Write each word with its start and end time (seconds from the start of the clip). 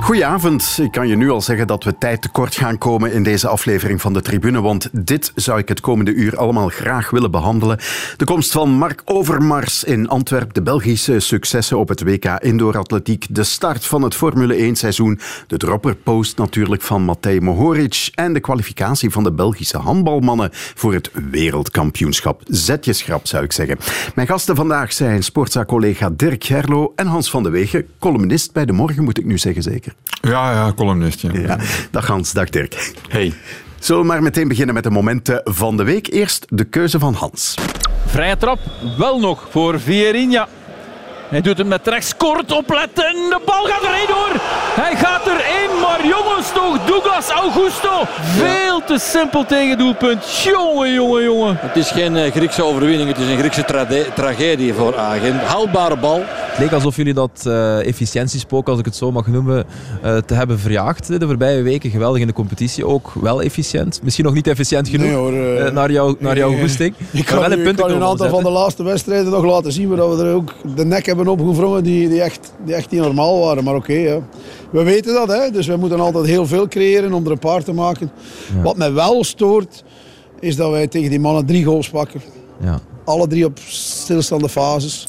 Goedenavond. 0.00 0.78
Ik 0.80 0.90
kan 0.90 1.08
je 1.08 1.16
nu 1.16 1.30
al 1.30 1.40
zeggen 1.40 1.66
dat 1.66 1.84
we 1.84 1.98
tijd 1.98 2.22
tekort 2.22 2.56
gaan 2.56 2.78
komen 2.78 3.12
in 3.12 3.22
deze 3.22 3.48
aflevering 3.48 4.00
van 4.00 4.12
de 4.12 4.22
Tribune, 4.22 4.60
want 4.60 4.88
dit 4.92 5.32
zou 5.34 5.58
ik 5.58 5.68
het 5.68 5.80
komende 5.80 6.12
uur 6.12 6.36
allemaal 6.36 6.68
graag 6.68 7.10
willen 7.10 7.30
behandelen. 7.30 7.78
De 8.16 8.24
komst 8.24 8.52
van 8.52 8.70
Mark 8.70 9.02
Overmars 9.04 9.84
in 9.84 10.08
Antwerpen, 10.08 10.54
de 10.54 10.62
Belgische 10.62 11.20
successen 11.20 11.78
op 11.78 11.88
het 11.88 12.02
WK 12.02 12.24
Indoor 12.24 12.78
Atletiek, 12.78 13.26
de 13.30 13.44
start 13.44 13.86
van 13.86 14.02
het 14.02 14.14
Formule 14.14 14.54
1 14.54 14.76
seizoen, 14.76 15.20
de 15.46 15.56
dropperpost 15.56 16.36
natuurlijk 16.36 16.82
van 16.82 17.02
Matej 17.02 17.40
Mohoric 17.40 18.10
en 18.14 18.32
de 18.32 18.40
kwalificatie 18.40 19.10
van 19.10 19.24
de 19.24 19.32
Belgische 19.32 19.78
handbalmannen 19.78 20.48
voor 20.52 20.92
het 20.92 21.10
wereldkampioenschap. 21.30 22.42
Zetjesgrap 22.44 23.26
zou 23.26 23.44
ik 23.44 23.52
zeggen. 23.52 23.78
Mijn 24.14 24.26
gasten 24.26 24.56
vandaag 24.56 24.92
zijn 24.92 25.22
sportzaakcollega 25.22 26.10
Dirk 26.10 26.44
Gerlo 26.44 26.92
en 26.96 27.06
Hans 27.06 27.30
van 27.30 27.42
de 27.42 27.50
Wegen, 27.50 27.86
columnist 27.98 28.52
bij 28.52 28.64
De 28.64 28.72
Morgen 28.72 29.04
moet 29.04 29.18
ik 29.18 29.24
nu 29.24 29.38
zeggen 29.38 29.53
zeker. 29.62 29.94
Ja, 30.20 30.52
ja, 30.52 30.72
columnist. 30.72 31.20
Ja. 31.20 31.30
Ja, 31.32 31.58
dag 31.90 32.06
Hans, 32.06 32.32
dag 32.32 32.48
Dirk. 32.48 32.92
Hey. 33.08 33.32
Zullen 33.78 34.00
we 34.02 34.06
maar 34.08 34.22
meteen 34.22 34.48
beginnen 34.48 34.74
met 34.74 34.84
de 34.84 34.90
momenten 34.90 35.40
van 35.44 35.76
de 35.76 35.84
week. 35.84 36.12
Eerst 36.12 36.46
de 36.48 36.64
keuze 36.64 36.98
van 36.98 37.14
Hans. 37.14 37.54
Vrije 38.06 38.36
trap, 38.36 38.58
wel 38.98 39.20
nog 39.20 39.46
voor 39.50 39.80
Vierinha. 39.80 40.48
Hij 41.34 41.42
doet 41.42 41.58
het 41.58 41.66
met 41.66 41.86
rechts 41.86 42.16
kort 42.16 42.52
opletten. 42.52 43.12
De 43.12 43.40
bal 43.44 43.64
gaat 43.64 43.82
erin 43.82 44.06
door. 44.06 44.40
Hij 44.84 44.96
gaat 44.96 45.26
erin, 45.26 45.80
maar 45.80 46.06
jongens 46.06 46.52
toch, 46.52 46.84
Douglas 46.84 47.28
Augusto. 47.28 47.90
Veel 48.20 48.82
te 48.86 48.98
simpel 48.98 49.44
tegen 49.46 49.78
doelpunt. 49.78 50.42
Jongen, 50.42 50.92
jongen, 50.92 51.22
jongen. 51.22 51.56
Het 51.60 51.76
is 51.76 51.90
geen 51.90 52.16
eh, 52.16 52.32
Griekse 52.32 52.64
overwinning, 52.64 53.08
het 53.08 53.18
is 53.18 53.28
een 53.28 53.38
Griekse 53.38 53.64
tragedie 54.14 54.74
voor 54.74 54.96
Agen. 54.96 55.38
Houdbare 55.38 55.96
bal. 55.96 56.22
Het 56.24 56.58
leek 56.58 56.72
alsof 56.72 56.96
jullie 56.96 57.14
dat 57.14 57.42
eh, 57.46 57.86
efficiëntiespook, 57.86 58.68
als 58.68 58.78
ik 58.78 58.84
het 58.84 58.96
zo 58.96 59.12
mag 59.12 59.26
noemen, 59.26 59.64
eh, 60.02 60.16
te 60.16 60.34
hebben 60.34 60.58
verjaagd 60.58 61.20
de 61.20 61.26
voorbije 61.26 61.62
weken. 61.62 61.90
Geweldig 61.90 62.20
in 62.20 62.26
de 62.26 62.32
competitie, 62.32 62.86
ook 62.86 63.12
wel 63.14 63.42
efficiënt. 63.42 64.00
Misschien 64.02 64.24
nog 64.24 64.34
niet 64.34 64.46
efficiënt 64.46 64.88
genoeg 64.88 65.06
Nee, 65.06 65.16
hoor, 65.16 65.72
naar, 65.72 65.90
jou, 65.90 66.16
naar 66.18 66.36
jouw 66.36 66.58
goesting. 66.58 66.94
Ik 67.10 67.24
kan, 67.24 67.38
wel 67.38 67.52
een 67.52 67.74
kan 67.74 67.90
een 67.90 68.02
aantal 68.02 68.28
van 68.28 68.42
de 68.42 68.50
laatste 68.50 68.82
wedstrijden 68.82 69.30
nog 69.30 69.44
laten 69.44 69.72
zien 69.72 69.88
waar 69.88 70.16
we 70.16 70.24
er 70.24 70.34
ook 70.34 70.52
de 70.74 70.84
nek 70.84 71.06
hebben 71.06 71.23
opgevrongen 71.28 71.82
die, 71.82 72.08
die, 72.08 72.20
echt, 72.20 72.52
die 72.64 72.74
echt 72.74 72.90
niet 72.90 73.00
normaal 73.00 73.40
waren. 73.40 73.64
Maar 73.64 73.74
oké, 73.74 73.92
ja. 73.92 74.20
we 74.70 74.82
weten 74.82 75.14
dat, 75.14 75.28
hè? 75.28 75.50
dus 75.50 75.66
we 75.66 75.76
moeten 75.76 76.00
altijd 76.00 76.26
heel 76.26 76.46
veel 76.46 76.68
creëren 76.68 77.12
om 77.12 77.24
er 77.24 77.30
een 77.30 77.38
paar 77.38 77.64
te 77.64 77.72
maken. 77.72 78.10
Wat 78.62 78.76
mij 78.76 78.92
wel 78.92 79.24
stoort, 79.24 79.84
is 80.40 80.56
dat 80.56 80.70
wij 80.70 80.86
tegen 80.86 81.10
die 81.10 81.20
mannen 81.20 81.46
drie 81.46 81.64
goals 81.64 81.88
pakken. 81.90 82.20
Ja. 82.60 82.80
Alle 83.04 83.26
drie 83.26 83.44
op 83.44 83.58
stilstaande 83.66 84.48
fases. 84.48 85.06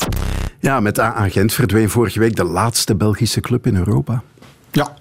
Ja, 0.60 0.80
met 0.80 1.00
AA 1.00 1.30
Gent 1.30 1.54
verdween 1.54 1.90
vorige 1.90 2.20
week 2.20 2.36
de 2.36 2.44
laatste 2.44 2.96
Belgische 2.96 3.40
club 3.40 3.68
in 3.68 3.76
Europa. 3.76 4.24
Ja, 4.72 4.94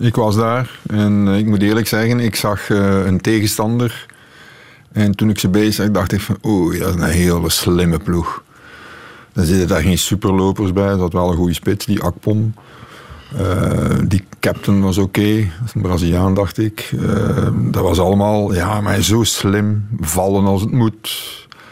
ik 0.00 0.14
was 0.14 0.36
daar 0.36 0.80
en 0.86 1.28
eh, 1.28 1.38
ik 1.38 1.46
moet 1.46 1.62
eerlijk 1.62 1.86
zeggen, 1.86 2.20
ik 2.20 2.36
zag 2.36 2.70
eh, 2.70 3.06
een 3.06 3.20
tegenstander. 3.20 4.06
En 4.92 5.14
toen 5.14 5.30
ik 5.30 5.38
ze 5.38 5.48
bezig 5.48 5.74
zag, 5.74 5.90
dacht 5.90 6.12
ik 6.12 6.20
van, 6.20 6.38
oeh, 6.42 6.80
dat 6.80 6.88
is 6.88 6.94
een 6.94 7.08
hele 7.08 7.50
slimme 7.50 7.98
ploeg. 7.98 8.42
Er 9.36 9.44
zitten 9.44 9.68
daar 9.68 9.82
geen 9.82 9.98
superlopers 9.98 10.72
bij, 10.72 10.86
er 10.86 10.98
zat 10.98 11.12
wel 11.12 11.30
een 11.30 11.36
goede 11.36 11.54
spits, 11.54 11.86
die 11.86 12.02
Akpom. 12.02 12.54
Eh, 13.36 13.98
die 14.04 14.24
captain 14.40 14.80
was 14.80 14.98
oké, 14.98 15.36
dat 15.36 15.66
is 15.66 15.74
een 15.74 15.82
Braziliaan, 15.82 16.34
dacht 16.34 16.58
ik. 16.58 16.90
Eh, 17.00 17.48
dat 17.54 17.82
was 17.82 17.98
allemaal, 17.98 18.54
ja, 18.54 18.80
maar 18.80 19.02
zo 19.02 19.22
slim. 19.22 19.88
Vallen 20.00 20.44
als 20.44 20.60
het 20.60 20.70
moet, 20.70 21.12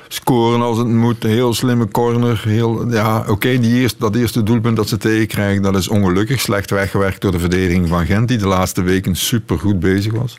scoren 0.08 0.60
als 0.60 0.78
het 0.78 0.86
moet. 0.86 1.22
Heel 1.22 1.54
slimme 1.54 1.88
corner. 1.88 2.42
Heel, 2.44 2.92
ja, 2.92 3.24
oké, 3.28 3.60
dat 3.98 4.14
eerste 4.14 4.42
doelpunt 4.42 4.76
dat 4.76 4.88
ze 4.88 4.96
tegenkrijgen, 4.96 5.62
dat 5.62 5.76
is 5.76 5.88
ongelukkig. 5.88 6.40
Slecht 6.40 6.70
weggewerkt 6.70 7.20
door 7.20 7.32
de 7.32 7.38
verdediging 7.38 7.88
van 7.88 8.06
Gent, 8.06 8.28
die 8.28 8.38
de 8.38 8.46
laatste 8.46 8.82
weken 8.82 9.16
super 9.16 9.58
goed 9.58 9.80
bezig 9.80 10.12
was. 10.12 10.38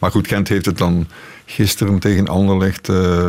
Maar 0.00 0.10
goed, 0.10 0.28
Gent 0.28 0.48
heeft 0.48 0.66
het 0.66 0.78
dan 0.78 1.06
gisteren 1.44 1.98
tegen 1.98 2.28
Anderlecht... 2.28 2.88
eh, 2.88 3.28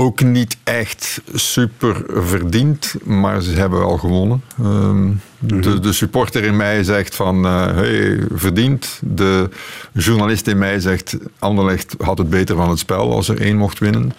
ook 0.00 0.22
niet 0.22 0.56
echt 0.64 1.20
super 1.34 2.02
verdiend, 2.08 2.94
maar 3.04 3.42
ze 3.42 3.50
hebben 3.50 3.78
wel 3.78 3.98
gewonnen. 3.98 4.42
Ehm, 4.62 5.10
de, 5.38 5.80
de 5.80 5.92
supporter 5.92 6.44
in 6.44 6.56
mij 6.56 6.84
zegt 6.84 7.14
van, 7.14 7.44
eh 7.44 7.66
hey, 7.66 8.20
verdiend. 8.34 9.00
De 9.02 9.48
journalist 9.92 10.46
in 10.46 10.58
mij 10.58 10.80
zegt, 10.80 11.16
Anderlecht 11.38 11.94
had 11.98 12.18
het 12.18 12.30
beter 12.30 12.56
van 12.56 12.68
het 12.68 12.78
spel 12.78 13.12
als 13.12 13.28
er 13.28 13.40
één 13.40 13.56
mocht 13.56 13.78
winnen. 13.78 14.12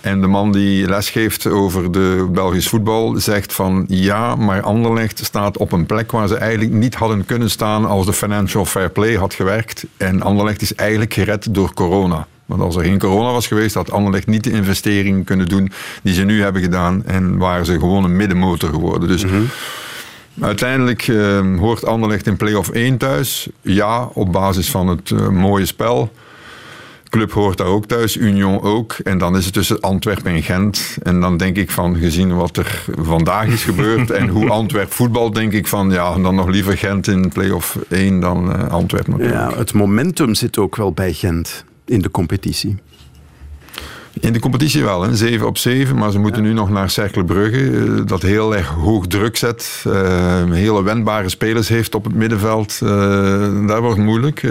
En 0.00 0.20
de 0.20 0.26
man 0.26 0.52
die 0.52 0.88
lesgeeft 0.88 1.46
over 1.46 1.92
de 1.92 2.28
Belgisch 2.32 2.68
voetbal 2.68 3.14
zegt 3.16 3.52
van 3.52 3.84
ja, 3.88 4.36
maar 4.36 4.62
Anderlecht 4.62 5.24
staat 5.24 5.58
op 5.58 5.72
een 5.72 5.86
plek 5.86 6.12
waar 6.12 6.28
ze 6.28 6.36
eigenlijk 6.36 6.72
niet 6.72 6.94
hadden 6.94 7.24
kunnen 7.24 7.50
staan 7.50 7.84
als 7.84 8.06
de 8.06 8.12
financial 8.12 8.64
fair 8.64 8.90
play 8.90 9.14
had 9.14 9.34
gewerkt. 9.34 9.84
En 9.96 10.22
Anderlecht 10.22 10.62
is 10.62 10.74
eigenlijk 10.74 11.14
gered 11.14 11.54
door 11.54 11.74
corona. 11.74 12.26
Want 12.48 12.60
als 12.60 12.76
er 12.76 12.84
geen 12.84 12.98
corona 12.98 13.32
was 13.32 13.46
geweest, 13.46 13.74
had 13.74 13.90
Anderlecht 13.90 14.26
niet 14.26 14.44
de 14.44 14.50
investering 14.50 15.24
kunnen 15.24 15.48
doen 15.48 15.70
die 16.02 16.14
ze 16.14 16.24
nu 16.24 16.42
hebben 16.42 16.62
gedaan. 16.62 17.02
En 17.06 17.38
waren 17.38 17.66
ze 17.66 17.72
gewoon 17.72 18.04
een 18.04 18.16
middenmotor 18.16 18.70
geworden. 18.70 19.08
Dus 19.08 19.24
uiteindelijk 20.40 21.08
eh, 21.08 21.56
hoort 21.58 21.84
Anderlecht 21.84 22.26
in 22.26 22.36
play-off 22.36 22.68
1 22.70 22.96
thuis. 22.96 23.48
Ja, 23.60 24.08
op 24.12 24.32
basis 24.32 24.70
van 24.70 24.88
het 24.88 25.10
eh, 25.10 25.28
mooie 25.28 25.66
spel. 25.66 26.12
Club 27.08 27.32
hoort 27.32 27.58
daar 27.58 27.66
ook 27.66 27.86
thuis, 27.86 28.16
Union 28.16 28.62
ook. 28.62 28.92
En 28.92 29.18
dan 29.18 29.36
is 29.36 29.44
het 29.44 29.54
tussen 29.54 29.80
Antwerpen 29.80 30.32
en 30.32 30.42
Gent. 30.42 30.98
En 31.02 31.20
dan 31.20 31.36
denk 31.36 31.56
ik 31.56 31.70
van, 31.70 31.96
gezien 31.96 32.36
wat 32.36 32.56
er 32.56 32.84
vandaag 33.00 33.46
is 33.46 33.62
gebeurd 33.62 34.10
en 34.20 34.28
hoe 34.28 34.50
Antwerp 34.50 34.92
voetbal, 34.92 35.30
denk 35.32 35.52
ik 35.52 35.66
van, 35.66 35.90
ja, 35.90 36.18
dan 36.18 36.34
nog 36.34 36.48
liever 36.48 36.78
Gent 36.78 37.08
in 37.08 37.28
play-off 37.28 37.78
1 37.88 38.20
dan 38.20 38.54
eh, 38.54 38.68
Antwerpen. 38.68 39.18
Ja, 39.18 39.52
het 39.56 39.72
momentum 39.72 40.34
zit 40.34 40.58
ook 40.58 40.76
wel 40.76 40.92
bij 40.92 41.12
Gent 41.12 41.64
in 41.88 42.02
de 42.02 42.10
competitie. 42.10 42.76
In 44.20 44.32
de 44.32 44.38
competitie 44.38 44.84
wel, 44.84 45.02
hè. 45.02 45.16
7 45.16 45.46
op 45.46 45.58
7, 45.58 45.96
maar 45.96 46.10
ze 46.10 46.18
moeten 46.18 46.42
nu 46.42 46.52
nog 46.52 46.70
naar 46.70 46.90
Cercle 46.90 47.24
Brugge, 47.24 47.70
eh, 47.70 48.06
dat 48.06 48.22
heel 48.22 48.56
erg 48.56 48.68
hoog 48.68 49.06
druk 49.06 49.36
zet, 49.36 49.84
eh, 49.86 50.50
hele 50.50 50.82
wendbare 50.82 51.28
spelers 51.28 51.68
heeft 51.68 51.94
op 51.94 52.04
het 52.04 52.14
middenveld. 52.14 52.80
Eh, 52.82 52.88
daar 53.66 53.80
wordt 53.80 53.98
moeilijk. 53.98 54.46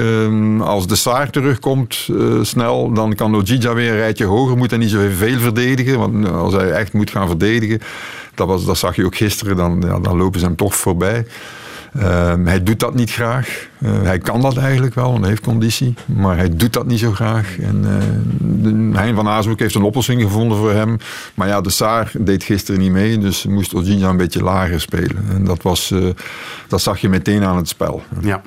Als 0.60 0.88
de 0.88 0.96
Saar 0.96 1.30
terugkomt 1.30 2.10
snel, 2.42 2.94
dan 2.94 3.16
kan 3.16 3.36
Ojija 3.36 3.74
weer 3.74 3.90
een 3.90 3.98
rijtje 3.98 4.26
hoger, 4.26 4.58
moet 4.58 4.70
hij 4.70 4.80
niet 4.80 4.90
zoveel 4.90 5.40
verdedigen, 5.40 6.00
want 6.00 6.30
als 6.30 6.54
hij 6.54 6.72
echt 6.72 6.94
moet 6.94 7.10
gaan 7.10 7.28
verdedigen, 7.28 7.80
dat, 8.36 8.48
was, 8.48 8.66
dat 8.66 8.78
zag 8.78 8.96
je 8.96 9.06
ook 9.06 9.16
gisteren, 9.16 9.56
dan, 9.56 9.84
ja, 9.86 10.00
dan 10.00 10.18
lopen 10.18 10.40
ze 10.40 10.46
hem 10.46 10.56
toch 10.56 10.76
voorbij. 10.76 11.26
Eh, 12.00 12.34
hij 12.44 12.64
doet 12.64 12.80
dat 12.80 12.96
niet 12.96 13.12
graag. 13.12 13.68
Eh, 13.80 14.02
hij 14.02 14.18
kan 14.18 14.42
dat 14.42 14.58
eigenlijk 14.58 14.96
wel, 14.96 15.08
want 15.08 15.20
hij 15.20 15.30
heeft 15.30 15.44
conditie. 15.44 15.94
Maar 16.06 16.38
hij 16.38 16.50
doet 16.56 16.74
dat 16.74 16.88
niet 16.88 17.00
zo 17.00 17.12
graag. 17.12 17.60
En, 17.60 17.86
eh, 17.86 19.00
Hein 19.00 19.16
van 19.16 19.28
Azenbroek 19.28 19.60
heeft 19.60 19.76
een 19.76 19.82
oplossing 19.82 20.22
gevonden 20.22 20.58
voor 20.58 20.72
hem. 20.72 20.98
Maar 21.34 21.48
ja, 21.48 21.62
de 21.62 21.70
Saar 21.70 22.12
deed 22.20 22.44
gisteren 22.44 22.82
niet 22.82 22.92
mee. 22.92 23.18
Dus 23.18 23.46
moest 23.46 23.74
Ojinja 23.74 24.10
een 24.10 24.18
beetje 24.18 24.44
lager 24.44 24.82
spelen. 24.82 25.26
En 25.30 25.44
dat, 25.44 25.62
was, 25.62 25.92
eh, 25.92 26.06
dat 26.68 26.82
zag 26.82 27.00
je 27.00 27.10
meteen 27.10 27.44
aan 27.44 27.58
het 27.58 27.68
spel. 27.68 28.04
Ja. 28.22 28.42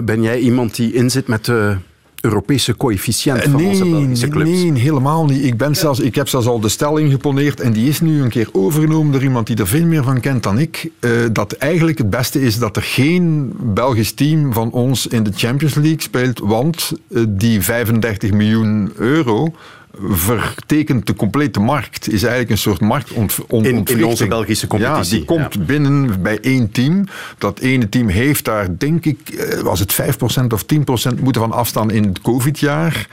Ben 0.00 0.22
jij 0.22 0.38
iemand 0.38 0.76
die 0.76 0.92
inzit 0.92 1.26
met 1.26 1.44
de 1.44 1.76
Europese 2.24 2.76
coëfficiënt 2.76 3.42
van 3.42 3.56
nee, 3.56 3.66
onze 3.66 3.84
Belgische 3.84 4.28
clubs? 4.28 4.50
nee, 4.50 4.72
helemaal 4.72 5.24
niet. 5.24 5.44
Ik, 5.44 5.56
ben 5.56 5.74
zelfs, 5.74 6.00
ik 6.00 6.14
heb 6.14 6.28
zelfs 6.28 6.46
al 6.46 6.60
de 6.60 6.68
stelling 6.68 7.10
geponeerd 7.10 7.60
en 7.60 7.72
die 7.72 7.88
is 7.88 8.00
nu 8.00 8.22
een 8.22 8.28
keer 8.28 8.48
overgenomen 8.52 9.12
door 9.12 9.22
iemand 9.22 9.46
die 9.46 9.56
er 9.56 9.66
veel 9.66 9.86
meer 9.86 10.02
van 10.02 10.20
kent 10.20 10.42
dan 10.42 10.58
ik. 10.58 10.90
eh, 11.00 11.10
dat 11.32 11.52
eigenlijk 11.52 11.98
het 11.98 12.10
beste 12.10 12.40
is 12.40 12.58
dat 12.58 12.76
er 12.76 12.82
geen 12.82 13.52
Belgisch 13.60 14.12
team 14.12 14.52
van 14.52 14.70
ons 14.70 15.06
in 15.06 15.22
de 15.22 15.30
Champions 15.34 15.74
League 15.74 16.00
speelt, 16.00 16.38
want 16.38 16.92
eh, 17.14 17.22
die 17.28 17.62
35 17.62 18.32
miljoen 18.32 18.92
euro 18.96 19.54
vertekent 20.00 21.06
de 21.06 21.14
complete 21.14 21.60
markt. 21.60 22.08
Is 22.12 22.22
eigenlijk 22.22 22.50
een 22.50 22.58
soort 22.58 22.80
marktontwrichting. 22.80 23.88
In- 23.88 23.98
in 23.98 24.04
onze 24.04 24.26
Belgische 24.26 24.66
competitie, 24.66 25.12
Ja, 25.12 25.16
die 25.16 25.24
komt 25.24 25.54
ja. 25.54 25.60
binnen 25.60 26.22
bij 26.22 26.38
één 26.40 26.70
team. 26.70 27.04
Dat 27.38 27.58
ene 27.58 27.88
team 27.88 28.08
heeft 28.08 28.44
daar, 28.44 28.78
denk 28.78 29.04
ik, 29.04 29.28
eh, 29.28 29.60
was 29.60 29.80
het 29.80 29.92
5% 29.92 30.52
of 30.52 30.62
10% 30.62 31.20
moeten 31.20 31.42
van 31.42 31.52
afstaan 31.52 31.90
in 31.90 32.04
het 32.04 32.20
COVID-jaar. 32.20 33.08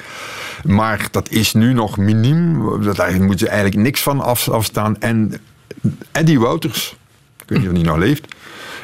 Maar 0.63 1.07
dat 1.11 1.29
is 1.29 1.53
nu 1.53 1.73
nog 1.73 1.97
miniem. 1.97 2.61
Daar 2.93 3.11
moeten 3.21 3.39
ze 3.39 3.47
eigenlijk 3.47 3.81
niks 3.81 4.01
van 4.01 4.21
af, 4.21 4.49
afstaan. 4.49 4.99
En 4.99 5.33
Eddie 6.11 6.39
Wouters, 6.39 6.95
weet 7.51 7.59
niet 7.59 7.69
of 7.69 7.75
hij 7.75 7.83
nou 7.83 7.99
leeft. 7.99 8.25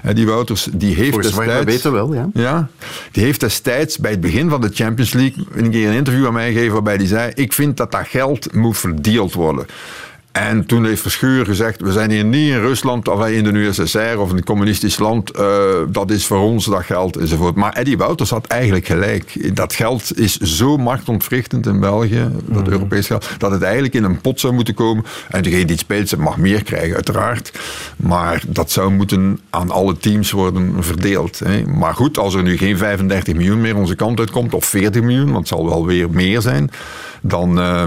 Eddie 0.03 0.25
Wouters, 0.25 0.67
die 0.71 0.95
heeft 0.95 1.13
Voor 1.13 1.23
zover 1.23 1.39
we 1.39 1.45
destijds... 1.45 1.71
weten 1.71 1.91
wel, 1.91 2.13
ja. 2.13 2.29
Ja, 2.33 2.69
die 3.11 3.23
heeft 3.23 3.39
destijds 3.39 3.97
bij 3.97 4.11
het 4.11 4.21
begin 4.21 4.49
van 4.49 4.61
de 4.61 4.69
Champions 4.73 5.13
League 5.13 5.45
een 5.53 5.71
keer 5.71 5.87
een 5.87 5.95
interview 5.95 6.25
aan 6.25 6.33
mij 6.33 6.51
gegeven 6.53 6.73
waarbij 6.73 6.95
hij 6.95 7.05
zei: 7.05 7.31
Ik 7.35 7.53
vind 7.53 7.77
dat 7.77 7.91
dat 7.91 8.07
geld 8.07 8.53
moet 8.53 8.77
verdeeld 8.77 9.33
worden. 9.33 9.65
En 10.37 10.65
toen 10.65 10.85
heeft 10.85 11.01
Verschuur 11.01 11.45
gezegd, 11.45 11.81
we 11.81 11.91
zijn 11.91 12.11
hier 12.11 12.25
niet 12.25 12.49
in 12.49 12.59
Rusland 12.59 13.07
of 13.07 13.27
in 13.27 13.43
de 13.43 13.59
USSR 13.59 14.17
of 14.17 14.29
in 14.29 14.37
een 14.37 14.43
communistisch 14.43 14.99
land. 14.99 15.37
Uh, 15.39 15.45
dat 15.89 16.11
is 16.11 16.25
voor 16.25 16.39
ons 16.39 16.65
dat 16.65 16.83
geld 16.83 17.17
enzovoort. 17.17 17.55
Maar 17.55 17.73
Eddie 17.73 17.97
Wouters 17.97 18.29
had 18.29 18.47
eigenlijk 18.47 18.85
gelijk. 18.85 19.55
Dat 19.55 19.73
geld 19.73 20.19
is 20.19 20.37
zo 20.37 20.77
machtontwrichtend 20.77 21.65
in 21.65 21.79
België, 21.79 22.29
dat 22.45 22.65
mm. 22.65 22.71
Europees 22.71 23.07
geld, 23.07 23.29
dat 23.37 23.51
het 23.51 23.61
eigenlijk 23.61 23.93
in 23.93 24.03
een 24.03 24.21
pot 24.21 24.39
zou 24.39 24.53
moeten 24.53 24.73
komen. 24.73 25.05
En 25.29 25.43
degene 25.43 25.65
die 25.65 25.75
het 25.75 25.79
speelt, 25.79 26.17
mag 26.17 26.37
meer 26.37 26.63
krijgen, 26.63 26.95
uiteraard. 26.95 27.51
Maar 27.95 28.43
dat 28.47 28.71
zou 28.71 28.91
moeten 28.91 29.39
aan 29.49 29.71
alle 29.71 29.97
teams 29.97 30.31
worden 30.31 30.83
verdeeld. 30.83 31.39
Hè. 31.39 31.65
Maar 31.65 31.93
goed, 31.93 32.17
als 32.17 32.33
er 32.33 32.43
nu 32.43 32.57
geen 32.57 32.77
35 32.77 33.33
miljoen 33.35 33.61
meer 33.61 33.75
onze 33.75 33.95
kant 33.95 34.19
uitkomt, 34.19 34.53
of 34.53 34.65
40 34.65 35.01
miljoen, 35.01 35.31
want 35.31 35.37
het 35.37 35.47
zal 35.47 35.69
wel 35.69 35.85
weer 35.85 36.09
meer 36.09 36.41
zijn, 36.41 36.71
dan... 37.21 37.59
Uh, 37.59 37.83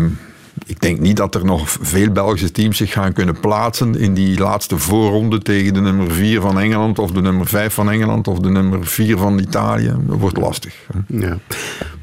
ik 0.71 0.81
denk 0.81 0.99
niet 0.99 1.17
dat 1.17 1.35
er 1.35 1.45
nog 1.45 1.69
veel 1.81 2.11
Belgische 2.11 2.51
teams 2.51 2.77
zich 2.77 2.93
gaan 2.93 3.13
kunnen 3.13 3.41
plaatsen 3.41 3.95
in 3.95 4.15
die 4.15 4.39
laatste 4.39 4.79
voorronde 4.79 5.39
tegen 5.43 5.75
de 5.75 5.81
nummer 5.81 6.13
4 6.13 6.41
van 6.41 6.59
Engeland 6.59 6.99
of 6.99 7.11
de 7.11 7.21
nummer 7.21 7.47
5 7.47 7.75
van 7.75 7.91
Engeland 7.91 8.29
of 8.29 8.39
de 8.39 8.49
nummer 8.49 8.87
4 8.87 9.19
van 9.19 9.39
Italië. 9.39 9.95
Dat 10.01 10.19
wordt 10.19 10.37
lastig. 10.37 10.75
Ja. 11.07 11.29
Maar 11.29 11.39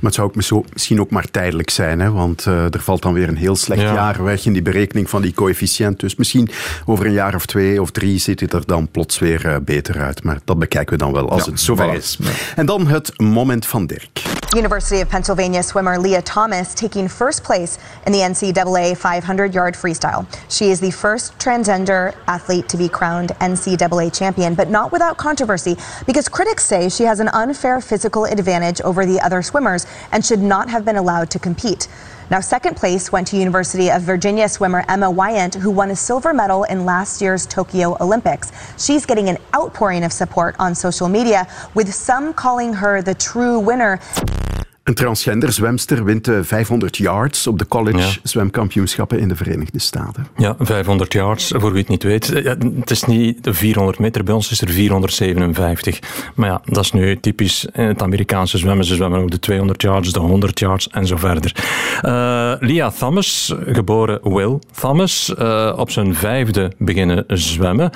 het 0.01 0.13
zou 0.13 0.27
ook 0.27 0.35
misschien 0.73 1.01
ook 1.01 1.09
maar 1.09 1.31
tijdelijk 1.31 1.69
zijn, 1.69 1.99
hè? 1.99 2.11
want 2.11 2.45
uh, 2.45 2.73
er 2.73 2.81
valt 2.81 3.01
dan 3.01 3.13
weer 3.13 3.27
een 3.27 3.37
heel 3.37 3.55
slecht 3.55 3.81
jaar 3.81 4.23
weg 4.23 4.45
in 4.45 4.53
die 4.53 4.61
berekening 4.61 5.09
van 5.09 5.21
die 5.21 5.33
coëfficiënt. 5.33 5.99
Dus 5.99 6.15
misschien 6.15 6.49
over 6.85 7.05
een 7.05 7.11
jaar 7.11 7.35
of 7.35 7.45
twee 7.45 7.81
of 7.81 7.91
drie 7.91 8.19
ziet 8.19 8.39
het 8.39 8.53
er 8.53 8.65
dan 8.65 8.87
plots 8.91 9.19
weer 9.19 9.45
uh, 9.45 9.55
beter 9.61 10.01
uit. 10.01 10.23
Maar 10.23 10.39
dat 10.45 10.59
bekijken 10.59 10.97
we 10.97 11.03
dan 11.03 11.13
wel 11.13 11.29
als 11.29 11.45
ja, 11.45 11.51
het 11.51 11.59
zover 11.59 11.93
voilà. 11.93 11.97
is. 11.97 12.17
Ja. 12.19 12.29
En 12.55 12.65
dan 12.65 12.87
het 12.87 13.13
moment 13.17 13.65
van 13.65 13.85
Dirk. 13.85 14.09
University 14.55 15.01
of 15.01 15.07
Pennsylvania 15.07 15.61
swimmer 15.61 15.99
Leah 15.99 16.21
Thomas 16.21 16.73
taking 16.73 17.09
first 17.09 17.43
place 17.43 17.77
in 18.05 18.11
the 18.13 18.29
NCAA 18.29 18.56
500 18.65 19.53
yard 19.53 19.75
freestyle. 19.75 20.25
She 20.49 20.69
is 20.69 20.79
the 20.79 20.91
first 20.91 21.37
transgender 21.37 22.15
athlete 22.27 22.67
to 22.69 22.77
be 22.77 22.89
crowned 22.89 23.29
NCAA 23.39 24.17
champion, 24.17 24.55
but 24.55 24.69
not 24.69 24.91
without 24.91 25.17
controversy 25.17 25.77
because 26.05 26.27
critics 26.27 26.65
say 26.65 26.89
she 26.89 27.03
has 27.03 27.19
an 27.19 27.27
unfair 27.29 27.81
physical 27.81 28.25
advantage 28.25 28.81
over 28.81 29.05
the 29.05 29.21
other 29.21 29.41
swimmers 29.41 29.85
and 30.11 30.25
should 30.25 30.39
not 30.39 30.69
have 30.69 30.85
been 30.85 30.95
allowed 30.95 31.29
to 31.29 31.39
compete. 31.39 31.87
Now, 32.29 32.41
second 32.41 32.75
place 32.75 33.09
went 33.09 33.27
to 33.27 33.37
University 33.37 33.89
of 33.89 34.01
Virginia 34.01 34.49
swimmer 34.49 34.83
Emma 34.89 35.09
Wyant, 35.09 35.55
who 35.55 35.71
won 35.71 35.91
a 35.91 35.95
silver 35.95 36.33
medal 36.33 36.65
in 36.65 36.83
last 36.83 37.21
year's 37.21 37.45
Tokyo 37.45 37.95
Olympics. 38.01 38.51
She's 38.83 39.05
getting 39.05 39.29
an 39.29 39.37
outpouring 39.55 40.03
of 40.03 40.11
support 40.11 40.53
on 40.59 40.75
social 40.75 41.07
media, 41.07 41.47
with 41.73 41.93
some 41.93 42.33
calling 42.33 42.73
her 42.73 43.01
the 43.01 43.15
true 43.15 43.59
winner. 43.59 44.01
Een 44.87 44.93
transgender 44.93 45.51
zwemster 45.51 46.03
wint 46.03 46.25
de 46.25 46.43
500 46.43 46.97
yards 46.97 47.47
op 47.47 47.59
de 47.59 47.67
college 47.67 48.19
zwemkampioenschappen 48.23 49.19
in 49.19 49.27
de 49.27 49.35
Verenigde 49.35 49.79
Staten. 49.79 50.27
Ja, 50.37 50.55
500 50.59 51.13
yards, 51.13 51.51
voor 51.55 51.71
wie 51.71 51.79
het 51.79 51.89
niet 51.89 52.03
weet. 52.03 52.27
Het 52.27 52.91
is 52.91 53.03
niet 53.03 53.43
de 53.43 53.53
400 53.53 53.99
meter, 53.99 54.23
bij 54.23 54.33
ons 54.33 54.51
is 54.51 54.61
er 54.61 54.69
457. 54.69 55.99
Maar 56.35 56.49
ja, 56.49 56.61
dat 56.65 56.83
is 56.83 56.91
nu 56.91 57.19
typisch 57.19 57.65
in 57.73 57.83
het 57.83 58.01
Amerikaanse 58.01 58.57
zwemmen. 58.57 58.85
Ze 58.85 58.95
zwemmen 58.95 59.19
ook 59.19 59.31
de 59.31 59.39
200 59.39 59.81
yards, 59.81 60.11
de 60.11 60.19
100 60.19 60.59
yards 60.59 60.89
en 60.89 61.07
zo 61.07 61.17
verder. 61.17 61.55
Uh, 62.05 62.53
Leah 62.59 62.91
Thomas, 62.91 63.55
geboren 63.65 64.19
Will 64.23 64.59
Thomas, 64.79 65.33
uh, 65.39 65.73
op 65.77 65.91
zijn 65.91 66.15
vijfde 66.15 66.71
beginnen 66.77 67.23
zwemmen. 67.27 67.89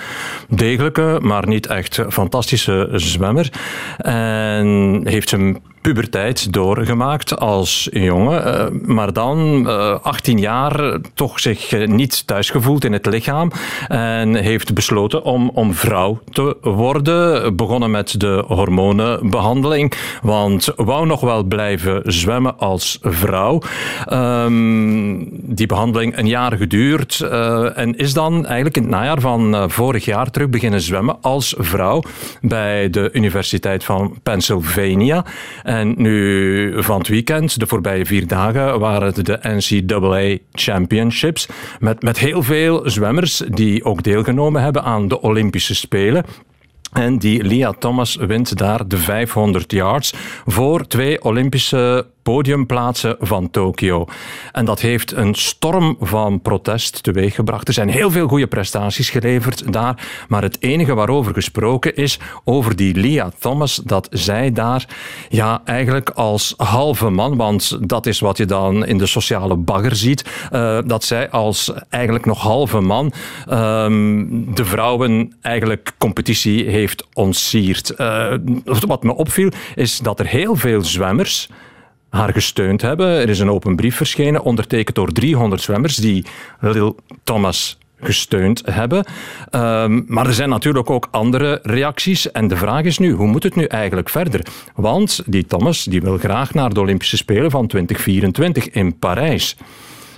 Degelijke, 0.50 1.20
maar 1.22 1.48
niet 1.48 1.68
echt 1.68 2.02
fantastische 2.10 2.90
zwemmer. 2.94 3.50
En 3.98 5.02
heeft 5.04 5.30
zijn 5.30 5.62
puberteit 5.82 6.54
doorgemaakt 6.54 7.40
als 7.40 7.88
jongen, 7.92 8.46
eh, 8.46 8.66
maar 8.86 9.14
dan 9.14 9.68
18 10.02 10.36
eh, 10.36 10.42
jaar 10.42 11.00
toch 11.14 11.40
zich 11.40 11.72
eh, 11.72 11.88
niet 11.88 12.28
thuis 12.28 12.50
gevoeld 12.50 12.86
in 12.86 12.94
het 12.94 13.06
lichaam 13.06 13.52
en 13.88 14.36
heeft 14.36 14.74
besloten 14.74 15.24
om, 15.24 15.50
om 15.54 15.74
vrouw 15.74 16.20
te 16.32 16.58
worden. 16.62 17.56
Begonnen 17.56 17.92
met 17.92 18.20
de 18.20 18.44
hormonenbehandeling, 18.48 19.94
want 20.22 20.74
wou 20.76 21.06
nog 21.06 21.22
wel 21.22 21.44
blijven 21.44 22.02
zwemmen 22.06 22.58
als 22.58 22.98
vrouw. 23.02 23.62
Um, 24.14 25.28
die 25.32 25.68
behandeling 25.68 26.18
een 26.18 26.28
jaar 26.28 26.58
geduurd 26.58 27.20
en 27.76 27.96
is 27.98 28.14
dan 28.14 28.46
eigenlijk 28.46 28.76
in 28.76 28.82
het 28.82 28.92
najaar 28.92 29.20
van 29.20 29.72
vorig 29.72 30.06
jaar 30.06 30.32
terug 30.32 30.50
beginnen 30.50 30.82
zwemmen 30.82 31.18
als 31.22 31.56
vrouw 31.58 32.04
bij 32.42 32.90
de 32.90 33.10
Universiteit 33.14 33.84
van 33.84 34.20
Pennsylvania. 34.24 35.26
En 35.72 35.94
nu 35.98 36.84
van 36.84 36.98
het 36.98 37.08
weekend, 37.08 37.60
de 37.60 37.68
voorbije 37.68 38.06
vier 38.06 38.28
dagen, 38.28 38.80
waren 38.80 39.14
het 39.14 39.26
de 39.26 39.40
NCAA 39.42 40.38
Championships. 40.52 41.48
Met, 41.80 42.02
met 42.02 42.20
heel 42.20 42.44
veel 42.44 42.90
zwemmers 42.90 43.38
die 43.38 43.84
ook 43.86 44.04
deelgenomen 44.04 44.62
hebben 44.62 44.84
aan 44.84 45.08
de 45.08 45.22
Olympische 45.22 45.76
Spelen. 45.76 46.26
En 46.94 47.18
die 47.18 47.44
Lia 47.44 47.72
Thomas 47.72 48.16
wint 48.16 48.58
daar 48.58 48.88
de 48.88 48.98
500 48.98 49.72
yards 49.72 50.14
voor 50.46 50.88
twee 50.88 51.24
Olympische 51.24 52.06
podiumplaatsen 52.24 53.16
van 53.20 53.50
Tokio. 53.50 54.06
En 54.52 54.66
dat 54.66 54.82
heeft 54.82 55.12
een 55.12 55.36
storm 55.36 55.98
van 56.00 56.42
protest 56.42 57.04
teweeggebracht. 57.04 57.68
Er 57.68 57.74
zijn 57.74 57.90
heel 57.90 58.12
veel 58.12 58.28
goede 58.28 58.48
prestaties 58.48 59.10
geleverd 59.10 59.74
daar, 59.74 60.08
maar 60.28 60.42
het 60.42 60.62
enige 60.62 60.94
waarover 60.94 61.34
gesproken 61.34 61.96
is 61.96 62.20
over 62.44 62.76
die 62.76 62.96
Lia 62.96 63.32
Thomas, 63.40 63.76
dat 63.76 64.08
zij 64.12 64.52
daar 64.52 64.86
ja, 65.30 65.62
eigenlijk 65.66 66.10
als 66.10 66.54
halve 66.58 67.10
man, 67.10 67.36
want 67.36 67.90
dat 67.90 68.06
is 68.06 68.20
wat 68.20 68.38
je 68.38 68.46
dan 68.46 68.86
in 68.86 68.98
de 68.98 69.06
sociale 69.06 69.56
bagger 69.56 69.96
ziet, 69.96 70.26
uh, 70.52 70.80
dat 70.86 71.04
zij 71.04 71.30
als 71.30 71.74
eigenlijk 71.90 72.26
nog 72.26 72.42
halve 72.42 72.80
man 72.80 73.14
um, 73.50 74.56
de 74.56 74.66
vrouwen 74.66 75.34
eigenlijk 75.42 75.92
competitie 75.98 76.70
heeft 76.70 77.08
ontsierd. 77.14 77.94
Uh, 77.98 78.34
wat 78.64 79.04
me 79.04 79.16
opviel 79.16 79.50
is 79.76 79.98
dat 79.98 80.20
er 80.20 80.28
heel 80.28 80.56
veel 80.56 80.84
zwemmers 80.84 81.50
haar 82.12 82.34
gesteund 82.34 82.82
hebben. 82.82 83.08
Er 83.08 83.30
is 83.30 83.40
een 83.40 83.50
open 83.50 83.76
brief 83.76 83.96
verschenen, 83.96 84.44
ondertekend 84.44 84.96
door 84.96 85.12
300 85.12 85.62
zwemmers 85.62 85.96
die 85.96 86.26
Lil 86.60 86.96
Thomas 87.24 87.78
gesteund 88.00 88.62
hebben. 88.66 89.06
Um, 89.52 90.04
maar 90.08 90.28
er 90.28 90.34
zijn 90.34 90.50
natuurlijk 90.50 90.90
ook 90.90 91.08
andere 91.12 91.60
reacties. 91.64 92.32
En 92.32 92.48
de 92.48 92.58
vraag 92.58 92.84
is 92.84 92.98
nu, 92.98 93.12
hoe 93.12 93.28
moet 93.28 93.44
het 93.44 93.56
nu 93.56 93.66
eigenlijk 93.66 94.10
verder? 94.10 94.46
Want 94.76 95.24
die 95.26 95.46
Thomas 95.46 95.84
die 95.84 96.02
wil 96.02 96.18
graag 96.18 96.54
naar 96.54 96.74
de 96.74 96.80
Olympische 96.80 97.18
Spelen 97.18 97.52
van 97.52 97.68
2024 97.68 98.70
in 98.70 99.00
Parijs. 99.00 99.56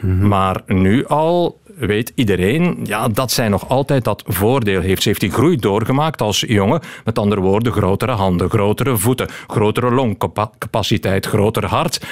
Mm 0.01 0.27
Maar 0.27 0.61
nu 0.65 1.05
al 1.05 1.61
weet 1.75 2.11
iedereen 2.15 2.79
ja, 2.83 3.07
dat 3.07 3.31
zij 3.31 3.49
nog 3.49 3.69
altijd 3.69 4.03
dat 4.03 4.23
voordeel 4.27 4.81
heeft. 4.81 5.01
Ze 5.01 5.07
heeft 5.07 5.21
die 5.21 5.31
groei 5.31 5.57
doorgemaakt 5.57 6.21
als 6.21 6.43
jongen. 6.47 6.81
Met 7.05 7.19
andere 7.19 7.41
woorden, 7.41 7.73
grotere 7.73 8.11
handen, 8.11 8.49
grotere 8.49 8.97
voeten, 8.97 9.29
grotere 9.47 9.91
longcapaciteit, 9.91 11.25
groter 11.25 11.65
hart. 11.65 12.05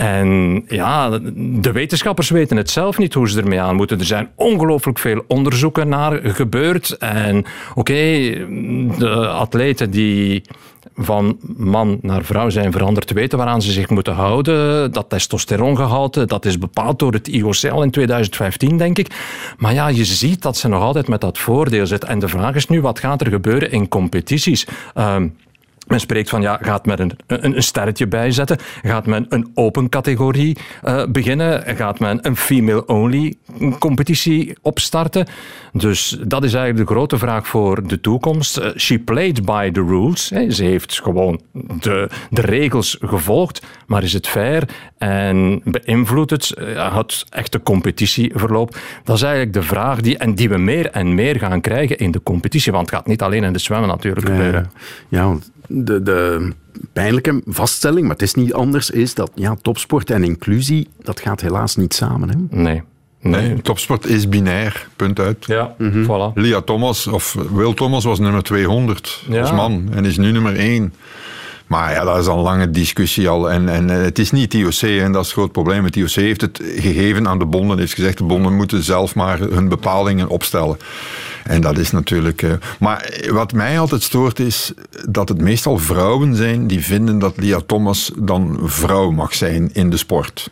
En 0.00 0.62
ja, 0.68 1.18
de 1.36 1.72
wetenschappers 1.72 2.30
weten 2.30 2.56
het 2.56 2.70
zelf 2.70 2.98
niet 2.98 3.14
hoe 3.14 3.28
ze 3.28 3.40
ermee 3.40 3.60
aan 3.60 3.76
moeten. 3.76 3.98
Er 3.98 4.04
zijn 4.04 4.28
ongelooflijk 4.34 4.98
veel 4.98 5.24
onderzoeken 5.26 5.88
naar 5.88 6.20
gebeurd. 6.22 6.96
En 6.98 7.44
oké, 7.74 7.92
de 8.98 9.28
atleten 9.28 9.90
die 9.90 10.42
van 10.96 11.38
man 11.56 11.98
naar 12.02 12.24
vrouw 12.24 12.50
zijn 12.50 12.72
veranderd, 12.72 13.12
weten 13.12 13.38
waaraan 13.38 13.62
ze 13.62 13.72
zich 13.72 13.88
moeten 13.88 14.14
houden. 14.14 14.92
Dat 14.92 15.08
testosterongehalte, 15.08 16.24
dat 16.24 16.44
is 16.44 16.58
bepaald 16.58 16.98
door 16.98 17.12
het 17.12 17.28
IOCL 17.28 17.82
in 17.82 17.90
2015, 17.90 18.76
denk 18.76 18.98
ik. 18.98 19.08
Maar 19.58 19.74
ja, 19.74 19.88
je 19.88 20.04
ziet 20.04 20.42
dat 20.42 20.56
ze 20.56 20.68
nog 20.68 20.82
altijd 20.82 21.08
met 21.08 21.20
dat 21.20 21.38
voordeel 21.38 21.86
zitten. 21.86 22.08
En 22.08 22.18
de 22.18 22.28
vraag 22.28 22.54
is 22.54 22.66
nu, 22.66 22.80
wat 22.80 22.98
gaat 22.98 23.20
er 23.20 23.30
gebeuren 23.30 23.70
in 23.70 23.88
competities? 23.88 24.66
Uh, 24.96 25.16
men 25.90 26.00
spreekt 26.00 26.28
van, 26.28 26.42
ja, 26.42 26.58
gaat 26.62 26.86
men 26.86 27.00
een, 27.00 27.12
een, 27.26 27.56
een 27.56 27.62
sterretje 27.62 28.06
bijzetten? 28.06 28.58
Gaat 28.82 29.06
men 29.06 29.26
een 29.28 29.50
open 29.54 29.88
categorie 29.88 30.56
uh, 30.84 31.02
beginnen? 31.08 31.76
Gaat 31.76 31.98
men 31.98 32.18
een 32.26 32.36
female-only 32.36 33.34
competitie 33.78 34.56
opstarten? 34.62 35.26
Dus 35.72 36.18
dat 36.26 36.44
is 36.44 36.54
eigenlijk 36.54 36.88
de 36.88 36.94
grote 36.94 37.18
vraag 37.18 37.46
voor 37.46 37.86
de 37.86 38.00
toekomst. 38.00 38.58
Uh, 38.58 38.66
she 38.76 38.98
played 38.98 39.44
by 39.44 39.70
the 39.70 39.82
rules. 39.82 40.30
Hè. 40.30 40.50
Ze 40.50 40.64
heeft 40.64 41.00
gewoon 41.02 41.40
de, 41.80 42.08
de 42.30 42.40
regels 42.40 42.96
gevolgd. 43.00 43.66
Maar 43.86 44.02
is 44.02 44.12
het 44.12 44.28
fair 44.28 44.68
en 44.98 45.62
beïnvloedt 45.64 46.30
het 46.30 46.54
uh, 46.58 46.96
het 46.96 47.24
echte 47.28 47.62
competitieverloop? 47.62 48.76
Dat 49.04 49.16
is 49.16 49.22
eigenlijk 49.22 49.52
de 49.52 49.62
vraag 49.62 50.00
die, 50.00 50.18
en 50.18 50.34
die 50.34 50.48
we 50.48 50.58
meer 50.58 50.90
en 50.90 51.14
meer 51.14 51.38
gaan 51.38 51.60
krijgen 51.60 51.98
in 51.98 52.10
de 52.10 52.22
competitie. 52.22 52.72
Want 52.72 52.90
het 52.90 52.94
gaat 52.98 53.06
niet 53.06 53.22
alleen 53.22 53.44
in 53.44 53.52
de 53.52 53.58
zwemmen 53.58 53.88
natuurlijk 53.88 54.26
gebeuren. 54.26 54.70
Ja, 55.08 55.22
ja 55.22 55.36
de, 55.70 56.02
de 56.02 56.52
pijnlijke 56.92 57.42
vaststelling, 57.46 58.00
maar 58.00 58.16
het 58.16 58.22
is 58.22 58.34
niet 58.34 58.52
anders, 58.52 58.90
is 58.90 59.14
dat 59.14 59.30
ja, 59.34 59.56
topsport 59.62 60.10
en 60.10 60.24
inclusie, 60.24 60.88
dat 61.02 61.20
gaat 61.20 61.40
helaas 61.40 61.76
niet 61.76 61.94
samen. 61.94 62.28
Hè? 62.28 62.60
Nee. 62.62 62.82
Nee. 63.22 63.62
topsport 63.62 64.06
is 64.06 64.28
binair, 64.28 64.88
punt 64.96 65.18
uit. 65.18 65.44
Ja, 65.46 65.74
mm 65.78 66.04
voilà. 66.04 66.32
Lia 66.34 66.60
Thomas, 66.60 67.06
of 67.06 67.36
Will 67.52 67.74
Thomas 67.74 68.04
was 68.04 68.18
nummer 68.18 68.42
200 68.42 69.24
als 69.40 69.52
man 69.52 69.88
en 69.92 70.04
is 70.04 70.16
nu 70.16 70.32
nummer 70.32 70.56
1. 70.56 70.92
Maar 71.70 71.92
ja, 71.92 72.04
dat 72.04 72.18
is 72.18 72.26
al 72.26 72.36
een 72.36 72.42
lange 72.42 72.70
discussie 72.70 73.28
al. 73.28 73.50
En, 73.50 73.68
en 73.68 73.90
eh, 73.90 74.02
het 74.02 74.18
is 74.18 74.30
niet 74.30 74.52
het 74.52 74.54
IOC 74.54 75.00
en 75.00 75.12
dat 75.12 75.20
is 75.20 75.26
het 75.26 75.36
groot 75.36 75.52
probleem. 75.52 75.84
Het 75.84 75.96
IOC 75.96 76.10
heeft 76.10 76.40
het 76.40 76.60
gegeven 76.76 77.28
aan 77.28 77.38
de 77.38 77.44
bonden. 77.44 77.78
heeft 77.78 77.94
gezegd, 77.94 78.18
de 78.18 78.24
bonden 78.24 78.56
moeten 78.56 78.82
zelf 78.82 79.14
maar 79.14 79.38
hun 79.38 79.68
bepalingen 79.68 80.28
opstellen. 80.28 80.76
En 81.44 81.60
dat 81.60 81.78
is 81.78 81.90
natuurlijk... 81.90 82.42
eh, 82.42 82.52
maar 82.78 83.20
wat 83.30 83.52
mij 83.52 83.78
altijd 83.78 84.02
stoort 84.02 84.38
is 84.38 84.72
dat 85.08 85.28
het 85.28 85.40
meestal 85.40 85.78
vrouwen 85.78 86.36
zijn 86.36 86.66
die 86.66 86.84
vinden 86.84 87.18
dat 87.18 87.36
Lia 87.36 87.60
Thomas 87.66 88.12
dan 88.18 88.58
vrouw 88.62 89.10
mag 89.10 89.34
zijn 89.34 89.70
in 89.72 89.90
de 89.90 89.96
sport. 89.96 90.50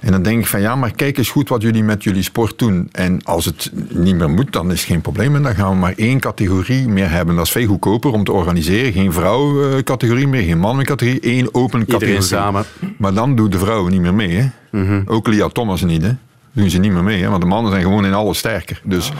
En 0.00 0.12
dan 0.12 0.22
denk 0.22 0.38
ik 0.40 0.46
van 0.46 0.60
ja, 0.60 0.76
maar 0.76 0.90
kijk 0.90 1.18
eens 1.18 1.30
goed 1.30 1.48
wat 1.48 1.62
jullie 1.62 1.82
met 1.82 2.04
jullie 2.04 2.22
sport 2.22 2.58
doen. 2.58 2.88
En 2.92 3.20
als 3.24 3.44
het 3.44 3.70
niet 3.88 4.16
meer 4.16 4.30
moet, 4.30 4.52
dan 4.52 4.72
is 4.72 4.80
het 4.80 4.88
geen 4.88 5.00
probleem. 5.00 5.34
En 5.34 5.42
dan 5.42 5.54
gaan 5.54 5.70
we 5.70 5.76
maar 5.76 5.92
één 5.96 6.20
categorie 6.20 6.88
meer 6.88 7.10
hebben. 7.10 7.36
Dat 7.36 7.44
is 7.44 7.50
veel 7.52 7.66
goedkoper 7.66 8.12
om 8.12 8.24
te 8.24 8.32
organiseren. 8.32 8.92
Geen 8.92 9.12
vrouw-categorie 9.12 10.28
meer, 10.28 10.42
geen 10.42 10.58
man-categorie. 10.58 11.20
één 11.20 11.54
open 11.54 11.80
categorie. 11.80 12.08
Iedereen 12.08 12.22
samen. 12.22 12.64
Maar 12.98 13.14
dan 13.14 13.36
doen 13.36 13.50
de 13.50 13.58
vrouwen 13.58 13.92
niet 13.92 14.00
meer 14.00 14.14
mee. 14.14 14.30
Hè? 14.70 15.00
Ook 15.06 15.26
Lia 15.26 15.48
Thomas 15.48 15.82
niet. 15.82 16.02
Hè? 16.02 16.10
Doen 16.56 16.70
ze 16.70 16.78
niet 16.78 16.92
meer 16.92 17.02
mee, 17.02 17.22
hè? 17.22 17.28
want 17.28 17.42
de 17.42 17.48
mannen 17.48 17.72
zijn 17.72 17.84
gewoon 17.84 18.06
in 18.06 18.14
alles 18.14 18.38
sterker. 18.38 18.80
Dus, 18.84 19.12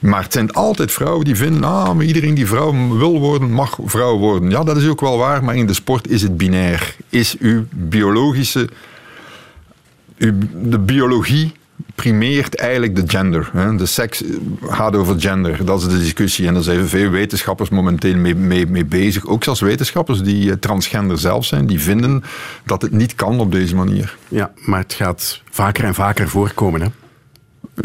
maar 0.00 0.22
het 0.22 0.32
zijn 0.32 0.52
altijd 0.52 0.92
vrouwen 0.92 1.24
die 1.24 1.36
vinden, 1.36 1.64
ah, 1.64 2.06
iedereen 2.06 2.34
die 2.34 2.46
vrouw 2.46 2.96
wil 2.96 3.20
worden, 3.20 3.50
mag 3.50 3.78
vrouw 3.84 4.16
worden. 4.16 4.50
Ja, 4.50 4.64
dat 4.64 4.76
is 4.76 4.88
ook 4.88 5.00
wel 5.00 5.18
waar, 5.18 5.44
maar 5.44 5.56
in 5.56 5.66
de 5.66 5.74
sport 5.74 6.08
is 6.08 6.22
het 6.22 6.36
binair. 6.36 6.96
Is 7.08 7.36
uw 7.38 7.64
biologische 7.70 8.68
de 10.62 10.78
biologie 10.78 11.52
primeert 11.94 12.56
eigenlijk 12.56 12.96
de 12.96 13.02
gender. 13.06 13.50
Hè. 13.52 13.76
De 13.76 13.86
seks 13.86 14.22
gaat 14.62 14.96
over 14.96 15.20
gender. 15.20 15.64
Dat 15.64 15.80
is 15.80 15.88
de 15.88 15.98
discussie. 15.98 16.46
En 16.46 16.54
daar 16.54 16.62
zijn 16.62 16.88
veel 16.88 17.10
wetenschappers 17.10 17.68
momenteel 17.68 18.16
mee, 18.16 18.66
mee, 18.66 18.84
bezig. 18.84 19.26
Ook 19.26 19.44
zelfs 19.44 19.60
wetenschappers 19.60 20.22
die 20.22 20.50
eh, 20.50 20.56
transgender 20.56 21.18
zelf 21.18 21.44
zijn, 21.44 21.66
die 21.66 21.80
vinden 21.80 22.24
dat 22.64 22.82
het 22.82 22.92
niet 22.92 23.14
kan 23.14 23.40
op 23.40 23.52
deze 23.52 23.74
manier. 23.74 24.16
Ja, 24.28 24.52
maar 24.64 24.80
het 24.80 24.92
gaat 24.92 25.42
vaker 25.50 25.84
en 25.84 25.94
vaker 25.94 26.28
voorkomen. 26.28 26.80
Hè? 26.80 26.88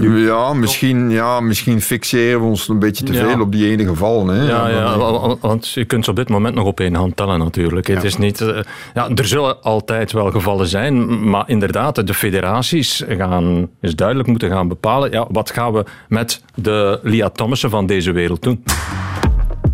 Ja, 0.02 0.54
misschien, 0.54 1.10
ja, 1.10 1.40
misschien 1.40 1.82
fixeren 1.82 2.40
we 2.40 2.46
ons 2.46 2.68
een 2.70 2.80
beetje 2.80 3.06
te 3.06 3.14
Ja. 3.14 3.26
veel 3.28 3.42
op 3.42 3.52
die 3.52 3.70
ene 3.70 3.86
geval. 3.86 4.28
Hè. 4.28 4.48
Ja, 4.48 4.68
ja, 4.68 4.98
want 5.40 5.70
je 5.70 5.86
kunt 5.86 6.04
ze 6.06 6.10
op 6.10 6.16
dit 6.16 6.30
moment 6.30 6.56
nog 6.56 6.66
op 6.66 6.80
één 6.80 6.96
hand 6.96 7.16
tellen 7.16 7.40
natuurlijk. 7.40 7.88
Het 7.88 8.04
is 8.04 8.18
niet, 8.18 8.42
eh, 8.42 8.58
ja, 8.94 9.10
er 9.16 9.28
zullen 9.28 9.62
altijd 9.62 10.12
wel 10.12 10.32
gevallen 10.32 10.68
zijn, 10.68 11.30
maar 11.30 11.44
inderdaad, 11.50 12.08
de 12.08 12.14
federaties 12.14 13.04
gaan 13.08 13.70
is 13.82 13.96
duidelijk 13.96 14.28
moeten 14.30 14.50
gaan 14.50 14.68
bepalen, 14.68 15.12
ja, 15.12 15.28
wat 15.32 15.52
gaan 15.52 15.74
we 15.74 15.84
met 16.08 16.44
de 16.56 17.00
Lia 17.04 17.30
Thomassen 17.30 17.70
van 17.70 17.86
deze 17.86 18.12
wereld 18.12 18.42
doen. 18.42 18.64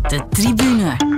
De 0.08 0.20
tribune. 0.30 1.09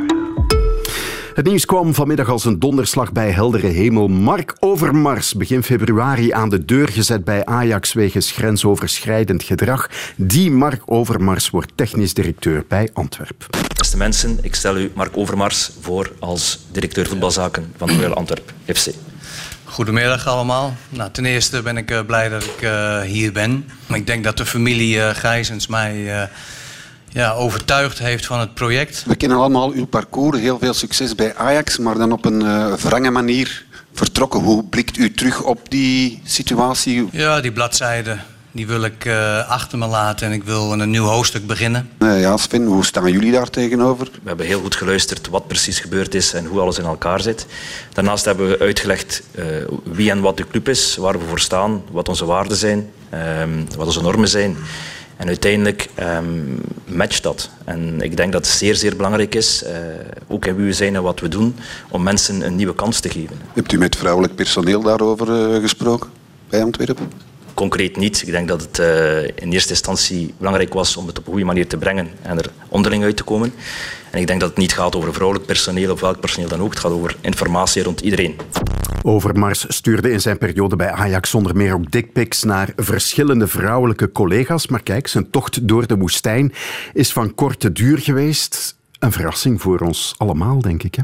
Het 1.35 1.47
nieuws 1.47 1.65
kwam 1.65 1.95
vanmiddag 1.95 2.29
als 2.29 2.45
een 2.45 2.59
donderslag 2.59 3.13
bij 3.13 3.31
heldere 3.31 3.67
hemel. 3.67 4.09
Mark 4.09 4.57
Overmars, 4.59 5.35
begin 5.35 5.63
februari 5.63 6.33
aan 6.33 6.49
de 6.49 6.65
deur 6.65 6.89
gezet 6.89 7.25
bij 7.25 7.45
Ajax 7.45 7.93
wegens 7.93 8.31
grensoverschrijdend 8.31 9.43
gedrag. 9.43 9.91
Die 10.17 10.51
Mark 10.51 10.83
Overmars 10.85 11.51
wordt 11.51 11.73
technisch 11.75 12.15
directeur 12.15 12.65
bij 12.69 12.91
Antwerp. 12.93 13.47
Beste 13.77 13.97
mensen, 13.97 14.39
ik 14.43 14.55
stel 14.55 14.77
u 14.77 14.91
Mark 14.95 15.17
Overmars 15.17 15.71
voor 15.81 16.13
als 16.19 16.59
directeur 16.73 17.07
voetbalzaken 17.07 17.73
van 17.77 17.91
Royal 17.91 18.15
Antwerp 18.15 18.53
FC. 18.75 18.91
Goedemiddag 19.65 20.27
allemaal. 20.27 20.77
Nou, 20.89 21.11
ten 21.11 21.25
eerste 21.25 21.63
ben 21.63 21.77
ik 21.77 21.91
eh, 21.91 22.01
blij 22.07 22.29
dat 22.29 22.45
ik 22.45 22.63
eh, 22.63 23.01
hier 23.01 23.33
ben. 23.33 23.69
Ik 23.89 24.07
denk 24.07 24.25
dat 24.25 24.37
de 24.37 24.47
familie 24.47 25.03
eh 25.03 25.15
Gijzens 25.15 25.67
mij 25.67 26.21
eh, 26.21 26.29
ja, 27.13 27.33
overtuigd 27.33 27.99
heeft 27.99 28.27
van 28.27 28.41
het 28.41 28.55
project. 28.55 29.05
We 29.07 29.17
kennen 29.17 29.39
allemaal 29.39 29.71
uw 29.71 29.87
parcours, 29.87 30.39
heel 30.39 30.59
veel 30.59 30.75
succes 30.75 31.15
bij 31.15 31.37
Ajax, 31.37 31.79
maar 31.79 31.99
dan 31.99 32.13
op 32.13 32.25
een 32.25 32.43
eh 32.43 32.73
wrange 32.73 33.11
manier 33.11 33.65
vertrokken. 33.93 34.41
Hoe 34.41 34.65
blikt 34.65 34.97
u 34.97 35.13
terug 35.13 35.43
op 35.43 35.71
die 35.71 36.21
situatie? 36.25 37.09
Ja, 37.13 37.41
die 37.41 37.53
bladzijde 37.53 38.19
die 38.53 38.67
wil 38.67 38.85
ik 38.85 39.05
eh, 39.05 39.49
achter 39.49 39.79
me 39.79 39.87
laten 39.87 40.27
en 40.27 40.33
ik 40.33 40.45
wil 40.45 40.73
een 40.73 40.91
nieuw 40.91 41.05
hoofdstuk 41.05 41.47
beginnen. 41.47 41.89
Eh, 41.99 42.21
ja, 42.21 42.37
Sven, 42.37 42.65
hoe 42.65 42.85
staan 42.85 43.13
jullie 43.13 43.33
daar 43.33 43.51
tegenover? 43.51 44.09
We 44.13 44.29
hebben 44.29 44.47
heel 44.47 44.61
goed 44.61 44.75
geluisterd 44.77 45.29
wat 45.29 45.47
precies 45.47 45.81
gebeurd 45.81 46.15
is 46.15 46.33
en 46.33 46.45
hoe 46.47 46.61
alles 46.61 46.79
in 46.79 46.85
elkaar 46.85 47.21
zit. 47.21 47.47
Daarnaast 47.93 48.25
hebben 48.25 48.49
we 48.49 48.59
uitgelegd 48.59 49.23
eh, 49.35 49.45
wie 49.85 50.11
en 50.11 50.21
wat 50.21 50.37
de 50.37 50.47
club 50.51 50.69
is, 50.69 50.97
waar 50.97 51.19
we 51.19 51.25
voor 51.29 51.41
staan, 51.41 51.83
wat 51.91 52.09
onze 52.09 52.25
waarden 52.25 52.57
zijn, 52.57 52.91
ehm, 53.11 53.65
wat 53.77 53.87
onze 53.87 54.03
normen 54.03 54.29
zijn. 54.29 54.57
En 55.17 55.27
uiteindelijk 55.27 55.89
ehm, 55.95 56.27
matcht 56.85 57.23
dat. 57.23 57.51
En 57.65 58.01
ik 58.01 58.17
denk 58.17 58.33
dat 58.33 58.47
het 58.47 58.55
zeer, 58.55 58.75
zeer 58.75 58.97
belangrijk 58.97 59.35
is, 59.35 59.63
eh, 59.63 59.75
ook 60.29 60.47
in 60.47 60.57
wie 60.57 60.67
we 60.67 60.73
zijn 60.73 60.95
en 60.95 61.03
wat 61.03 61.21
we 61.21 61.29
doen, 61.29 61.55
om 61.91 62.03
mensen 62.03 62.47
een 62.47 62.57
nieuwe 62.57 62.75
kans 62.75 63.01
te 63.01 63.09
geven. 63.09 63.37
Hebt 63.53 63.73
u 63.73 63.79
met 63.79 63.97
vrouwelijk 63.97 64.35
personeel 64.35 64.83
daarover 64.83 65.55
eh, 65.55 65.61
gesproken 65.61 66.11
bij 66.49 66.63
Antwerpen? 66.63 67.11
Concreet 67.55 67.97
niet. 67.97 68.23
Ik 68.23 68.31
denk 68.31 68.49
dat 68.49 68.61
het 68.61 68.79
eh, 68.79 69.23
in 69.23 69.53
eerste 69.53 69.71
instantie 69.71 70.35
belangrijk 70.39 70.73
was 70.73 70.97
om 70.97 71.07
het 71.07 71.19
op 71.19 71.25
een 71.25 71.31
goede 71.31 71.47
manier 71.47 71.67
te 71.67 71.77
brengen 71.77 72.09
en 72.23 72.39
er 72.39 72.51
onderling 72.69 73.05
uit 73.05 73.17
te 73.17 73.23
komen. 73.23 73.53
En 74.13 74.21
ik 74.21 74.27
denk 74.27 74.41
dat 74.41 74.49
het 74.49 74.59
niet 74.59 74.73
gaat 74.73 74.97
over 74.97 75.13
vrouwelijk 75.13 75.47
personeel 75.47 75.93
of 75.93 76.01
welk 76.01 76.21
personeel 76.21 76.49
dan 76.49 76.61
ook. 76.61 76.71
Het 76.71 76.79
gaat 76.79 76.93
over 76.93 77.17
informatie 77.21 77.83
rond 77.83 78.01
iedereen. 78.01 78.37
Overmars 79.03 79.65
stuurde 79.69 80.11
in 80.11 80.21
zijn 80.21 80.39
periode 80.39 80.77
bij 80.77 80.91
Ajax 80.91 81.31
zonder 81.31 81.57
meer 81.57 81.75
ook 81.75 81.91
dickpics 81.91 82.43
naar 82.43 82.73
verschillende 82.77 83.47
vrouwelijke 83.47 84.13
collega's. 84.13 84.67
Maar 84.67 84.83
kijk, 84.83 85.07
zijn 85.07 85.31
tocht 85.31 85.69
door 85.69 85.87
de 85.87 85.97
woestijn 85.97 86.53
is 86.93 87.13
van 87.13 87.35
korte 87.35 87.73
duur 87.73 87.99
geweest. 87.99 88.77
Een 88.99 89.13
verrassing 89.13 89.61
voor 89.61 89.79
ons 89.79 90.15
allemaal, 90.17 90.61
denk 90.61 90.83
ik. 90.83 90.95
Hè? 90.95 91.03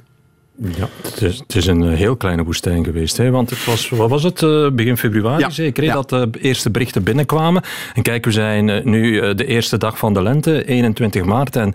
Ja, 0.62 0.88
het 1.02 1.22
is, 1.22 1.38
het 1.38 1.54
is 1.54 1.66
een 1.66 1.82
eh, 1.82 1.96
heel 1.96 2.16
kleine 2.16 2.44
woestijn 2.44 2.84
geweest. 2.84 3.16
Hè? 3.16 3.30
Want 3.30 3.50
het 3.50 3.64
was, 3.64 3.88
wat 3.88 4.10
was 4.10 4.22
het, 4.22 4.42
eh, 4.42 4.70
begin 4.70 4.96
februari 4.96 5.42
Ja, 5.42 5.50
zeker, 5.50 5.84
ja. 5.84 5.92
dat 5.92 6.08
de 6.08 6.30
eerste 6.40 6.70
berichten 6.70 7.02
binnenkwamen. 7.02 7.62
En 7.94 8.02
kijk, 8.02 8.24
we 8.24 8.30
zijn 8.30 8.68
eh, 8.68 8.84
nu 8.84 9.20
eh, 9.20 9.36
de 9.36 9.46
eerste 9.46 9.76
dag 9.76 9.98
van 9.98 10.14
de 10.14 10.22
lente, 10.22 10.64
21 10.64 11.24
maart. 11.24 11.56
En 11.56 11.74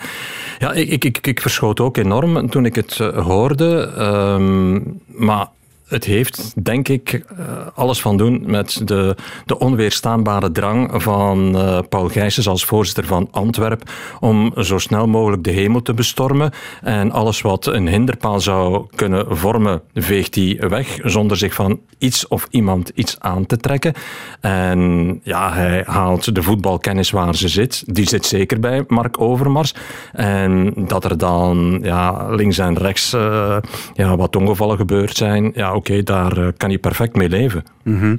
ja, 0.60 0.74
ik, 0.74 0.90
ik, 0.90 1.04
ik, 1.04 1.28
ik 1.28 1.42
verschoot 1.42 1.80
ook 1.80 1.98
enorm 1.98 2.50
toen 2.50 2.66
ik 2.66 2.76
het 2.76 3.00
eh, 3.00 3.26
hoorde. 3.26 3.92
Ehm, 3.98 4.80
maar 5.06 5.48
het 5.94 6.04
heeft, 6.04 6.66
denk 6.66 6.88
ik, 6.88 7.24
eh, 7.38 7.46
alles 7.76 8.02
van 8.02 8.18
doen 8.18 8.44
met 8.46 8.82
de, 8.88 9.16
de 9.46 9.60
onweerstaanbare 9.60 10.52
drang 10.52 11.04
van 11.04 11.58
eh, 11.58 11.80
Paul 11.90 12.08
Gijsens 12.08 12.48
als 12.48 12.66
voorzitter 12.66 13.06
van 13.06 13.28
Antwerp 13.32 13.90
om 14.20 14.54
zo 14.58 14.78
snel 14.78 15.08
mogelijk 15.08 15.44
de 15.44 15.52
hemel 15.52 15.82
te 15.82 15.94
bestormen. 15.94 16.52
En 16.82 17.12
alles 17.12 17.42
wat 17.42 17.66
een 17.66 17.88
hinderpaal 17.88 18.40
zou 18.40 18.86
kunnen 18.96 19.38
vormen, 19.38 19.82
veegt 19.94 20.36
hij 20.36 20.60
weg 20.70 21.00
zonder 21.02 21.38
zich 21.38 21.54
van 21.54 21.80
iets 21.98 22.28
of 22.28 22.48
iemand 22.50 22.92
iets 22.96 23.20
aan 23.20 23.46
te 23.46 23.58
trekken. 23.58 23.94
En 24.40 25.20
ja, 25.24 25.54
hij 25.54 25.84
haalt 25.86 26.36
de 26.36 26.44
voetbalkennis 26.44 27.12
waar 27.12 27.36
ze 27.36 27.48
zit. 27.48 27.84
Die 27.96 28.08
zit 28.08 28.26
zeker 28.26 28.60
bij 28.60 28.84
Mark 28.88 29.22
Overmars. 29.22 29.74
En 30.12 30.74
dat 30.88 31.04
er 31.04 31.18
dan 31.18 31.80
ja, 31.84 32.30
links 32.30 32.58
en 32.58 32.78
rechts 32.78 33.14
eh, 33.14 33.58
ja, 33.94 34.16
wat 34.16 34.36
ongevallen 34.36 34.78
gebeurd 34.78 35.18
zijn, 35.18 35.52
ja, 35.56 35.72
oké, 35.84 36.04
daar 36.04 36.38
eh, 36.38 36.48
kan 36.58 36.72
je 36.72 36.78
perfect 36.78 37.16
mee 37.16 37.30
leven. 37.30 37.64
Mhm. 37.84 38.16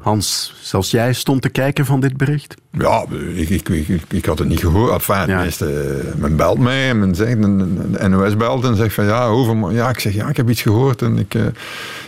Hans, 0.00 0.54
zelfs 0.62 0.90
jij 0.90 1.12
stond 1.12 1.42
te 1.42 1.48
kijken 1.48 1.86
van 1.86 2.00
dit 2.00 2.16
bericht? 2.16 2.54
Ja, 2.72 3.04
ik, 3.34 3.48
ik, 3.48 3.68
ik, 3.68 4.02
ik, 4.08 4.24
had 4.24 4.38
het 4.38 4.48
niet 4.48 4.60
gehoord. 4.60 4.92
Enfin, 4.92 5.26
tenminste, 5.26 5.66
eh, 5.66 6.14
men 6.14 6.36
belt 6.36 6.58
mij 6.58 6.88
en 6.88 6.98
men 6.98 7.14
zegt, 7.14 7.42
een 7.42 8.10
NOS 8.10 8.36
belt 8.36 8.64
en 8.64 8.76
zegt 8.76 8.94
van 8.94 9.04
ja, 9.04 9.26
over, 9.26 9.72
ja, 9.72 9.88
ik 9.88 9.98
zeg 9.98 10.14
ja, 10.14 10.28
ik 10.28 10.36
heb 10.36 10.50
iets 10.50 10.62
gehoord 10.62 11.02
en 11.02 11.18
ik 11.18 11.34
eh, 11.34 11.42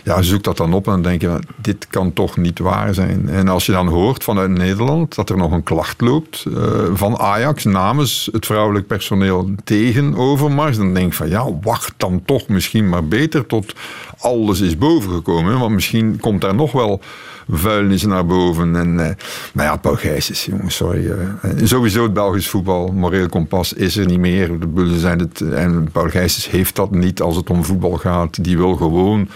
ja, 0.03 0.21
zoek 0.21 0.43
dat 0.43 0.57
dan 0.57 0.73
op 0.73 0.85
en 0.85 0.91
dan 0.91 1.01
denk 1.01 1.21
je, 1.21 1.39
dit 1.55 1.87
kan 1.87 2.13
toch 2.13 2.37
niet 2.37 2.59
waar 2.59 2.93
zijn. 2.93 3.29
En 3.29 3.47
als 3.47 3.65
je 3.65 3.71
dan 3.71 3.87
hoort 3.87 4.23
vanuit 4.23 4.49
Nederland 4.49 5.15
dat 5.15 5.29
er 5.29 5.37
nog 5.37 5.51
een 5.51 5.63
klacht 5.63 6.01
loopt 6.01 6.45
eh, 6.55 6.63
van 6.93 7.17
Ajax 7.17 7.63
namens 7.63 8.29
het 8.31 8.45
vrouwelijk 8.45 8.87
personeel 8.87 9.49
tegen 9.63 10.15
Overmars, 10.15 10.77
dan 10.77 10.93
denk 10.93 11.07
ik 11.07 11.13
van 11.13 11.29
ja, 11.29 11.45
wacht 11.61 11.93
dan 11.97 12.21
toch 12.25 12.47
misschien 12.47 12.89
maar 12.89 13.07
beter 13.07 13.45
tot 13.45 13.73
alles 14.19 14.59
is 14.59 14.77
bovengekomen. 14.77 15.59
Want 15.59 15.73
misschien 15.73 16.19
komt 16.19 16.41
daar 16.41 16.55
nog 16.55 16.71
wel 16.71 17.01
vuilnis 17.49 18.05
naar 18.05 18.25
boven. 18.25 18.75
En, 18.75 18.99
eh, 18.99 19.15
maar 19.53 19.65
ja, 19.65 19.75
Paul 19.75 19.95
Gijsens, 19.95 20.45
jongens, 20.45 20.75
sorry. 20.75 21.09
eh, 21.09 21.51
sowieso 21.63 22.03
het 22.03 22.13
Belgisch 22.13 22.49
voetbal, 22.49 22.91
moreel 22.91 23.29
kompas 23.29 23.73
is 23.73 23.97
er 23.97 24.05
niet 24.05 24.19
meer. 24.19 24.59
De 24.59 24.67
bullen 24.67 24.99
zijn 24.99 25.19
het, 25.19 25.41
en 25.41 25.89
Paul 25.91 26.09
heeft 26.49 26.75
dat 26.75 26.91
niet 26.91 27.21
als 27.21 27.35
het 27.35 27.49
om 27.49 27.63
voetbal 27.63 27.97
gaat. 27.97 28.43
Die 28.43 28.57
wil 28.57 28.75
gewoon... 28.75 29.27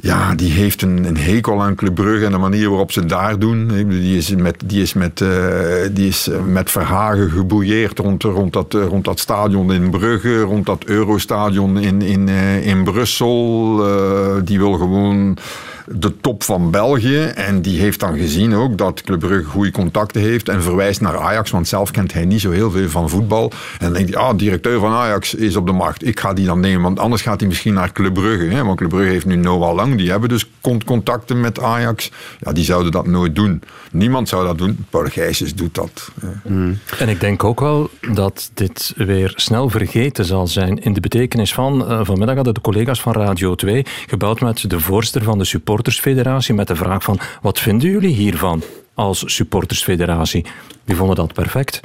Ja, 0.00 0.34
die 0.34 0.52
heeft 0.52 0.82
een, 0.82 1.04
een 1.04 1.16
hekel 1.16 1.62
aan 1.62 1.74
Club 1.74 1.94
Brugge 1.94 2.24
en 2.24 2.32
de 2.32 2.38
manier 2.38 2.68
waarop 2.68 2.92
ze 2.92 3.06
daar 3.06 3.38
doen. 3.38 3.86
Die 3.88 4.16
is 4.16 4.34
met, 4.34 4.62
die 4.64 4.82
is 4.82 4.92
met, 4.92 5.20
eh, 5.20 5.28
die 5.92 6.08
is 6.08 6.28
eh, 6.28 6.38
met 6.46 6.70
Verhagen 6.70 7.30
gebouilleerd 7.30 7.98
rond, 7.98 8.22
rond, 8.22 8.52
dat, 8.52 8.74
eh, 8.74 8.86
rond 8.86 9.04
dat 9.04 9.18
stadion 9.18 9.72
in 9.72 9.90
Brugge, 9.90 10.40
rond 10.40 10.66
dat 10.66 10.84
Eurostadion 10.84 11.78
in, 11.78 12.02
in, 12.02 12.28
eh, 12.28 12.66
in 12.66 12.84
Brussel. 12.84 13.78
Eh, 13.86 14.42
die 14.44 14.58
wil 14.58 14.72
gewoon 14.72 15.36
de 15.86 16.20
top 16.20 16.42
van 16.42 16.70
België. 16.70 17.22
En 17.22 17.62
die 17.62 17.80
heeft 17.80 18.00
dan 18.00 18.18
gezien 18.18 18.54
ook 18.54 18.78
dat 18.78 19.02
Club 19.02 19.18
Brugge 19.18 19.44
goede 19.44 19.70
contacten 19.70 20.20
heeft 20.20 20.48
en 20.48 20.62
verwijst 20.62 21.00
naar 21.00 21.18
Ajax, 21.18 21.50
want 21.50 21.68
zelf 21.68 21.90
kent 21.90 22.12
hij 22.12 22.24
niet 22.24 22.40
zo 22.40 22.50
heel 22.50 22.70
veel 22.70 22.88
van 22.88 23.08
voetbal. 23.08 23.52
En 23.78 23.92
denkt 23.92 24.14
hij, 24.14 24.22
ah, 24.22 24.38
directeur 24.38 24.80
van 24.80 24.92
Ajax 24.92 25.34
is 25.34 25.56
op 25.56 25.66
de 25.66 25.72
markt. 25.72 26.06
Ik 26.06 26.20
ga 26.20 26.32
die 26.32 26.46
dan 26.46 26.60
nemen, 26.60 26.82
want 26.82 26.98
anders 26.98 27.22
gaat 27.22 27.40
hij 27.40 27.48
misschien 27.48 27.74
naar 27.74 27.92
Club 27.92 28.14
Brugge. 28.14 28.44
Hè? 28.44 28.64
Want 28.64 28.76
Club 28.76 28.90
Brugge 28.90 29.10
heeft 29.10 29.26
nu 29.26 29.36
Noah 29.36 29.74
Lang, 29.74 29.96
die 29.96 30.10
hebben 30.10 30.28
dus 30.28 30.50
contacten 30.84 31.40
met 31.40 31.60
Ajax. 31.60 32.10
Ja, 32.38 32.52
die 32.52 32.64
zouden 32.64 32.92
dat 32.92 33.06
nooit 33.06 33.34
doen. 33.34 33.62
Niemand 33.90 34.28
zou 34.28 34.46
dat 34.46 34.58
doen. 34.58 34.86
Paul 34.90 35.06
Gijsjes 35.06 35.54
doet 35.54 35.74
dat. 35.74 36.10
En 36.98 37.08
ik 37.08 37.20
denk 37.20 37.44
ook 37.44 37.60
wel 37.60 37.90
dat 38.12 38.50
dit 38.54 38.92
weer 38.96 39.32
snel 39.36 39.68
vergeten 39.68 40.24
zal 40.24 40.46
zijn 40.46 40.78
in 40.78 40.92
de 40.92 41.00
betekenis 41.00 41.54
van, 41.54 41.92
uh, 41.92 42.00
vanmiddag 42.02 42.34
hadden 42.34 42.54
de 42.54 42.60
collega's 42.60 43.00
van 43.00 43.12
Radio 43.12 43.54
2 43.54 43.86
gebeld 44.06 44.40
met 44.40 44.70
de 44.70 44.80
voorzitter 44.80 45.22
van 45.22 45.38
de 45.38 45.44
supportersfederatie 45.74 46.54
met 46.54 46.68
de 46.68 46.76
vraag 46.76 47.02
van, 47.02 47.20
wat 47.42 47.60
vinden 47.60 47.90
jullie 47.90 48.14
hiervan 48.14 48.62
als 48.94 49.22
supportersfederatie? 49.26 50.46
Die 50.84 50.96
vonden 50.96 51.16
dat 51.16 51.32
perfect. 51.32 51.80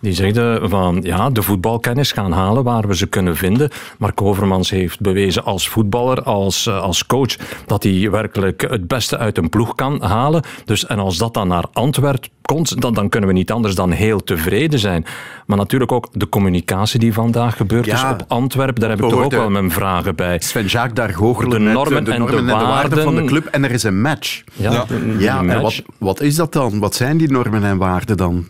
Die 0.00 0.12
zeiden 0.12 0.68
van 0.70 1.00
ja, 1.02 1.30
de 1.30 1.42
voetbalkennis 1.42 2.12
gaan 2.12 2.32
halen 2.32 2.64
waar 2.64 2.88
we 2.88 2.96
ze 2.96 3.06
kunnen 3.06 3.36
vinden. 3.36 3.70
Mark 3.98 4.22
Overmans 4.22 4.70
heeft 4.70 5.00
bewezen 5.00 5.44
als 5.44 5.68
voetballer, 5.68 6.22
als, 6.22 6.66
eh, 6.66 6.80
als 6.80 7.06
coach, 7.06 7.36
dat 7.66 7.82
hij 7.82 8.10
werkelijk 8.10 8.60
het 8.70 8.86
beste 8.86 9.18
uit 9.18 9.38
een 9.38 9.48
ploeg 9.48 9.74
kan 9.74 10.02
halen. 10.02 10.42
Dus, 10.64 10.86
en 10.86 10.98
als 10.98 11.16
dat 11.16 11.34
dan 11.34 11.48
naar 11.48 11.64
Antwerpen 11.72 12.30
komt, 12.42 12.80
dan, 12.80 12.94
dan 12.94 13.08
kunnen 13.08 13.28
we 13.28 13.34
niet 13.34 13.52
anders 13.52 13.74
dan 13.74 13.90
heel 13.90 14.22
tevreden 14.24 14.78
zijn. 14.78 15.04
Maar 15.46 15.56
natuurlijk 15.56 15.92
ook 15.92 16.08
de 16.12 16.28
communicatie 16.28 16.98
die 17.00 17.12
vandaag 17.12 17.56
gebeurt 17.56 17.84
Ja. 17.86 17.94
is 17.94 18.12
op 18.12 18.24
Antwerpen, 18.28 18.80
daar 18.80 18.90
heb 18.90 19.02
ik 19.02 19.08
toch 19.08 19.24
ook 19.24 19.30
wel 19.30 19.50
mijn 19.50 19.70
vragen 19.70 20.14
bij. 20.16 20.38
Sven 20.40 20.66
Jacques 20.66 20.94
daar 20.94 21.14
goochelen 21.14 21.50
De 21.58 21.64
met 21.64 21.72
normen 21.72 22.04
de 22.04 22.10
en 22.12 22.18
normen 22.18 22.46
de 22.46 22.52
en 22.52 22.58
de 22.58 22.64
waarden 22.64 23.02
van 23.02 23.14
de 23.16 23.24
club 23.24 23.46
en 23.46 23.64
er 23.64 23.70
is 23.70 23.82
een 23.82 24.00
match. 24.00 24.42
Ja, 24.52 24.72
Ja. 24.72 24.84
ja 25.18 25.38
en 25.38 25.46
match. 25.46 25.62
wat, 25.62 25.82
wat 25.98 26.20
is 26.20 26.34
dat 26.36 26.52
dan? 26.52 26.78
Wat 26.78 26.94
zijn 26.94 27.16
die 27.16 27.30
normen 27.30 27.64
en 27.64 27.76
waarden 27.78 28.16
dan? 28.16 28.48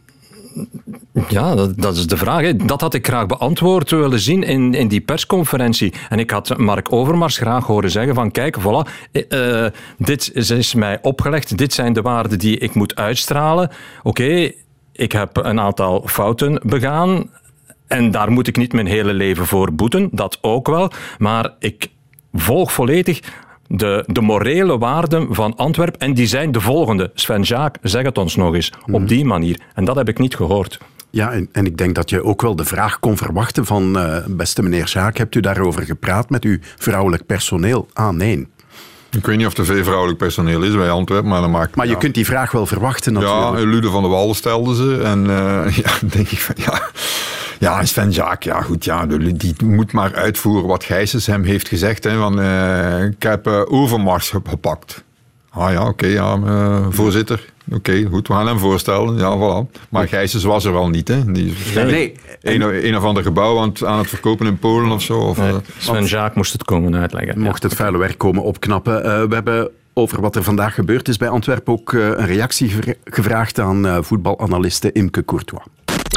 Ja, 1.28 1.54
dat, 1.76 1.96
is 1.96 2.06
de 2.06 2.16
vraag. 2.16 2.56
Dat 2.56 2.80
had 2.80 2.94
ik 2.94 3.06
graag 3.06 3.26
beantwoord 3.26 3.90
willen 3.90 4.20
zien 4.20 4.42
in, 4.42 4.74
in 4.74 4.88
die 4.88 5.00
persconferentie. 5.00 5.92
En 6.08 6.18
ik 6.18 6.30
had 6.30 6.56
Mark 6.56 6.92
Overmars 6.92 7.36
graag 7.36 7.66
horen 7.66 7.90
zeggen 7.90 8.14
van 8.14 8.30
kijk, 8.30 8.56
voilà, 8.60 9.08
eh, 9.12 9.64
eh, 9.64 9.72
dit 9.98 10.30
is, 10.34 10.50
is 10.50 10.74
mij 10.74 10.98
opgelegd, 11.02 11.58
dit 11.58 11.72
zijn 11.72 11.92
de 11.92 12.02
waarden 12.02 12.38
die 12.38 12.58
ik 12.58 12.74
moet 12.74 12.96
uitstralen. 12.96 13.70
Oké, 14.02 14.52
ik 14.92 15.12
heb 15.12 15.36
een 15.36 15.60
aantal 15.60 16.02
fouten 16.06 16.60
begaan 16.64 17.30
en 17.86 18.10
daar 18.10 18.30
moet 18.30 18.46
ik 18.46 18.56
niet 18.56 18.72
mijn 18.72 18.86
hele 18.86 19.12
leven 19.12 19.46
voor 19.46 19.72
boeten, 19.72 20.08
dat 20.12 20.38
ook 20.40 20.66
wel. 20.66 20.90
Maar 21.18 21.54
ik 21.58 21.88
volg 22.32 22.72
volledig 22.72 23.20
de, 23.68 24.04
de 24.06 24.20
morele 24.20 24.78
waarden 24.78 25.34
van 25.34 25.56
Antwerpen 25.56 26.00
en 26.00 26.14
die 26.14 26.26
zijn 26.26 26.52
de 26.52 26.60
volgende. 26.60 27.10
Sven 27.14 27.42
Jaak, 27.42 27.76
zeg 27.82 28.02
het 28.02 28.18
ons 28.18 28.36
nog 28.36 28.54
eens, 28.54 28.72
op 28.90 29.08
die 29.08 29.24
manier. 29.24 29.60
En 29.74 29.84
dat 29.84 29.96
heb 29.96 30.08
ik 30.08 30.18
niet 30.18 30.36
gehoord. 30.36 30.78
Ja, 31.10 31.32
en, 31.32 31.48
en 31.52 31.66
ik 31.66 31.76
denk 31.76 31.94
dat 31.94 32.10
je 32.10 32.24
ook 32.24 32.42
wel 32.42 32.56
de 32.56 32.64
vraag 32.64 33.00
kon 33.00 33.16
verwachten 33.16 33.64
van 33.64 33.98
eh, 33.98 34.24
beste 34.26 34.62
meneer 34.62 34.88
Sjaak, 34.88 35.16
hebt 35.16 35.34
u 35.34 35.40
daarover 35.40 35.82
gepraat 35.82 36.30
met 36.30 36.44
uw 36.44 36.58
vrouwelijk 36.60 37.26
personeel? 37.26 37.88
Ah, 37.92 38.10
nee. 38.10 38.46
Ik 39.10 39.26
weet 39.26 39.36
niet 39.36 39.46
of 39.46 39.56
er 39.56 39.64
veel 39.64 39.84
vrouwelijk 39.84 40.18
personeel 40.18 40.62
is 40.62 40.74
bij 40.74 40.90
Antwerpen, 40.90 41.28
maar 41.28 41.40
dat 41.40 41.50
maakt... 41.50 41.76
Maar 41.76 41.86
je 41.86 41.92
ja. 41.92 41.98
kunt 41.98 42.14
die 42.14 42.24
vraag 42.26 42.50
wel 42.50 42.66
verwachten 42.66 43.12
natuurlijk. 43.12 43.58
Ja, 43.58 43.64
Lude 43.64 43.90
van 43.90 44.02
der 44.02 44.10
Wallen 44.10 44.34
stelde 44.34 44.74
ze. 44.74 45.02
En 45.02 45.30
eh, 45.30 45.76
ja, 45.82 45.90
dan 46.00 46.08
denk 46.12 46.28
ik 46.30 46.40
van 46.40 46.54
ja. 46.58 46.80
Ja, 47.58 47.84
Sven 47.84 48.10
Jaak, 48.10 48.42
ja 48.42 48.60
goed, 48.60 48.84
ja, 48.84 49.06
die 49.06 49.54
moet 49.64 49.92
maar 49.92 50.14
uitvoeren 50.14 50.66
wat 50.68 50.84
Gijsens 50.84 51.26
hem 51.26 51.42
heeft 51.44 51.68
gezegd. 51.68 52.04
Hè, 52.04 52.16
van, 52.18 52.40
eh, 52.40 53.04
ik 53.04 53.22
heb 53.22 53.46
eh, 53.46 53.60
Overmars 53.66 54.30
ge- 54.30 54.40
gepakt. 54.48 55.04
Ah 55.50 55.72
ja, 55.72 55.86
oké, 55.88 56.06
ja, 56.06 56.38
voorzitter. 56.90 57.44
Oké, 57.72 58.04
goed, 58.10 58.28
we 58.28 58.34
gaan 58.34 58.46
hem 58.46 58.58
voorstellen. 58.58 59.16
Ja, 59.16 59.36
voilà. 59.36 59.80
Maar 59.88 60.08
Gijsens 60.08 60.44
was 60.44 60.64
er 60.64 60.72
wel 60.72 60.88
niet, 60.88 61.08
hè. 61.08 61.32
Die 61.32 61.46
is 61.46 61.52
waarschijnlijk 61.52 61.96
Nee, 62.42 62.54
een, 62.62 62.86
een 62.86 62.96
of 62.96 63.02
ander 63.04 63.22
gebouw 63.22 63.58
aan 63.60 63.68
het, 63.68 63.84
aan 63.84 63.98
het 63.98 64.08
verkopen 64.08 64.46
in 64.46 64.58
Polen 64.58 64.90
of 64.90 65.02
zo. 65.02 65.18
Of, 65.18 65.38
eh, 65.38 65.54
Sven 65.78 66.04
Jaak 66.04 66.34
moest 66.34 66.52
het 66.52 66.64
komen 66.64 66.96
uitleggen. 66.96 67.40
Mocht 67.40 67.62
het 67.62 67.74
vuile 67.74 67.98
werk 67.98 68.18
komen 68.18 68.42
opknappen. 68.42 69.04
Eh, 69.04 69.22
we 69.24 69.34
hebben 69.34 69.70
over 69.94 70.20
wat 70.20 70.36
er 70.36 70.42
vandaag 70.42 70.74
gebeurd 70.74 71.08
is 71.08 71.16
bij 71.16 71.28
Antwerpen 71.28 71.72
ook 71.72 71.92
eh, 71.92 72.00
een 72.06 72.26
reactie 72.26 72.68
gevra- 72.68 72.94
gevraagd 73.04 73.58
aan 73.60 73.86
eh, 73.86 73.98
voetbalanaliste 74.00 74.92
Imke 74.92 75.24
Courtois. 75.24 75.62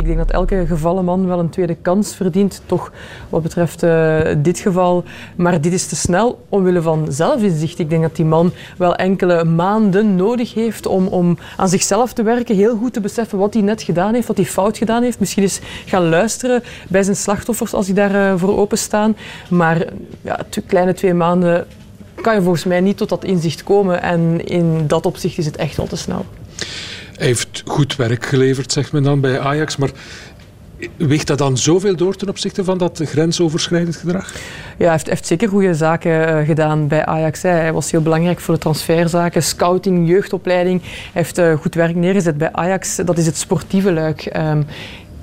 Ik 0.01 0.08
denk 0.08 0.20
dat 0.20 0.31
elke 0.31 0.65
gevallen 0.67 1.05
man 1.05 1.27
wel 1.27 1.39
een 1.39 1.50
tweede 1.50 1.75
kans 1.75 2.15
verdient, 2.15 2.62
toch 2.65 2.91
wat 3.29 3.41
betreft 3.41 3.84
eh, 3.84 4.20
dit 4.38 4.60
geval. 4.60 5.03
Maar 5.36 5.62
dit 5.62 5.74
is 5.74 5.88
te 5.88 5.96
snel 5.96 6.46
omwille 6.50 6.81
van 6.81 7.05
zelfinzicht. 7.10 7.79
Ik 7.79 7.89
denk 7.89 8.01
dat 8.01 8.15
die 8.15 8.25
man 8.25 8.51
wel 8.77 8.96
enkele 8.96 9.43
maanden 9.43 10.15
nodig 10.15 10.53
heeft 10.53 10.86
om, 10.86 11.08
om 11.08 11.38
aan 11.58 11.70
zichzelf 11.70 12.13
te 12.13 12.24
werken, 12.24 12.55
heel 12.55 12.77
goed 12.77 12.93
te 12.93 13.00
beseffen 13.00 13.38
wat 13.38 13.53
hij 13.53 13.63
net 13.63 13.81
gedaan 13.81 14.14
heeft, 14.14 14.27
wat 14.27 14.37
hij 14.37 14.46
fout 14.46 14.77
gedaan 14.77 15.03
heeft. 15.03 15.20
Misschien 15.20 15.44
eens 15.44 15.59
gaan 15.85 16.09
luisteren 16.09 16.64
bij 16.90 17.03
zijn 17.03 17.16
slachtoffers 17.16 17.74
als 17.74 17.85
die 17.85 17.96
daarvoor 17.96 18.40
voor 18.40 18.57
openstaan. 18.57 19.16
Maar 19.50 19.85
ja, 20.22 20.40
kleine 20.68 20.94
twee 20.94 21.14
maanden 21.14 21.68
kan 22.22 22.35
je 22.35 22.42
volgens 22.42 22.64
mij 22.64 22.81
niet 22.81 22.98
tot 22.98 23.09
dat 23.09 23.24
inzicht 23.24 23.64
komen. 23.64 24.01
En 24.01 24.46
in 24.46 24.87
dat 24.87 25.05
opzicht 25.05 25.37
is 25.37 25.46
het 25.46 25.55
echt 25.55 25.77
wel 25.77 25.87
te 25.87 25.98
snel. 25.98 26.25
Heeft 27.22 27.64
goed 27.66 27.96
werk 27.96 28.25
geleverd, 28.25 28.72
zegt 28.72 28.92
men 28.92 29.03
dan 29.03 29.20
bij 29.20 29.40
Ajax. 29.40 29.77
Maar 29.77 29.90
weegt 30.98 31.27
dat 31.27 31.38
dan 31.38 31.57
zoveel 31.57 31.96
door 31.96 32.16
ten 32.16 32.29
opzichte 32.29 32.64
van 32.64 32.77
dat 32.77 33.01
grensoverschrijdend 33.03 33.96
gedrag? 33.96 34.34
Ja, 34.77 34.84
hij 34.84 34.92
heeft, 34.92 35.07
heeft 35.07 35.25
zeker 35.25 35.50
goede 35.50 35.74
zaken 35.74 36.27
eh, 36.27 36.46
gedaan 36.46 36.88
bij 36.88 37.05
Ajax. 37.05 37.42
hè. 37.42 37.50
Hij 37.50 37.74
was 37.74 37.92
heel 37.92 38.01
belangrijk 38.01 38.40
voor 38.40 38.53
de 38.53 38.60
transferzaken, 38.60 39.44
scouting, 39.44 40.07
jeugdopleiding. 40.07 40.81
Hij 40.81 40.92
heeft 41.12 41.38
eh, 41.38 41.53
goed 41.53 41.75
werk 41.75 41.96
neergezet 41.96 42.38
bij 42.38 42.51
Ajax. 42.51 42.96
Dat 42.96 43.18
is 43.18 43.25
het 43.25 43.38
sportieve 43.38 43.92
luik. 43.92 44.25
Ehm, 44.25 44.62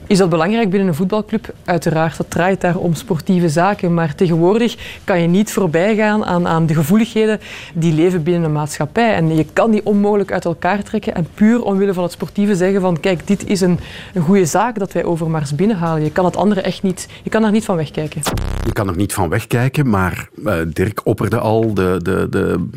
is 0.09 0.18
dat 0.18 0.29
belangrijk 0.29 0.71
binnen 0.71 0.88
een 0.88 0.94
voetbalclub? 0.94 1.55
Uiteraard, 1.64 2.16
dat 2.16 2.31
draait 2.31 2.61
daar 2.61 2.77
om 2.77 2.94
sportieve 2.94 3.49
zaken. 3.49 3.94
Maar 3.94 4.14
tegenwoordig 4.14 5.01
kan 5.05 5.21
je 5.21 5.27
niet 5.27 5.53
voorbij 5.53 5.97
gaan 5.97 6.25
aan, 6.25 6.49
aan 6.49 6.66
de 6.66 6.75
gevoeligheden 6.75 7.40
die 7.75 7.92
leven 7.92 8.23
binnen 8.23 8.44
een 8.44 8.53
maatschappij. 8.53 9.14
En 9.14 9.37
je 9.37 9.47
kan 9.53 9.71
die 9.71 9.87
onmogelijk 9.87 10.33
uit 10.33 10.44
elkaar 10.44 10.83
trekken 10.83 11.14
en 11.14 11.27
puur 11.35 11.62
omwille 11.62 11.94
van 11.94 12.03
het 12.03 12.12
sportieve 12.12 12.57
zeggen 12.57 12.81
van 12.81 13.01
kijk, 13.01 13.27
dit 13.27 13.47
is 13.47 13.61
een, 13.61 13.79
een 14.14 14.23
goede 14.23 14.44
zaak 14.44 14.79
dat 14.79 14.92
wij 14.92 15.05
Overmars 15.05 15.55
binnenhalen. 15.55 16.05
Je 16.05 16.12
kan 16.12 16.25
het 16.25 16.37
andere 16.37 16.61
echt 16.61 16.83
niet, 16.83 17.09
je 17.23 17.31
kan 17.31 17.42
daar 17.42 17.51
niet 17.51 17.64
van 17.64 17.77
wegkijken. 17.77 18.23
Je 18.64 18.73
kan 18.73 18.88
er 18.88 18.97
niet 18.97 19.12
van 19.12 19.29
wegkijken, 19.29 19.88
maar 19.88 20.29
eh, 20.44 20.55
Dirk 20.73 21.01
opperde 21.05 21.38
al 21.38 21.75
de, 21.75 22.01
de, 22.03 22.27
de 22.31 22.68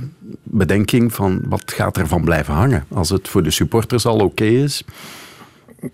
bedenking 0.43 1.13
van 1.13 1.41
wat 1.45 1.63
gaat 1.65 1.97
er 1.97 2.07
van 2.07 2.23
blijven 2.23 2.53
hangen. 2.53 2.85
Als 2.93 3.09
het 3.09 3.27
voor 3.27 3.43
de 3.43 3.51
supporters 3.51 4.05
al 4.05 4.19
oké 4.19 4.43
is. 4.43 4.83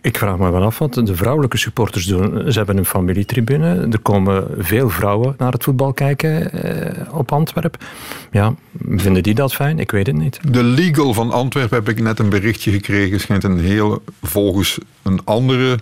Ik 0.01 0.17
vraag 0.17 0.37
me 0.37 0.51
wel 0.51 0.63
af 0.63 0.77
wat 0.77 0.93
de 0.93 1.15
vrouwelijke 1.15 1.57
supporters 1.57 2.05
doen. 2.05 2.51
Ze 2.51 2.57
hebben 2.57 2.77
een 2.77 2.85
familietribune. 2.85 3.87
Er 3.91 3.99
komen 3.99 4.47
veel 4.57 4.89
vrouwen 4.89 5.35
naar 5.37 5.51
het 5.51 5.63
voetbal 5.63 5.93
kijken 5.93 6.51
eh, 6.51 7.13
op 7.13 7.31
Antwerpen. 7.31 7.79
Ja, 8.31 8.53
vinden 8.89 9.23
die 9.23 9.33
dat 9.33 9.53
fijn? 9.53 9.79
Ik 9.79 9.91
weet 9.91 10.07
het 10.07 10.15
niet. 10.15 10.39
De 10.51 10.63
Legal 10.63 11.13
van 11.13 11.31
Antwerpen 11.31 11.77
heb 11.77 11.89
ik 11.89 12.01
net 12.01 12.19
een 12.19 12.29
berichtje 12.29 12.71
gekregen. 12.71 13.19
Schijnt 13.19 13.43
een 13.43 13.59
hele, 13.59 14.01
volgens 14.21 14.77
een 15.01 15.21
andere 15.23 15.79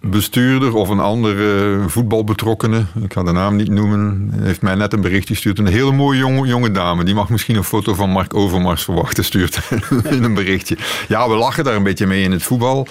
bestuurder 0.00 0.74
of 0.74 0.88
een 0.88 1.00
andere 1.00 1.78
voetbalbetrokkene, 1.86 2.84
ik 3.02 3.12
ga 3.12 3.22
de 3.22 3.32
naam 3.32 3.56
niet 3.56 3.70
noemen, 3.70 4.32
heeft 4.40 4.62
mij 4.62 4.74
net 4.74 4.92
een 4.92 5.00
berichtje 5.00 5.34
gestuurd. 5.34 5.58
Een 5.58 5.66
hele 5.66 5.92
mooie 5.92 6.18
jonge, 6.18 6.46
jonge 6.46 6.70
dame. 6.70 7.04
Die 7.04 7.14
mag 7.14 7.28
misschien 7.28 7.56
een 7.56 7.64
foto 7.64 7.94
van 7.94 8.10
Mark 8.10 8.34
Overmars 8.34 8.84
verwachten, 8.84 9.24
stuurt 9.24 9.60
in 10.16 10.24
een 10.24 10.34
berichtje. 10.34 10.76
Ja, 11.08 11.28
we 11.28 11.34
lachen 11.34 11.64
daar 11.64 11.76
een 11.76 11.82
beetje 11.82 12.06
mee 12.06 12.22
in 12.22 12.32
het 12.32 12.42
voetbal. 12.42 12.88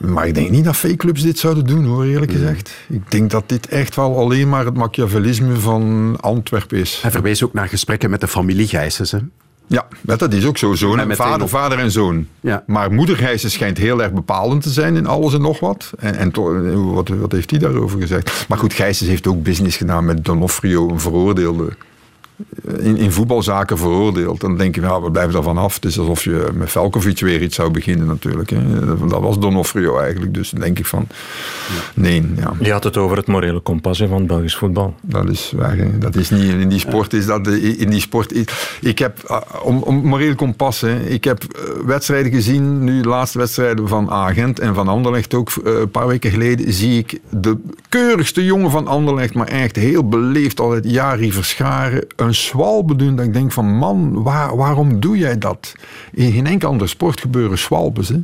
Maar 0.00 0.26
ik 0.26 0.34
denk 0.34 0.50
niet 0.50 0.64
dat 0.64 0.76
fake 0.76 0.96
clubs 0.96 1.22
dit 1.22 1.38
zouden 1.38 1.64
doen, 1.64 1.84
hoor, 1.84 2.04
eerlijk 2.04 2.32
gezegd. 2.32 2.70
Ik 2.88 3.10
denk 3.10 3.30
dat 3.30 3.48
dit 3.48 3.68
echt 3.68 3.96
wel 3.96 4.18
alleen 4.18 4.48
maar 4.48 4.64
het 4.64 4.76
machiavellisme 4.76 5.54
van 5.54 6.16
Antwerpen 6.20 6.78
is. 6.78 6.98
Hij 7.02 7.10
verwees 7.10 7.44
ook 7.44 7.52
naar 7.52 7.68
gesprekken 7.68 8.10
met 8.10 8.20
de 8.20 8.28
familie 8.28 8.66
Gijsens. 8.68 9.10
Hè? 9.10 9.18
Ja, 9.66 9.86
dat 10.00 10.32
is 10.32 10.44
ook 10.46 10.58
zo. 10.58 10.74
Zoon 10.74 11.00
En 11.00 11.16
vader, 11.16 11.48
vader 11.48 11.78
en 11.78 11.90
zoon. 11.90 12.26
Ja. 12.40 12.62
Maar 12.66 12.92
moeder 12.92 13.16
Gijssen 13.16 13.50
schijnt 13.50 13.78
heel 13.78 14.02
erg 14.02 14.12
bepalend 14.12 14.62
te 14.62 14.70
zijn 14.70 14.96
in 14.96 15.06
alles 15.06 15.34
en 15.34 15.40
nog 15.40 15.60
wat. 15.60 15.92
En, 15.98 16.14
en 16.16 16.30
to- 16.30 16.92
wat, 16.92 17.08
wat 17.08 17.32
heeft 17.32 17.50
hij 17.50 17.58
daarover 17.58 18.00
gezegd? 18.00 18.44
Maar 18.48 18.58
goed, 18.58 18.72
Gijsens 18.72 19.08
heeft 19.08 19.26
ook 19.26 19.42
business 19.42 19.76
gedaan 19.76 20.04
met 20.04 20.24
Donofrio, 20.24 20.88
een 20.88 21.00
veroordeelde. 21.00 21.68
In, 22.78 22.96
in 22.96 23.12
voetbalzaken 23.12 23.78
veroordeeld. 23.78 24.40
Dan 24.40 24.56
denk 24.56 24.74
je, 24.74 24.80
ja, 24.80 25.00
we 25.00 25.10
blijven 25.10 25.32
daarvan 25.32 25.58
af. 25.58 25.74
Het 25.74 25.84
is 25.84 25.98
alsof 25.98 26.24
je 26.24 26.48
met 26.54 26.70
Velkovic 26.70 27.20
weer 27.20 27.42
iets 27.42 27.56
zou 27.56 27.70
beginnen 27.70 28.06
natuurlijk. 28.06 28.50
Hè. 28.50 28.96
Dat 29.08 29.20
was 29.20 29.38
Donofrio 29.38 29.98
eigenlijk. 29.98 30.34
Dus 30.34 30.50
dan 30.50 30.60
denk 30.60 30.78
ik 30.78 30.86
van, 30.86 31.08
nee. 31.94 32.32
Ja. 32.36 32.52
Je 32.60 32.72
had 32.72 32.84
het 32.84 32.96
over 32.96 33.16
het 33.16 33.26
morele 33.26 33.60
kompas 33.60 33.98
hè, 33.98 34.08
van 34.08 34.18
het 34.18 34.26
Belgisch 34.26 34.56
voetbal. 34.56 34.94
Dat 35.00 35.28
is 35.28 35.52
waar. 35.56 35.76
hè. 35.76 35.98
Dat 35.98 36.16
is 36.16 36.30
niet 36.30 36.42
in 36.42 36.68
die 36.68 36.78
sport. 36.78 37.12
Is 37.12 37.26
dat 37.26 37.46
in 37.48 37.90
die 37.90 38.00
sport. 38.00 38.36
Ik, 38.36 38.76
ik 38.80 38.98
heb 38.98 39.18
uh, 39.30 39.40
om, 39.62 39.82
om 39.82 39.96
moreel 39.96 40.34
kompas. 40.34 40.80
Hè, 40.80 41.00
ik 41.00 41.24
heb 41.24 41.42
uh, 41.42 41.86
wedstrijden 41.86 42.32
gezien. 42.32 42.84
Nu 42.84 43.00
de 43.00 43.08
laatste 43.08 43.38
wedstrijden 43.38 43.88
van 43.88 44.10
Agent 44.10 44.60
en 44.60 44.74
van 44.74 44.88
Anderlecht 44.88 45.34
ook 45.34 45.50
uh, 45.64 45.78
een 45.78 45.90
paar 45.90 46.06
weken 46.06 46.30
geleden 46.30 46.72
zie 46.72 46.98
ik 46.98 47.20
de 47.30 47.56
keurigste 47.88 48.44
jongen 48.44 48.70
van 48.70 48.86
Anderlecht, 48.86 49.34
maar 49.34 49.48
echt 49.48 49.76
heel 49.76 50.08
beleefd 50.08 50.60
altijd 50.60 50.84
Jari 50.90 51.32
Verscharen, 51.32 52.06
een 52.26 52.96
doen, 52.96 53.16
dat 53.16 53.26
ik 53.26 53.32
denk 53.32 53.52
van 53.52 53.76
man, 53.76 54.22
waar, 54.22 54.56
waarom 54.56 55.00
doe 55.00 55.18
jij 55.18 55.38
dat? 55.38 55.74
In 56.12 56.32
geen 56.32 56.46
enkel 56.46 56.68
andere 56.68 56.88
sport 56.90 57.20
gebeuren 57.20 57.58
zwalbes. 57.58 58.08
Hè? 58.08 58.20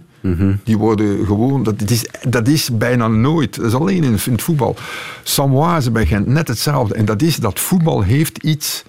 Die 0.64 0.78
worden 0.78 1.26
gewoon, 1.26 1.62
dat 1.62 1.90
is, 1.90 2.06
dat 2.28 2.48
is 2.48 2.76
bijna 2.76 3.08
nooit, 3.08 3.56
dat 3.56 3.66
is 3.66 3.74
alleen 3.74 4.04
in, 4.04 4.18
in 4.24 4.32
het 4.32 4.42
voetbal. 4.42 4.76
Samoise 5.22 5.90
bij 5.90 6.06
Gent, 6.06 6.26
net 6.26 6.48
hetzelfde. 6.48 6.94
En 6.94 7.04
dat 7.04 7.22
is 7.22 7.36
dat 7.36 7.60
voetbal 7.60 8.02
heeft 8.02 8.38
iets, 8.38 8.84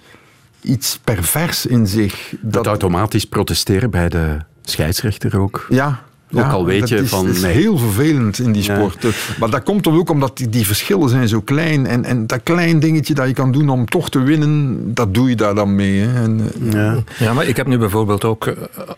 iets 0.60 0.98
pervers 1.04 1.66
in 1.66 1.86
zich. 1.86 2.34
Dat 2.40 2.66
automatisch 2.66 3.24
protesteren 3.24 3.90
bij 3.90 4.08
de 4.08 4.38
scheidsrechter 4.62 5.40
ook. 5.40 5.66
Ja, 5.68 6.02
Ook 6.32 6.52
al 6.52 6.64
weet 6.64 6.80
dat 6.80 6.88
je 6.88 6.96
is, 6.96 7.08
van, 7.08 7.26
Dat 7.26 7.34
is 7.34 7.42
nee. 7.42 7.52
heel 7.52 7.78
vervelend 7.78 8.38
in 8.38 8.52
die 8.52 8.62
sport. 8.62 9.06
Maar 9.38 9.50
dat 9.50 9.62
komt 9.62 9.86
ook 9.86 10.10
omdat 10.10 10.36
die, 10.36 10.48
die 10.48 10.66
verschillen 10.66 11.08
zijn 11.08 11.28
zo 11.28 11.40
klein. 11.40 11.86
En, 11.86 12.04
en 12.04 12.26
dat 12.26 12.40
klein 12.42 12.80
dingetje 12.80 13.14
dat 13.14 13.26
je 13.26 13.32
kan 13.32 13.52
doen 13.52 13.68
om 13.68 13.86
toch 13.86 14.10
te 14.10 14.22
winnen, 14.22 14.80
dat 14.94 15.14
doe 15.14 15.28
je 15.28 15.36
daar 15.36 15.54
dan 15.54 15.74
mee. 15.74 16.00
Hè. 16.00 16.22
En, 16.22 16.50
eh, 16.72 16.96
Ja, 17.18 17.32
maar 17.32 17.46
ik 17.46 17.56
heb 17.56 17.66
nu 17.66 17.78
bijvoorbeeld 17.78 18.24
ook 18.24 18.46
eh, 18.46 18.54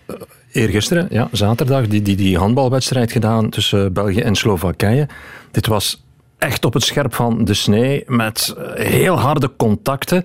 eh, 0.06 0.14
eergisteren, 0.52 1.06
ja, 1.10 1.28
zaterdag, 1.32 1.86
die, 1.86 2.02
die, 2.02 2.16
die 2.16 2.38
handbalwedstrijd 2.38 3.12
gedaan 3.12 3.48
tussen 3.50 3.92
België 3.92 4.20
en 4.20 4.34
Slowakije. 4.34 5.08
Dit 5.50 5.66
was 5.66 6.04
echt 6.38 6.64
op 6.64 6.74
het 6.74 6.82
scherp 6.82 7.14
van 7.14 7.44
de 7.44 7.54
snee, 7.54 8.04
met 8.06 8.54
heel 8.74 9.18
harde 9.18 9.50
contacten. 9.56 10.24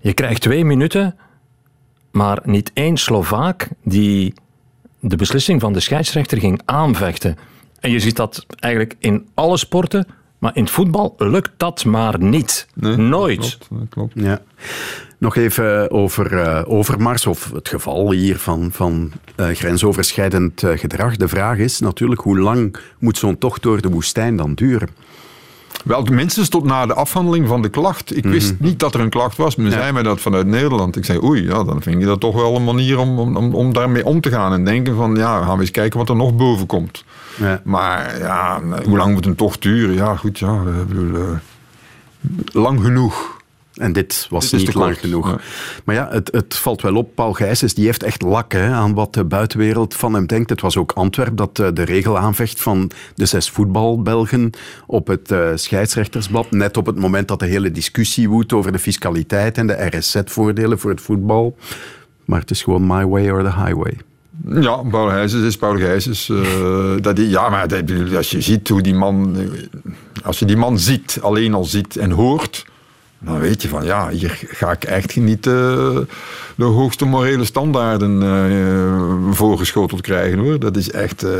Je 0.00 0.12
krijgt 0.12 0.40
twee 0.40 0.64
minuten, 0.64 1.16
maar 2.10 2.38
niet 2.44 2.70
één 2.74 2.96
Slovaak 2.96 3.68
die 3.84 4.34
de 5.08 5.16
beslissing 5.16 5.60
van 5.60 5.72
de 5.72 5.80
scheidsrechter 5.80 6.38
ging 6.38 6.60
aanvechten. 6.64 7.36
En 7.80 7.90
je 7.90 8.00
ziet 8.00 8.16
dat 8.16 8.46
eigenlijk 8.58 8.94
in 8.98 9.28
alle 9.34 9.56
sporten, 9.56 10.06
maar 10.38 10.56
in 10.56 10.62
het 10.62 10.72
voetbal 10.72 11.14
lukt 11.18 11.50
dat 11.56 11.84
maar 11.84 12.20
niet. 12.22 12.66
Nooit. 12.74 13.58
klopt. 13.88 14.12
Ja. 14.14 14.40
Nog 15.18 15.36
even 15.36 15.90
over 15.90 16.38
eh, 16.38 16.62
Overmars, 16.66 17.26
of 17.26 17.50
het 17.52 17.68
geval 17.68 18.10
hier 18.12 18.38
van, 18.38 18.68
van 18.72 19.12
eh, 19.36 19.48
grensoverschrijdend 19.48 20.62
eh, 20.62 20.78
gedrag. 20.78 21.16
De 21.16 21.28
vraag 21.28 21.58
is 21.58 21.78
natuurlijk, 21.78 22.20
hoe 22.20 22.38
lang 22.38 22.76
moet 22.98 23.18
zo'n 23.18 23.38
tocht 23.38 23.62
door 23.62 23.80
de 23.80 23.88
woestijn 23.88 24.36
dan 24.36 24.54
duren? 24.54 24.88
Wel, 25.84 26.02
minstens 26.02 26.48
tot 26.48 26.64
na 26.64 26.86
de 26.86 26.94
afhandeling 26.94 27.48
van 27.48 27.62
de 27.62 27.68
klacht. 27.68 28.16
Ik 28.16 28.24
wist 28.24 28.54
niet 28.58 28.78
dat 28.78 28.94
er 28.94 29.00
een 29.00 29.08
klacht 29.08 29.36
was. 29.36 29.56
Men 29.56 29.70
zei 29.70 29.92
mij 29.92 30.02
dat 30.02 30.20
vanuit 30.20 30.46
Nederland. 30.46 30.96
Ik 30.96 31.04
zei, 31.04 31.22
oei, 31.22 31.42
ja, 31.44 31.64
dan 31.64 31.82
vind 31.82 32.00
ik 32.00 32.06
dat 32.06 32.20
toch 32.20 32.34
wel 32.34 32.56
een 32.56 32.64
manier 32.64 32.98
om, 32.98 33.18
om, 33.36 33.54
om- 33.54 33.72
daarmee 33.72 34.04
om 34.04 34.20
te 34.20 34.30
gaan. 34.30 34.52
En 34.52 34.64
denken 34.64 34.96
van, 34.96 35.14
ja, 35.16 35.42
gaan 35.42 35.54
we 35.54 35.60
eens 35.60 35.70
kijken 35.70 35.98
wat 35.98 36.08
er 36.08 36.16
nog 36.16 36.36
boven 36.36 36.66
komt. 36.66 37.04
Maar 37.64 38.18
ja, 38.18 38.60
hoe 38.84 38.96
lang 38.96 39.12
moet 39.14 39.26
een 39.26 39.34
tocht 39.34 39.62
duren? 39.62 39.94
Ja, 39.94 40.16
goed, 40.16 40.38
ja. 40.38 40.60
ik 40.80 40.88
bedoel, 40.88 41.14
eh, 41.22 41.36
lang 42.52 42.80
genoeg. 42.82 43.36
En 43.78 43.92
dit 43.92 44.26
was 44.30 44.50
Dit 44.50 44.60
niet 44.60 44.74
lang 44.74 44.86
kort, 44.90 44.98
genoeg. 44.98 45.28
ja. 45.30 45.38
Maar 45.84 45.94
ja, 45.94 46.08
het, 46.10 46.28
het 46.32 46.54
valt 46.54 46.82
wel 46.82 46.94
op. 46.96 47.14
Paul 47.14 47.32
Gijsens 47.32 47.74
die 47.74 47.84
heeft 47.84 48.02
echt 48.02 48.22
lak 48.22 48.52
hè, 48.52 48.66
aan 48.72 48.94
wat 48.94 49.14
de 49.14 49.24
buitenwereld 49.24 49.94
van 49.94 50.14
hem 50.14 50.26
denkt. 50.26 50.50
Het 50.50 50.60
was 50.60 50.76
ook 50.76 50.92
Antwerp 50.92 51.36
dat 51.36 51.58
eh, 51.58 51.68
de 51.74 51.82
regel 51.82 52.18
aanvecht 52.18 52.60
van 52.60 52.90
de 53.14 53.26
zes 53.26 53.50
voetbalbelgen 53.50 54.50
op 54.86 55.06
het 55.06 55.30
eh, 55.30 55.48
scheidsrechtersblad. 55.54 56.50
Net 56.50 56.76
op 56.76 56.86
het 56.86 56.98
moment 56.98 57.28
dat 57.28 57.38
de 57.38 57.46
hele 57.46 57.70
discussie 57.70 58.28
woedt 58.28 58.52
over 58.52 58.72
de 58.72 58.78
fiscaliteit 58.78 59.58
en 59.58 59.66
de 59.66 59.88
RSZ-voordelen 59.96 60.78
voor 60.78 60.90
het 60.90 61.00
voetbal. 61.00 61.56
Maar 62.24 62.40
het 62.40 62.50
is 62.50 62.62
gewoon 62.62 62.86
my 62.86 63.06
way 63.06 63.30
or 63.30 63.42
the 63.42 63.54
highway. 63.64 63.96
Ja, 64.60 64.76
Paul 64.76 65.08
Gijsens 65.08 65.42
is 65.44 65.56
Paul 65.56 65.76
Gijsens. 65.76 66.28
eh, 66.30 66.94
dat 67.00 67.16
die, 67.16 67.28
ja, 67.28 67.48
maar 67.48 67.68
dat- 67.68 68.14
als 68.16 68.30
je 68.30 68.40
ziet 68.40 68.68
hoe 68.68 68.82
die 68.82 68.94
man... 68.94 69.36
Als 70.24 70.38
je 70.38 70.44
die 70.44 70.56
man 70.56 70.78
ziet, 70.78 71.18
alleen 71.22 71.54
al 71.54 71.64
ziet 71.64 71.96
en 71.96 72.10
hoort... 72.10 72.64
Dan 73.18 73.38
weet 73.38 73.62
je 73.62 73.68
van, 73.68 73.84
ja, 73.84 74.08
hier 74.08 74.40
ga 74.46 74.70
ik 74.70 74.84
echt 74.84 75.16
niet 75.16 75.46
eh, 75.46 75.98
de 76.54 76.64
hoogste 76.64 77.04
morele 77.04 77.44
standaarden 77.44 78.22
eh, 78.22 79.34
voorgeschoteld 79.34 80.00
krijgen, 80.00 80.38
hoor. 80.38 80.58
Dat 80.58 80.76
is 80.76 80.90
echt... 80.90 81.22
eh, 81.22 81.30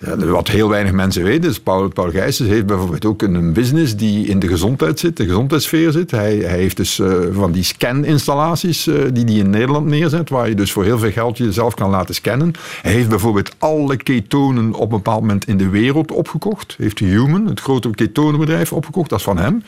ja, 0.00 0.16
wat 0.16 0.48
heel 0.48 0.68
weinig 0.68 0.92
mensen 0.92 1.22
weten, 1.22 1.62
Paul, 1.62 1.88
Paul 1.88 2.10
Gijsens 2.10 2.48
heeft 2.48 2.66
bijvoorbeeld 2.66 3.04
ook 3.04 3.22
een 3.22 3.52
business 3.52 3.96
die 3.96 4.26
in 4.26 4.38
de 4.38 4.48
gezondheid 4.48 4.98
zit, 4.98 5.16
de 5.16 5.24
gezondheidssfeer 5.24 5.92
zit. 5.92 6.10
Hij, 6.10 6.36
hij 6.36 6.58
heeft 6.58 6.76
dus 6.76 7.00
van 7.32 7.52
die 7.52 7.62
scaninstallaties 7.62 8.86
eh, 8.86 8.94
die 9.12 9.24
hij 9.24 9.34
in 9.34 9.50
Nederland 9.50 9.86
neerzet, 9.86 10.30
waar 10.30 10.48
je 10.48 10.54
dus 10.54 10.72
voor 10.72 10.84
heel 10.84 10.98
veel 10.98 11.10
geld 11.10 11.38
jezelf 11.38 11.74
kan 11.74 11.90
laten 11.90 12.14
scannen. 12.14 12.52
Hij 12.82 12.92
heeft 12.92 13.08
bijvoorbeeld 13.08 13.54
alle 13.58 13.96
ketonen 13.96 14.72
op 14.72 14.80
een 14.80 14.96
bepaald 14.96 15.20
moment 15.20 15.46
in 15.46 15.56
de 15.56 15.68
wereld 15.68 16.12
opgekocht. 16.12 16.74
Heeft 16.78 16.98
Human, 16.98 17.46
het 17.46 17.60
grote 17.60 17.90
ketonenbedrijf, 17.90 18.72
opgekocht. 18.72 19.10
Dat 19.10 19.18
is 19.18 19.24
van 19.24 19.38
hem. 19.38 19.62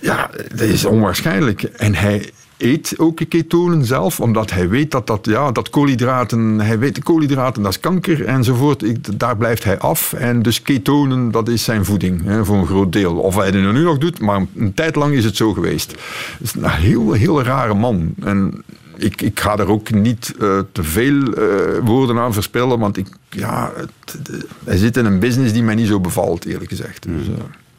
Ja, 0.00 0.30
dat 0.50 0.60
is 0.60 0.84
onwaarschijnlijk. 0.84 1.62
En 1.62 1.94
hij 1.94 2.30
eet 2.56 2.94
ook 2.96 3.20
ketonen 3.28 3.84
zelf, 3.84 4.20
omdat 4.20 4.50
hij 4.50 4.68
weet 4.68 4.90
dat, 4.90 5.06
dat, 5.06 5.26
ja, 5.26 5.52
dat 5.52 5.70
koolhydraten, 5.70 6.60
hij 6.60 6.78
weet 6.78 6.94
de 6.94 7.02
koolhydraten, 7.02 7.62
dat 7.62 7.72
is 7.72 7.80
kanker 7.80 8.24
enzovoort. 8.24 8.82
Ik, 8.82 9.18
daar 9.18 9.36
blijft 9.36 9.64
hij 9.64 9.78
af. 9.78 10.12
En 10.12 10.42
dus 10.42 10.62
ketonen, 10.62 11.30
dat 11.30 11.48
is 11.48 11.64
zijn 11.64 11.84
voeding 11.84 12.24
hè, 12.24 12.44
voor 12.44 12.56
een 12.56 12.66
groot 12.66 12.92
deel. 12.92 13.14
Of 13.16 13.34
hij 13.36 13.46
het 13.46 13.54
nu 13.54 13.72
nog 13.82 13.98
doet, 13.98 14.20
maar 14.20 14.46
een 14.56 14.74
tijd 14.74 14.96
lang 14.96 15.14
is 15.14 15.24
het 15.24 15.36
zo 15.36 15.52
geweest. 15.52 15.90
Het 15.90 16.40
is 16.40 16.54
een 16.54 16.70
heel, 16.70 17.12
heel 17.12 17.42
rare 17.42 17.74
man. 17.74 18.14
En 18.22 18.62
ik, 18.96 19.22
ik 19.22 19.40
ga 19.40 19.56
daar 19.56 19.68
ook 19.68 19.90
niet 19.90 20.34
eh, 20.40 20.58
te 20.72 20.82
veel 20.82 21.32
eh, 21.32 21.44
woorden 21.84 22.18
aan 22.18 22.32
verspillen, 22.32 22.78
want 22.78 22.96
ik, 22.96 23.06
ja, 23.30 23.72
het- 23.76 24.26
de- 24.26 24.46
hij 24.64 24.76
zit 24.76 24.96
in 24.96 25.04
een 25.04 25.18
business 25.18 25.52
die 25.52 25.62
mij 25.62 25.74
niet 25.74 25.88
zo 25.88 26.00
bevalt, 26.00 26.44
eerlijk 26.44 26.70
gezegd. 26.70 27.02
Dus, 27.02 27.26
eh, 27.28 27.34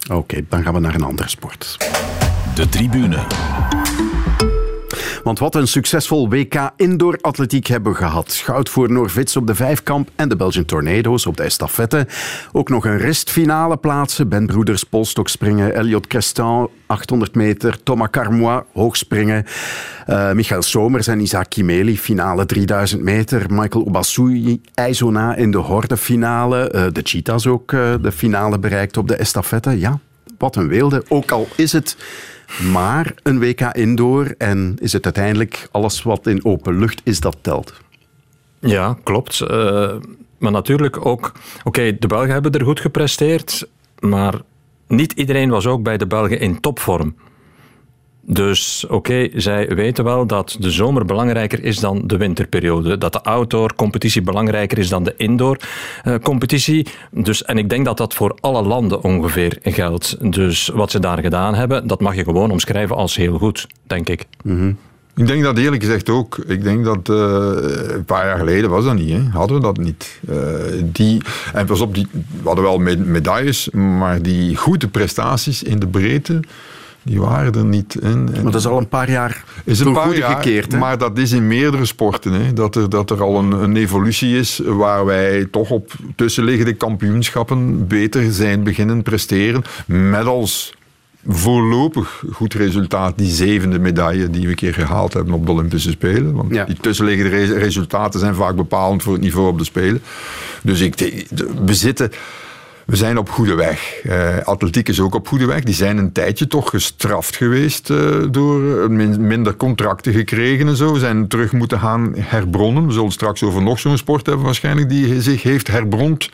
Oké, 0.09 0.41
dan 0.49 0.63
gaan 0.63 0.73
we 0.73 0.79
naar 0.79 0.95
een 0.95 1.03
andere 1.03 1.29
sport. 1.29 1.77
De 2.55 2.69
tribune. 2.69 3.19
Want 5.23 5.39
wat 5.39 5.55
een 5.55 5.67
succesvol 5.67 6.29
WK 6.29 6.71
Indoor 6.75 7.17
Atletiek 7.21 7.67
hebben 7.67 7.91
we 7.91 7.97
gehad. 7.97 8.33
Goud 8.33 8.69
voor 8.69 8.91
Norvits 8.91 9.35
op 9.35 9.47
de 9.47 9.55
vijfkamp 9.55 10.09
en 10.15 10.29
de 10.29 10.35
Belgian 10.35 10.65
Tornado's 10.65 11.25
op 11.25 11.37
de 11.37 11.43
estafette. 11.43 12.07
Ook 12.51 12.69
nog 12.69 12.85
een 12.85 12.97
restfinale 12.97 13.77
plaatsen. 13.77 14.29
Ben 14.29 14.45
Broeders, 14.45 14.83
polstokspringen, 14.83 15.75
Elliot 15.75 16.07
Crestan, 16.07 16.69
800 16.85 17.35
meter, 17.35 17.83
Thomas 17.83 18.09
Carmois, 18.11 18.61
hoogspringen. 18.73 19.45
eh 20.05 20.31
Michael 20.31 20.61
Somers 20.61 21.07
en 21.07 21.19
Isaac 21.19 21.49
Kimeli, 21.49 21.97
finale 21.97 22.45
3000 22.45 23.01
meter. 23.01 23.45
Michael 23.49 23.85
Obasui, 23.85 24.61
IJzona 24.73 25.35
in 25.35 25.51
de 25.51 25.57
hordefinale. 25.57 26.69
Eh 26.69 26.85
de 26.91 27.01
Cheetahs 27.03 27.47
ook 27.47 27.73
eh, 27.73 27.93
de 28.01 28.11
finale 28.11 28.59
bereikt 28.59 28.97
op 28.97 29.07
de 29.07 29.15
estafette. 29.15 29.79
Ja, 29.79 29.99
wat 30.37 30.55
een 30.55 30.67
weelde. 30.67 31.03
Ook 31.07 31.31
al 31.31 31.47
is 31.55 31.71
het 31.71 31.97
maar 32.71 33.13
een 33.23 33.39
WK 33.39 33.61
indoor 33.61 34.35
en 34.37 34.75
is 34.79 34.93
het 34.93 35.03
uiteindelijk 35.03 35.67
alles 35.71 36.03
wat 36.03 36.27
in 36.27 36.45
open 36.45 36.79
lucht 36.79 37.01
is 37.03 37.19
dat 37.19 37.37
telt. 37.41 37.73
Ja, 38.59 38.97
klopt. 39.03 39.41
Eh, 39.41 39.95
maar 40.37 40.51
natuurlijk 40.51 41.05
ook... 41.05 41.31
Oké, 41.63 41.97
de 41.99 42.07
Belgen 42.07 42.31
hebben 42.31 42.51
er 42.51 42.65
goed 42.65 42.79
gepresteerd, 42.79 43.67
maar 43.99 44.41
niet 44.87 45.11
iedereen 45.11 45.49
was 45.49 45.65
ook 45.65 45.83
bij 45.83 45.97
de 45.97 46.07
Belgen 46.07 46.39
in 46.39 46.59
topvorm. 46.59 47.15
Dus 48.23 48.85
oké, 48.89 49.29
zij 49.35 49.67
weten 49.75 50.03
wel 50.03 50.25
dat 50.25 50.55
de 50.59 50.71
zomer 50.71 51.05
belangrijker 51.05 51.63
is 51.63 51.79
dan 51.79 52.01
de 52.05 52.17
winterperiode. 52.17 52.97
Dat 52.97 53.13
de 53.13 53.23
outdoor-competitie 53.23 54.21
belangrijker 54.21 54.77
is 54.77 54.89
dan 54.89 55.03
de 55.03 55.13
indoor-competitie. 55.17 56.87
dus, 57.11 57.43
en 57.43 57.57
ik 57.57 57.69
denk 57.69 57.85
dat 57.85 57.97
dat 57.97 58.13
voor 58.13 58.37
alle 58.39 58.61
landen 58.63 59.03
ongeveer 59.03 59.57
geldt. 59.63 60.31
Dus 60.31 60.67
wat 60.67 60.91
ze 60.91 60.99
daar 60.99 61.19
gedaan 61.19 61.55
hebben, 61.55 61.87
dat 61.87 62.01
mag 62.01 62.15
je 62.15 62.23
gewoon 62.23 62.51
omschrijven 62.51 62.95
als 62.95 63.15
heel 63.15 63.37
goed, 63.37 63.67
denk 63.87 64.09
ik. 64.09 64.25
Ik 65.15 65.27
denk 65.27 65.43
dat 65.43 65.57
eerlijk 65.57 65.83
gezegd 65.83 66.09
ook. 66.09 66.37
Ik 66.37 66.63
denk 66.63 66.85
dat 66.85 67.09
eh, 67.09 67.95
een 67.95 68.05
paar 68.05 68.25
jaar 68.25 68.37
geleden 68.37 68.69
was 68.69 68.83
dat 68.85 68.95
niet. 68.95 69.09
Hè? 69.09 69.19
Hadden 69.31 69.57
we 69.57 69.63
dat 69.63 69.77
niet. 69.77 70.19
Eh, 70.29 70.35
die, 70.83 71.21
en 71.53 71.65
pas 71.65 71.81
op, 71.81 71.95
die, 71.95 72.07
we 72.11 72.21
hadden 72.43 72.63
wel 72.63 72.77
me- 72.77 72.95
medailles, 72.97 73.69
maar 73.69 74.21
die 74.21 74.55
goede 74.55 74.87
prestaties 74.87 75.63
in 75.63 75.79
de 75.79 75.87
breedte, 75.87 76.39
die 77.03 77.19
waren 77.21 77.53
er 77.53 77.65
niet. 77.65 77.95
in. 77.95 78.23
Maar 78.23 78.43
dat 78.43 78.55
is 78.55 78.67
al 78.67 78.77
een 78.77 78.87
paar 78.87 79.11
jaar 79.11 79.43
is 79.63 79.79
een 79.79 79.93
paar 79.93 80.15
jaar, 80.17 80.31
gekeerd, 80.35 80.71
hè? 80.71 80.77
Maar 80.77 80.97
dat 80.97 81.17
is 81.17 81.31
in 81.31 81.47
meerdere 81.47 81.85
sporten. 81.85 82.31
Hè? 82.33 82.53
Dat, 82.53 82.75
er, 82.75 82.89
dat 82.89 83.09
er 83.09 83.21
al 83.21 83.39
een, 83.39 83.51
een 83.51 83.75
evolutie 83.75 84.37
is 84.37 84.61
waar 84.65 85.05
wij 85.05 85.47
toch 85.51 85.69
op 85.69 85.91
tussenliggende 86.15 86.73
kampioenschappen 86.73 87.87
beter 87.87 88.31
zijn 88.31 88.63
beginnen 88.63 89.03
presteren. 89.03 89.63
Met 89.85 90.25
als 90.25 90.73
voorlopig 91.27 92.23
goed 92.31 92.53
resultaat 92.53 93.17
die 93.17 93.31
zevende 93.31 93.79
medaille 93.79 94.29
die 94.29 94.41
we 94.41 94.47
een 94.49 94.55
keer 94.55 94.73
gehaald 94.73 95.13
hebben 95.13 95.33
op 95.33 95.45
de 95.45 95.51
Olympische 95.51 95.89
Spelen. 95.91 96.33
Want 96.33 96.49
die 96.65 96.77
tussenliggende 96.81 97.29
re- 97.29 97.57
resultaten 97.57 98.19
zijn 98.19 98.35
vaak 98.35 98.55
bepalend 98.55 99.03
voor 99.03 99.13
het 99.13 99.21
niveau 99.21 99.47
op 99.47 99.57
de 99.57 99.63
Spelen. 99.63 100.01
Dus 100.63 100.79
ik, 100.79 100.97
denk- 100.97 101.23
we 101.65 101.73
zitten... 101.73 102.11
We 102.91 102.97
zijn 102.97 103.17
op 103.17 103.29
goede 103.29 103.55
weg. 103.55 104.03
Uh, 104.03 104.37
atletiek 104.43 104.89
is 104.89 104.99
ook 104.99 105.15
op 105.15 105.27
goede 105.27 105.45
weg. 105.45 105.63
Die 105.63 105.73
zijn 105.73 105.97
een 105.97 106.11
tijdje 106.11 106.47
toch 106.47 106.69
gestraft 106.69 107.35
geweest 107.35 107.89
uh, 107.89 107.97
door 108.31 108.91
min, 108.91 109.27
minder 109.27 109.55
contracten 109.55 110.13
gekregen 110.13 110.67
en 110.67 110.75
zo. 110.75 110.93
We 110.93 110.99
zijn 110.99 111.27
terug 111.27 111.51
moeten 111.51 111.79
gaan 111.79 112.13
herbronnen. 112.17 112.87
We 112.87 112.93
zullen 112.93 113.11
straks 113.11 113.43
over 113.43 113.61
nog 113.61 113.79
zo'n 113.79 113.97
sport 113.97 114.25
hebben 114.25 114.45
waarschijnlijk 114.45 114.89
die 114.89 115.21
zich 115.21 115.43
heeft 115.43 115.67
herbrond. 115.67 116.29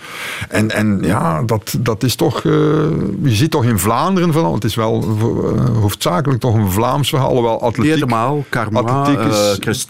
En, 0.50 0.72
en 0.72 1.00
ja, 1.02 1.44
dat, 1.44 1.78
dat 1.80 2.04
is 2.04 2.16
toch... 2.16 2.44
Uh, 2.44 2.54
je 3.24 3.36
ziet 3.36 3.52
toch 3.52 3.64
in 3.64 3.80
Vlaanderen 3.80 4.34
van... 4.34 4.54
Het 4.54 4.64
is 4.64 4.76
wel 4.76 5.04
hoofdzakelijk 5.82 6.40
toch 6.40 6.56
een 6.56 6.72
Vlaams 6.72 7.10
verhaal. 7.10 7.28
Alhoewel 7.28 7.62
atletiek... 7.62 7.94
Helemaal. 7.94 8.46
Carmois, 8.50 8.86
atletiek 8.86 9.60
is. 9.60 9.88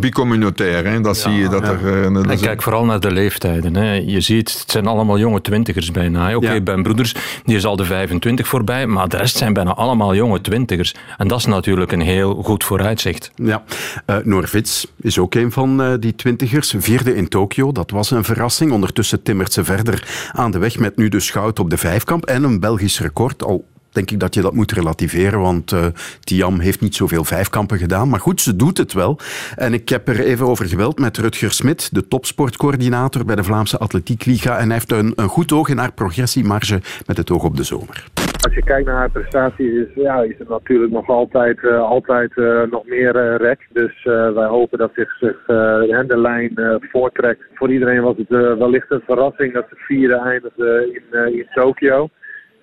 Bicommunautair. 0.00 1.02
Dat 1.02 1.16
zie 1.16 1.32
je 1.32 1.48
dat 1.48 1.62
er... 1.62 2.04
en 2.04 2.40
kijk 2.40 2.62
vooral 2.62 2.84
naar 2.84 3.00
de 3.00 3.10
leeftijden. 3.10 3.76
Hè. 3.76 3.92
Je 3.92 4.20
ziet, 4.20 4.58
het 4.60 4.70
zijn 4.70 4.86
allemaal 4.86 5.18
jonge 5.18 5.40
twintigers 5.40 5.60
bijna. 5.92 6.26
Oké, 6.26 6.46
okay. 6.46 6.62
Ben 6.62 6.82
Broeders, 6.82 7.14
die 7.44 7.56
is 7.56 7.64
al 7.64 7.76
de 7.76 7.84
25 7.84 8.48
voorbij, 8.48 8.86
maar 8.86 9.08
de 9.08 9.16
rest 9.16 9.36
zijn 9.36 9.52
bijna 9.52 9.74
allemaal 9.74 10.14
jonge 10.14 10.40
twintigers. 10.40 10.94
En 11.16 11.28
dat 11.28 11.38
is 11.38 11.46
natuurlijk 11.46 11.92
een 11.92 12.00
heel 12.00 12.42
goed 12.42 12.64
vooruitzicht. 12.64 13.30
Ja, 13.34 13.62
uh, 14.06 14.16
Norvits 14.24 14.86
is 15.00 15.18
ook 15.18 15.34
een 15.34 15.52
van 15.52 15.80
uh, 15.80 15.94
die 16.00 16.14
twintigers. 16.14 16.74
Vierde 16.78 17.14
in 17.14 17.28
Tokio, 17.28 17.72
dat 17.72 17.90
was 17.90 18.10
een 18.10 18.24
verrassing. 18.24 18.72
Ondertussen 18.72 19.22
timmert 19.22 19.52
ze 19.52 19.64
verder 19.64 20.30
aan 20.32 20.50
de 20.50 20.58
weg 20.58 20.78
met 20.78 20.96
nu 20.96 21.08
de 21.08 21.20
schout 21.20 21.58
op 21.58 21.70
de 21.70 21.78
vijfkamp 21.78 22.24
en 22.24 22.42
een 22.42 22.60
Belgisch 22.60 23.00
record. 23.00 23.44
Al 23.44 23.64
denk 23.92 24.10
ik 24.10 24.20
dat 24.20 24.34
je 24.34 24.40
dat 24.40 24.52
moet 24.52 24.72
relativeren, 24.72 25.40
want 25.40 25.72
uh, 25.72 25.86
Tiam 26.20 26.60
heeft 26.60 26.80
niet 26.80 26.94
zoveel 26.94 27.24
vijfkampen 27.24 27.78
gedaan. 27.78 28.08
Maar 28.08 28.20
goed, 28.20 28.40
ze 28.40 28.56
doet 28.56 28.78
het 28.78 28.92
wel. 28.92 29.18
En 29.56 29.72
ik 29.72 29.88
heb 29.88 30.08
er 30.08 30.20
even 30.20 30.46
over 30.46 30.66
geweld 30.66 30.98
met 30.98 31.18
Rutger 31.18 31.52
Smit, 31.52 31.94
de 31.94 32.08
topsportcoördinator 32.08 33.24
bij 33.24 33.36
de 33.36 33.44
Vlaamse 33.44 33.78
Atletiek 33.78 34.24
Liga. 34.24 34.58
En 34.58 34.64
hij 34.64 34.72
heeft 34.72 34.92
een, 34.92 35.12
een 35.16 35.28
goed 35.28 35.52
oog 35.52 35.68
in 35.68 35.78
haar 35.78 35.92
progressiemarge 35.92 36.80
met 37.06 37.16
het 37.16 37.30
oog 37.30 37.44
op 37.44 37.56
de 37.56 37.62
zomer. 37.62 38.04
Als 38.44 38.54
je 38.54 38.62
kijkt 38.62 38.86
naar 38.86 38.96
haar 38.96 39.10
prestaties, 39.10 39.72
is, 39.72 39.88
ja, 39.94 40.22
is 40.22 40.38
het 40.38 40.48
natuurlijk 40.48 40.92
nog 40.92 41.08
altijd, 41.08 41.58
uh, 41.62 41.80
altijd 41.80 42.36
uh, 42.36 42.62
nog 42.70 42.86
meer 42.86 43.36
rek. 43.36 43.66
Dus 43.72 44.04
wij 44.34 44.46
hopen 44.46 44.78
dat 44.78 44.90
zich, 44.94 45.16
zich 45.20 45.36
de 45.46 46.14
lijn 46.16 46.80
voortrekt. 46.80 47.42
Voor 47.54 47.72
iedereen 47.72 48.02
was 48.02 48.16
het 48.16 48.28
wellicht 48.58 48.90
een 48.90 49.02
verrassing 49.06 49.52
dat 49.52 49.66
ze 49.70 49.76
vierde 49.76 50.16
eindigde 50.16 51.00
in, 51.12 51.34
in 51.38 51.46
Tokio. 51.54 52.08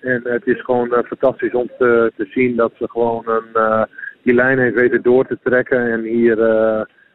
En 0.00 0.20
het 0.24 0.46
is 0.46 0.60
gewoon 0.60 0.94
eh, 0.94 1.04
fantastisch 1.04 1.52
om 1.52 1.70
te, 1.78 2.12
te, 2.16 2.26
zien 2.30 2.56
dat 2.56 2.72
ze 2.78 2.88
gewoon 2.88 3.22
een, 3.26 3.62
uh, 3.62 3.82
die 4.22 4.34
lijn 4.34 4.58
heeft 4.58 4.74
weten 4.74 5.02
door 5.02 5.26
te 5.26 5.38
trekken 5.44 5.92
en 5.92 6.02
hier 6.02 6.36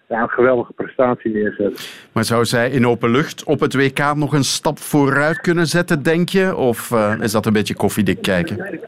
ja, 0.07 0.21
een 0.21 0.29
geweldige 0.29 0.73
prestatie 0.73 1.31
neerzetten. 1.33 1.85
Maar 2.11 2.23
zou 2.23 2.45
zij 2.45 2.69
in 2.69 2.87
open 2.87 3.11
lucht 3.11 3.43
op 3.43 3.59
het 3.59 3.75
WK 3.75 4.15
nog 4.15 4.33
een 4.33 4.43
stap 4.43 4.77
vooruit 4.79 5.41
kunnen 5.41 5.65
zetten, 5.65 6.03
denk 6.03 6.29
je? 6.29 6.55
Of 6.55 6.91
is 7.21 7.31
dat 7.31 7.45
een 7.45 7.53
beetje 7.53 7.75
koffiedik 7.75 8.21
kijken? 8.21 8.79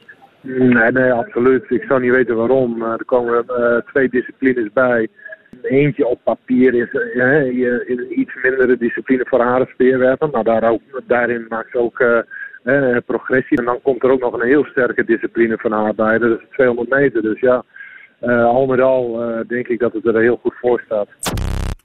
Nee, 0.41 0.91
nee, 0.91 1.11
absoluut. 1.11 1.65
Ik 1.69 1.83
zou 1.87 2.01
niet 2.01 2.11
weten 2.11 2.35
waarom. 2.35 2.81
er 2.81 3.05
komen 3.05 3.45
twee 3.85 4.09
disciplines 4.09 4.69
bij. 4.73 5.07
Eentje 5.61 6.07
op 6.07 6.19
papier 6.23 6.73
is 6.73 6.93
uh, 6.93 8.17
iets 8.17 8.35
mindere 8.43 8.77
discipline 8.77 9.25
voor 9.27 9.41
haar 9.41 9.67
speerwerpen. 9.67 10.29
Maar 10.31 10.43
daar 10.43 10.71
ook, 10.71 10.81
daarin 11.07 11.45
maakt 11.49 11.71
ze 11.71 11.77
ook 11.77 12.25
eh, 12.67 12.97
progressie. 13.05 13.57
En 13.57 13.65
dan 13.65 13.81
komt 13.81 14.03
er 14.03 14.11
ook 14.11 14.19
nog 14.19 14.33
een 14.33 14.47
heel 14.47 14.65
sterke 14.65 15.05
discipline 15.05 15.57
van 15.57 15.71
haar. 15.71 15.95
Dat 16.19 16.39
is 16.39 16.45
200 16.51 16.89
meter. 16.89 17.21
Dus 17.21 17.39
ja, 17.39 17.63
uh, 18.21 18.45
al 18.45 18.65
met 18.65 18.79
al 18.79 19.29
uh, 19.29 19.39
denk 19.47 19.67
ik 19.67 19.79
dat 19.79 19.93
het 19.93 20.05
er 20.05 20.19
heel 20.19 20.39
goed 20.41 20.53
voor 20.61 20.81
staat. 20.85 21.07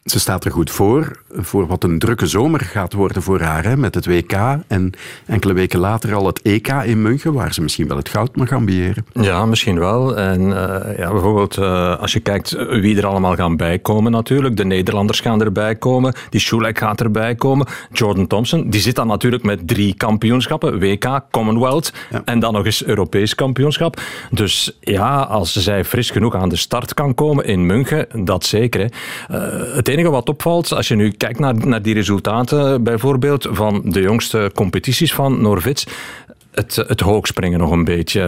Ze 0.04 0.20
staat 0.20 0.44
er 0.44 0.50
goed 0.50 0.70
voor, 0.70 1.22
voor 1.30 1.66
wat 1.66 1.84
een 1.84 1.98
drukke 1.98 2.26
zomer 2.26 2.60
gaat 2.60 2.92
worden 2.92 3.22
voor 3.22 3.40
haar, 3.40 3.64
hè, 3.64 3.76
met 3.76 3.94
het 3.94 4.06
WK 4.06 4.32
en 4.66 4.92
enkele 5.26 5.52
weken 5.52 5.78
later 5.78 6.14
al 6.14 6.26
het 6.26 6.42
EK 6.42 6.68
in 6.68 7.02
München, 7.02 7.32
waar 7.32 7.54
ze 7.54 7.62
misschien 7.62 7.88
wel 7.88 7.96
het 7.96 8.08
goud 8.08 8.36
mag 8.36 8.52
ambiëren. 8.52 9.06
Ja, 9.12 9.46
misschien 9.46 9.78
wel. 9.78 10.16
En 10.16 10.40
uh, 10.40 10.54
ja, 10.96 11.10
bijvoorbeeld 11.10 11.56
uh, 11.56 11.98
als 11.98 12.12
je 12.12 12.20
kijkt 12.20 12.50
wie 12.68 12.96
er 12.96 13.06
allemaal 13.06 13.34
gaan 13.34 13.56
bijkomen 13.56 14.12
natuurlijk. 14.12 14.56
De 14.56 14.64
Nederlanders 14.64 15.20
gaan 15.20 15.42
erbij 15.42 15.74
komen, 15.74 16.14
die 16.30 16.40
Schulek 16.40 16.78
gaat 16.78 17.00
erbij 17.00 17.34
komen, 17.34 17.66
Jordan 17.92 18.26
Thompson, 18.26 18.70
die 18.70 18.80
zit 18.80 18.94
dan 18.94 19.06
natuurlijk 19.06 19.42
met 19.42 19.68
drie 19.68 19.94
kampioenschappen, 19.94 20.78
WK, 20.78 21.20
Commonwealth 21.30 21.92
ja. 22.10 22.22
en 22.24 22.40
dan 22.40 22.52
nog 22.52 22.64
eens 22.64 22.84
Europees 22.84 23.34
kampioenschap. 23.34 24.00
Dus 24.30 24.78
ja, 24.80 25.20
als 25.20 25.52
zij 25.52 25.84
fris 25.84 26.10
genoeg 26.10 26.34
aan 26.34 26.48
de 26.48 26.56
start 26.56 26.94
kan 26.94 27.14
komen 27.14 27.44
in 27.44 27.66
München, 27.66 28.24
dat 28.24 28.44
zeker. 28.44 28.80
Hè. 28.80 28.86
Uh, 29.36 29.74
het 29.74 29.90
enige 29.92 30.11
wat 30.11 30.28
opvalt, 30.28 30.72
als 30.72 30.88
je 30.88 30.94
nu 30.94 31.11
kijkt 31.11 31.38
naar, 31.38 31.66
naar 31.66 31.83
die 31.83 31.94
resultaten 31.94 32.83
bijvoorbeeld 32.83 33.48
van 33.50 33.83
de 33.85 34.00
jongste 34.00 34.50
competities 34.55 35.14
van 35.14 35.40
Norvits, 35.42 35.87
het, 36.50 36.76
het 36.76 37.00
hoogspringen 37.00 37.59
nog 37.59 37.70
een 37.70 37.85
beetje. 37.85 38.20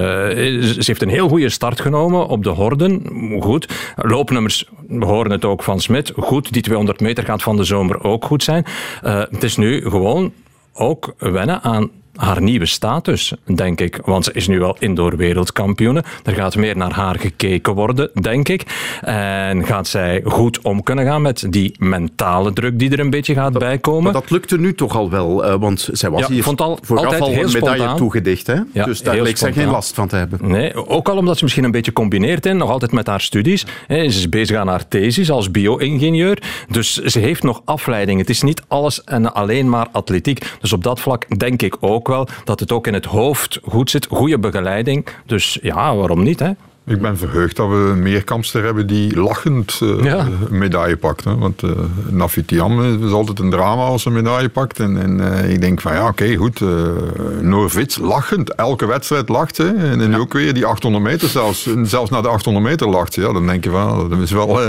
Ze 0.63 0.83
heeft 0.85 1.03
een 1.03 1.09
heel 1.09 1.29
goede 1.29 1.49
start 1.49 1.81
genomen 1.81 2.27
op 2.27 2.43
de 2.43 2.51
horden. 2.51 3.03
Goed. 3.41 3.93
Loopnummers, 3.97 4.69
we 4.89 5.05
horen 5.05 5.31
het 5.31 5.45
ook 5.45 5.63
van 5.63 5.81
Smit. 5.81 6.13
Goed, 6.17 6.53
die 6.53 6.63
200 6.63 7.01
meter 7.01 7.25
gaat 7.25 7.43
van 7.43 7.57
de 7.57 7.65
zomer 7.65 8.05
ook 8.05 8.25
goed 8.25 8.43
zijn. 8.43 8.65
Uh, 9.05 9.23
het 9.31 9.43
is 9.43 9.57
nu 9.57 9.91
gewoon 9.91 10.33
ook 10.73 11.15
wennen 11.19 11.63
aan 11.63 11.91
haar 12.17 12.43
nieuwe 12.43 12.67
status, 12.67 13.33
denk 13.55 13.81
ik. 13.81 14.01
Want 14.05 14.25
ze 14.25 14.33
is 14.33 14.49
nu 14.49 14.59
wel 14.59 14.77
indoor 14.79 15.17
wereldkampioene. 15.17 16.05
Er 16.25 16.33
gaat 16.33 16.57
meer 16.57 16.77
naar 16.77 16.93
haar 16.93 17.19
gekeken 17.19 17.75
worden, 17.75 18.11
denk 18.21 18.49
ik. 18.49 18.63
En 19.01 19.65
gaat 19.67 19.89
zij 19.89 20.23
goed 20.25 20.61
om 20.61 20.83
kunnen 20.83 21.05
gaan 21.05 21.23
met 21.23 21.47
die 21.51 21.75
mentale 21.79 22.53
druk 22.53 22.79
die 22.79 22.91
er 22.91 23.01
een 23.01 23.11
beetje 23.11 23.35
gaat 23.35 23.59
bijkomen. 23.59 24.03
Maar 24.03 24.13
dat 24.13 24.31
lukte 24.31 24.59
nu 24.59 24.75
toch 24.75 24.97
al 24.97 25.11
wel, 25.11 25.45
uh, 25.45 25.55
want 25.55 25.89
zij 25.93 26.11
was 26.11 26.21
ja, 26.21 26.29
hier 26.29 26.43
vond 26.43 26.61
al, 26.61 26.79
vooraf 26.83 27.05
altijd 27.05 27.23
al 27.23 27.29
een 27.29 27.35
medaille 27.35 27.77
spontaan. 27.77 27.97
toegedicht. 27.97 28.47
Hè? 28.47 28.61
Ja, 28.73 28.85
dus 28.85 29.03
daar 29.03 29.21
leek 29.21 29.37
zij 29.37 29.53
geen 29.53 29.69
last 29.69 29.95
van 29.95 30.09
te 30.09 30.17
hebben. 30.17 30.39
Nee, 30.43 30.87
ook 30.89 31.09
al 31.09 31.17
omdat 31.17 31.37
ze 31.37 31.43
misschien 31.45 31.65
een 31.65 31.71
beetje 31.71 31.93
combineert, 31.93 32.45
hè, 32.45 32.53
nog 32.53 32.71
altijd 32.71 32.93
met 32.93 33.07
haar 33.07 33.21
studies. 33.21 33.67
Hè. 33.87 34.11
Ze 34.11 34.19
is 34.19 34.29
bezig 34.29 34.57
aan 34.57 34.69
haar 34.69 34.89
thesis 34.89 35.31
als 35.31 35.51
bio-ingenieur. 35.51 36.43
Dus 36.69 36.95
ze 36.95 37.19
heeft 37.19 37.43
nog 37.43 37.63
afleiding. 37.65 38.21
Het 38.21 38.31
is 38.31 38.43
niet 38.43 38.63
alles 38.69 39.05
en 39.05 39.35
alleen 39.35 39.69
maar 39.69 39.87
atletiek. 39.93 40.41
Dus 40.61 40.73
op 40.73 40.85
dat 40.85 41.01
vlak 41.01 41.39
denk 41.39 41.63
ik 41.63 41.77
ook 41.81 42.04
wel 42.09 42.29
dat 42.45 42.61
het 42.61 42.73
ook 42.73 42.87
in 42.87 42.95
het 42.95 43.05
hoofd 43.05 43.59
goed 43.63 43.91
zit. 43.91 44.07
Goede 44.07 44.39
begeleiding. 44.39 45.07
Dus 45.27 45.59
ja, 45.63 45.97
waarom 45.97 46.23
niet? 46.23 46.41
Hè? 46.41 46.51
Ik 46.87 47.01
ben 47.01 47.19
verheugd 47.19 47.57
dat 47.57 47.69
we 47.69 47.75
een 47.75 48.03
meerkampster 48.03 48.65
hebben 48.65 48.87
die 48.87 49.21
lachend 49.21 49.81
uh, 49.83 50.05
ja. 50.05 50.29
medaille 50.51 50.97
pakt. 50.97 51.25
Hè. 51.25 51.37
Want 51.37 51.63
uh, 51.63 51.71
Nafitiam 52.09 53.05
is 53.05 53.11
altijd 53.11 53.39
een 53.39 53.51
drama 53.51 53.83
als 53.83 54.03
ze 54.03 54.09
een 54.09 54.15
medaille 54.15 54.49
pakt. 54.49 54.81
En, 54.81 55.03
en 55.03 55.19
uh, 55.19 55.53
ik 55.53 55.61
denk 55.61 55.81
van 55.81 55.93
ja, 55.93 56.01
oké, 56.01 56.09
okay, 56.09 56.37
goed. 56.37 56.61
Uh, 56.61 56.69
Norvits 57.41 57.99
lachend. 57.99 58.55
Elke 58.55 58.87
wedstrijd 58.87 59.29
lacht. 59.29 59.59
En, 59.59 60.01
en 60.01 60.11
ja. 60.11 60.17
ook 60.17 60.33
weer 60.33 60.55
die 60.55 60.67
800 60.67 61.05
meter 61.05 61.29
zelfs. 61.29 61.69
Zelfs 61.83 62.11
na 62.11 62.21
de 62.21 62.29
800 62.29 62.67
meter 62.67 62.89
lacht. 62.89 63.15
Ja, 63.15 63.33
dan 63.33 63.47
denk 63.47 63.65
je 63.65 63.71
van, 63.71 64.09
dat 64.11 64.19
is 64.19 64.31
wel... 64.31 64.61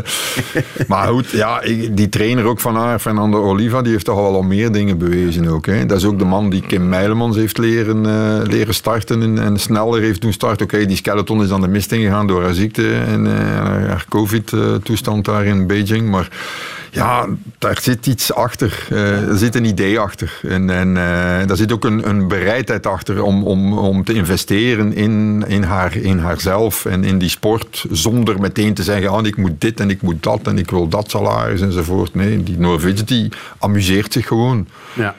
maar 0.87 1.07
goed, 1.07 1.29
ja, 1.29 1.61
die 1.91 2.09
trainer 2.09 2.45
ook 2.45 2.59
van 2.59 2.75
haar, 2.75 2.99
Fernando 2.99 3.43
Oliva, 3.43 3.81
die 3.81 3.91
heeft 3.91 4.05
toch 4.05 4.17
al 4.17 4.31
wel 4.31 4.41
meer 4.41 4.71
dingen 4.71 4.97
bewezen 4.97 5.47
ook. 5.47 5.65
Hè. 5.65 5.85
Dat 5.85 5.97
is 5.97 6.05
ook 6.05 6.19
de 6.19 6.25
man 6.25 6.49
die 6.49 6.61
Kim 6.61 6.89
Meilemans 6.89 7.35
heeft 7.35 7.57
leren, 7.57 8.01
leren 8.47 8.73
starten 8.73 9.21
en, 9.21 9.39
en 9.39 9.59
sneller 9.59 10.01
heeft 10.01 10.21
doen 10.21 10.33
starten. 10.33 10.65
Oké, 10.65 10.75
okay, 10.75 10.87
die 10.87 10.97
skeleton 10.97 11.43
is 11.43 11.51
aan 11.51 11.61
de 11.61 11.67
mist 11.67 11.91
gegaan 12.05 12.27
door 12.27 12.43
haar 12.43 12.53
ziekte 12.53 12.93
en 12.93 13.25
uh, 13.25 13.33
haar 13.87 14.05
covid-toestand 14.09 15.25
daar 15.25 15.45
in 15.45 15.67
Beijing. 15.67 16.09
Maar 16.09 16.29
ja, 16.95 17.27
daar 17.57 17.79
zit 17.81 18.07
iets 18.07 18.33
achter. 18.33 18.87
Uh, 18.91 19.29
er 19.29 19.37
zit 19.37 19.55
een 19.55 19.65
idee 19.65 19.99
achter. 19.99 20.39
En, 20.43 20.69
en 20.69 20.87
uh, 20.87 20.95
daar 21.47 21.55
zit 21.55 21.71
ook 21.71 21.85
een, 21.85 22.09
een 22.09 22.27
bereidheid 22.27 22.85
achter 22.85 23.23
om, 23.23 23.43
om, 23.43 23.77
om 23.77 24.03
te 24.03 24.13
investeren 24.13 24.93
in, 24.93 25.43
in, 25.47 25.63
haar, 25.63 25.95
in 25.95 26.19
haarzelf 26.19 26.85
en 26.85 27.03
in 27.03 27.17
die 27.17 27.29
sport. 27.29 27.85
Zonder 27.91 28.39
meteen 28.39 28.73
te 28.73 28.83
zeggen, 28.83 29.09
ah, 29.09 29.25
ik 29.25 29.37
moet 29.37 29.61
dit 29.61 29.79
en 29.79 29.89
ik 29.89 30.01
moet 30.01 30.23
dat 30.23 30.39
en 30.43 30.57
ik 30.57 30.69
wil 30.69 30.87
dat 30.87 31.09
salaris 31.09 31.61
enzovoort. 31.61 32.15
Nee, 32.15 32.43
die 32.43 32.57
Norvits 32.57 33.05
die 33.05 33.31
amuseert 33.59 34.13
zich 34.13 34.27
gewoon. 34.27 34.67
Ja. 34.93 35.15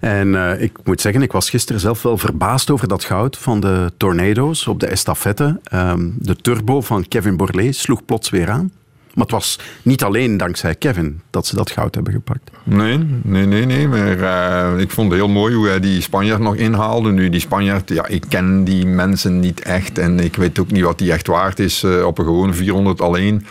En 0.00 0.28
uh, 0.28 0.62
ik 0.62 0.78
moet 0.84 1.00
zeggen, 1.00 1.22
ik 1.22 1.32
was 1.32 1.50
gisteren 1.50 1.80
zelf 1.80 2.02
wel 2.02 2.18
verbaasd 2.18 2.70
over 2.70 2.88
dat 2.88 3.04
goud 3.04 3.38
van 3.38 3.60
de 3.60 3.92
Tornado's 3.96 4.66
op 4.66 4.80
de 4.80 4.86
estafette. 4.86 5.60
Um, 5.74 6.14
de 6.18 6.36
turbo 6.36 6.80
van 6.80 7.08
Kevin 7.08 7.36
Borlée 7.36 7.72
sloeg 7.72 8.04
plots 8.04 8.30
weer 8.30 8.50
aan. 8.50 8.72
Maar 9.14 9.24
het 9.24 9.30
was 9.30 9.58
niet 9.82 10.02
alleen 10.02 10.36
dankzij 10.36 10.74
Kevin 10.74 11.20
dat 11.30 11.46
ze 11.46 11.56
dat 11.56 11.70
goud 11.70 11.94
hebben 11.94 12.12
gepakt. 12.12 12.50
Nee, 12.62 12.98
nee, 13.22 13.46
nee. 13.46 13.66
nee 13.66 13.88
maar 13.88 14.18
uh, 14.18 14.80
ik 14.80 14.90
vond 14.90 15.10
het 15.10 15.20
heel 15.20 15.28
mooi 15.28 15.54
hoe 15.54 15.68
hij 15.68 15.80
die 15.80 16.00
Spanjaard 16.00 16.40
nog 16.40 16.56
inhaalde. 16.56 17.10
Nu, 17.12 17.28
die 17.28 17.40
Spanjaard, 17.40 17.88
ja, 17.88 18.06
ik 18.06 18.24
ken 18.28 18.64
die 18.64 18.86
mensen 18.86 19.40
niet 19.40 19.60
echt. 19.60 19.98
En 19.98 20.20
ik 20.20 20.36
weet 20.36 20.58
ook 20.58 20.70
niet 20.70 20.82
wat 20.82 20.98
die 20.98 21.12
echt 21.12 21.26
waard 21.26 21.58
is 21.58 21.82
uh, 21.82 22.06
op 22.06 22.18
een 22.18 22.24
gewone 22.24 22.52
400 22.52 23.00
alleen. 23.00 23.46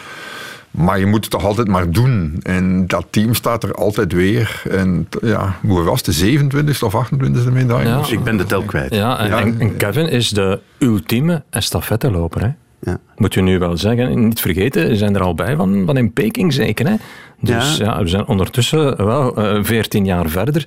Maar 0.71 0.99
je 0.99 1.05
moet 1.05 1.21
het 1.21 1.29
toch 1.29 1.45
altijd 1.45 1.67
maar 1.67 1.91
doen. 1.91 2.39
En 2.41 2.87
dat 2.87 3.05
team 3.09 3.33
staat 3.33 3.63
er 3.63 3.73
altijd 3.73 4.13
weer. 4.13 4.61
En 4.69 5.07
ja, 5.21 5.55
hoe 5.61 5.83
was 5.83 6.03
de 6.03 6.39
27e 6.39 6.79
of 6.79 7.09
28e 7.11 7.51
medaille? 7.51 7.89
Ja. 7.89 8.07
Ik 8.09 8.23
ben 8.23 8.37
de 8.37 8.45
tel 8.45 8.63
kwijt. 8.63 8.93
Ja, 8.93 9.19
en, 9.19 9.27
ja. 9.27 9.59
en 9.59 9.77
Kevin 9.77 10.09
is 10.09 10.29
de 10.29 10.59
ultieme 10.77 11.43
estafetteloper. 11.49 12.41
Hè? 12.41 12.49
Ja. 12.91 12.99
Moet 13.19 13.33
je 13.33 13.41
nu 13.41 13.59
wel 13.59 13.77
zeggen, 13.77 14.27
niet 14.27 14.41
vergeten, 14.41 14.95
zijn 14.97 15.15
er 15.15 15.21
al 15.21 15.33
bij 15.33 15.55
van, 15.55 15.83
van 15.85 15.97
in 15.97 16.13
Peking 16.13 16.53
zeker. 16.53 16.87
Hè? 16.87 16.95
Dus 17.39 17.77
ja. 17.77 18.01
we 18.01 18.07
zijn 18.07 18.27
ondertussen 18.27 19.05
wel 19.05 19.57
uh, 19.57 19.63
14 19.63 20.05
jaar 20.05 20.29
verder 20.29 20.63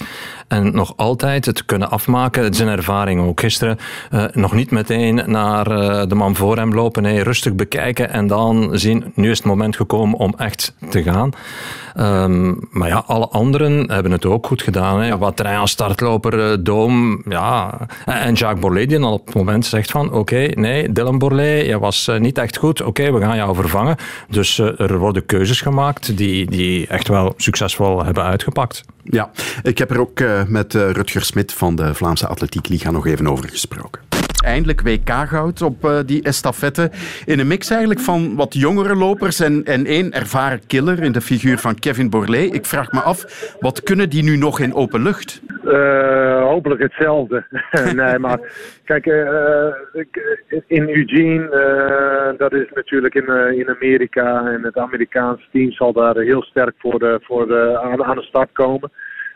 en 0.48 0.74
nog 0.74 0.92
altijd 0.96 1.46
het 1.46 1.64
kunnen 1.64 1.90
afmaken. 1.90 2.42
Het 2.44 2.54
is 2.54 2.60
een 2.60 2.68
ervaring 2.68 3.20
ook. 3.20 3.40
Gisteren 3.40 3.78
uh, 4.10 4.24
nog 4.32 4.52
niet 4.52 4.70
meteen 4.70 5.22
naar 5.26 5.70
uh, 5.70 6.02
de 6.06 6.14
man 6.14 6.36
voor 6.36 6.56
hem 6.56 6.74
lopen, 6.74 7.02
nee, 7.02 7.22
rustig 7.22 7.54
bekijken 7.54 8.10
en 8.10 8.26
dan 8.26 8.70
zien, 8.72 9.12
nu 9.14 9.30
is 9.30 9.36
het 9.36 9.46
moment 9.46 9.76
gekomen 9.76 10.18
om 10.18 10.34
echt 10.36 10.74
te 10.90 11.02
gaan. 11.02 11.30
Um, 11.98 12.68
maar 12.70 12.88
ja, 12.88 13.02
alle 13.06 13.28
anderen 13.28 13.90
hebben 13.90 14.12
het 14.12 14.26
ook 14.26 14.46
goed 14.46 14.62
gedaan. 14.62 15.00
Hè. 15.00 15.06
Ja. 15.06 15.18
Wat 15.18 15.44
als 15.44 15.70
startloper, 15.70 16.64
Doom, 16.64 17.22
ja. 17.28 17.78
En 18.04 18.34
Jacques 18.34 18.60
Borlée 18.60 18.86
die 18.86 19.00
al 19.00 19.12
op 19.12 19.26
het 19.26 19.34
moment 19.34 19.66
zegt 19.66 19.90
van, 19.90 20.06
oké, 20.06 20.16
okay, 20.16 20.46
nee, 20.46 20.92
Dylan 20.92 21.18
Borlée, 21.18 21.66
je 21.66 21.78
was 21.78 22.10
niet 22.18 22.38
echt 22.40 22.56
goed, 22.56 22.82
oké, 22.82 23.12
we 23.12 23.20
gaan 23.20 23.36
jou 23.36 23.54
vervangen. 23.54 23.96
Dus 24.28 24.58
er 24.58 24.98
worden 24.98 25.26
keuzes 25.26 25.60
gemaakt 25.60 26.16
die, 26.16 26.50
die 26.50 26.86
echt 26.86 27.08
wel 27.08 27.34
succesvol 27.36 28.04
hebben 28.04 28.24
uitgepakt. 28.24 28.84
Ja, 29.04 29.30
ik 29.62 29.78
heb 29.78 29.90
er 29.90 30.00
ook 30.00 30.20
uh, 30.20 30.42
met 30.46 30.74
uh, 30.74 30.90
Rutger 30.90 31.24
Smit 31.24 31.52
van 31.52 31.76
de 31.76 31.94
Vlaamse 31.94 32.26
Atletiek 32.26 32.68
Liga 32.68 32.90
nog 32.90 33.06
even 33.06 33.26
over 33.26 33.48
gesproken. 33.48 34.00
Eindelijk 34.44 34.80
WK-goud 34.80 35.62
op 35.62 35.84
uh, 35.84 35.98
die 36.06 36.22
estafette. 36.22 36.90
In 37.24 37.38
een 37.38 37.46
mix 37.46 37.70
eigenlijk 37.70 38.00
van 38.00 38.36
wat 38.36 38.54
jongere 38.54 38.94
lopers 38.94 39.40
en, 39.40 39.64
en 39.64 39.86
één 39.86 40.12
ervaren 40.12 40.66
killer 40.66 41.02
in 41.02 41.12
de 41.12 41.20
figuur 41.20 41.58
van 41.58 41.78
Kevin 41.78 42.10
Borlée. 42.10 42.50
Ik 42.50 42.66
vraag 42.66 42.92
me 42.92 43.00
af, 43.00 43.54
wat 43.60 43.82
kunnen 43.82 44.10
die 44.10 44.22
nu 44.22 44.36
nog 44.36 44.60
in 44.60 44.74
open 44.74 45.02
lucht? 45.02 45.42
Uh, 45.64 46.42
hopelijk 46.42 46.80
hetzelfde. 46.80 47.44
nee, 47.94 48.18
maar 48.18 48.38
kijk, 48.84 49.06
uh, 49.06 50.04
in 50.66 50.88
Eugene, 50.88 52.34
dat 52.38 52.52
is 52.52 52.70
natuurlijk 52.74 53.14
in, 53.14 53.28
in 53.58 53.68
Amerika 53.68 54.46
en 54.46 54.62
het 54.62 54.76
Amerikaanse 54.76 55.44
team 55.52 55.72
zal 55.72 55.92
daar 55.92 56.16
heel 56.16 56.42
sterk 56.42 56.74
voor, 56.78 56.98
de, 56.98 57.20
voor 57.22 57.46
de, 57.46 57.78
aan 58.02 58.16
de 58.16 58.22
start 58.22 58.52
komen. 58.52 58.90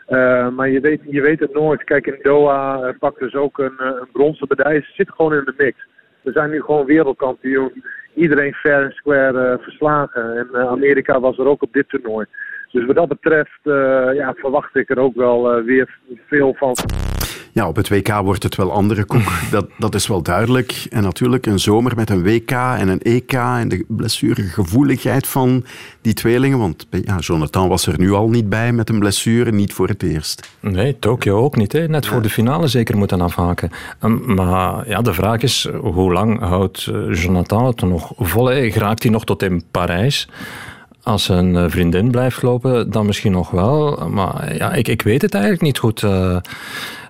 Uh, 0.09 0.49
maar 0.49 0.69
je 0.69 0.79
weet, 0.79 1.01
je 1.05 1.21
weet 1.21 1.39
het 1.39 1.53
nooit. 1.53 1.83
Kijk, 1.83 2.07
in 2.07 2.19
Doha 2.21 2.79
uh, 2.79 2.89
pakt 2.99 3.19
dus 3.19 3.35
ook 3.35 3.57
een, 3.57 3.73
uh, 3.79 3.85
een 3.85 4.07
bronzen 4.11 4.47
medaille. 4.49 4.81
Ze 4.81 4.91
zit 4.93 5.09
gewoon 5.09 5.33
in 5.33 5.45
de 5.45 5.53
mix. 5.57 5.87
We 6.21 6.31
zijn 6.31 6.49
nu 6.49 6.61
gewoon 6.61 6.85
wereldkampioen. 6.85 7.83
Iedereen 8.13 8.53
fair 8.53 8.83
en 8.83 8.91
square 8.91 9.57
verslagen. 9.61 10.37
En 10.37 10.67
Amerika 10.67 11.19
was 11.19 11.37
er 11.37 11.47
ook 11.47 11.61
op 11.61 11.73
dit 11.73 11.89
toernooi. 11.89 12.25
Dus 12.71 12.85
wat 12.85 12.95
dat 12.95 13.07
betreft 13.07 13.59
ja, 14.13 14.33
verwacht 14.33 14.75
ik 14.75 14.89
er 14.89 14.99
ook 14.99 15.15
wel 15.15 15.63
weer 15.63 15.97
veel 16.27 16.53
van. 16.53 16.75
Ja, 17.55 17.67
op 17.67 17.75
het 17.75 17.89
WK 17.89 18.13
wordt 18.23 18.43
het 18.43 18.55
wel 18.55 18.71
andere 18.71 19.03
koek. 19.03 19.31
Dat, 19.51 19.65
dat 19.77 19.95
is 19.95 20.07
wel 20.07 20.21
duidelijk. 20.21 20.85
En 20.89 21.03
natuurlijk 21.03 21.45
een 21.45 21.59
zomer 21.59 21.95
met 21.95 22.09
een 22.09 22.23
WK 22.23 22.51
en 22.51 22.87
een 22.87 23.01
EK 23.01 23.33
en 23.33 23.67
de 23.67 23.85
blessuregevoeligheid 23.87 25.27
van 25.27 25.65
die 26.01 26.13
tweelingen. 26.13 26.57
Want 26.57 26.87
ja, 26.89 27.17
Jonathan 27.17 27.67
was 27.67 27.87
er 27.87 27.99
nu 27.99 28.11
al 28.11 28.29
niet 28.29 28.49
bij 28.49 28.71
met 28.71 28.89
een 28.89 28.99
blessure, 28.99 29.51
niet 29.51 29.73
voor 29.73 29.87
het 29.87 30.03
eerst. 30.03 30.49
Nee, 30.59 30.99
Tokio 30.99 31.37
ook 31.37 31.55
niet. 31.55 31.71
Hè. 31.71 31.87
Net 31.87 32.05
voor 32.05 32.21
de 32.21 32.29
finale 32.29 32.67
zeker 32.67 32.97
moeten 32.97 33.21
afhaken. 33.21 33.71
Um, 34.03 34.35
maar 34.35 34.89
ja, 34.89 35.01
de 35.01 35.13
vraag 35.13 35.41
is, 35.41 35.69
hoe 35.81 36.13
lang 36.13 36.39
houdt 36.39 36.89
Jonathan 37.11 37.65
het 37.65 37.81
nog 37.81 38.13
vol? 38.17 38.45
Hè? 38.45 38.71
Geraakt 38.71 39.03
hij 39.03 39.11
nog 39.11 39.25
tot 39.25 39.43
in 39.43 39.63
Parijs? 39.71 40.27
Als 41.05 41.29
een 41.29 41.69
vriendin 41.71 42.11
blijft 42.11 42.41
lopen, 42.41 42.91
dan 42.91 43.05
misschien 43.05 43.31
nog 43.31 43.49
wel. 43.51 44.09
Maar 44.09 44.55
ja, 44.55 44.73
ik, 44.73 44.87
ik 44.87 45.01
weet 45.01 45.21
het 45.21 45.33
eigenlijk 45.33 45.63
niet 45.63 45.77
goed. 45.77 46.01
Uh, 46.01 46.37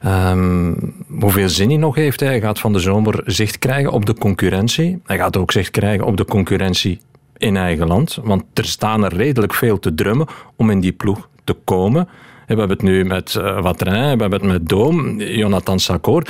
um, 0.05 0.93
hoeveel 1.19 1.49
zin 1.49 1.69
hij 1.69 1.77
nog 1.77 1.95
heeft. 1.95 2.19
Hij 2.19 2.41
gaat 2.41 2.59
van 2.59 2.73
de 2.73 2.79
zomer 2.79 3.21
zicht 3.25 3.59
krijgen 3.59 3.91
op 3.91 4.05
de 4.05 4.13
concurrentie. 4.13 5.01
Hij 5.05 5.17
gaat 5.17 5.37
ook 5.37 5.51
zicht 5.51 5.71
krijgen 5.71 6.05
op 6.05 6.17
de 6.17 6.25
concurrentie 6.25 6.99
in 7.37 7.57
eigen 7.57 7.87
land. 7.87 8.19
Want 8.23 8.43
er 8.53 8.65
staan 8.65 9.03
er 9.03 9.15
redelijk 9.15 9.53
veel 9.53 9.79
te 9.79 9.93
drummen 9.93 10.27
om 10.55 10.69
in 10.69 10.79
die 10.79 10.91
ploeg 10.91 11.27
te 11.43 11.55
komen. 11.63 12.07
We 12.47 12.53
hebben 12.53 12.69
het 12.69 12.81
nu 12.81 13.05
met 13.05 13.35
uh, 13.37 13.61
Watrin, 13.61 13.93
we 13.93 14.21
hebben 14.21 14.31
het 14.31 14.43
met 14.43 14.69
Doom, 14.69 15.19
Jonathan 15.19 15.79
Sakor 15.79 16.23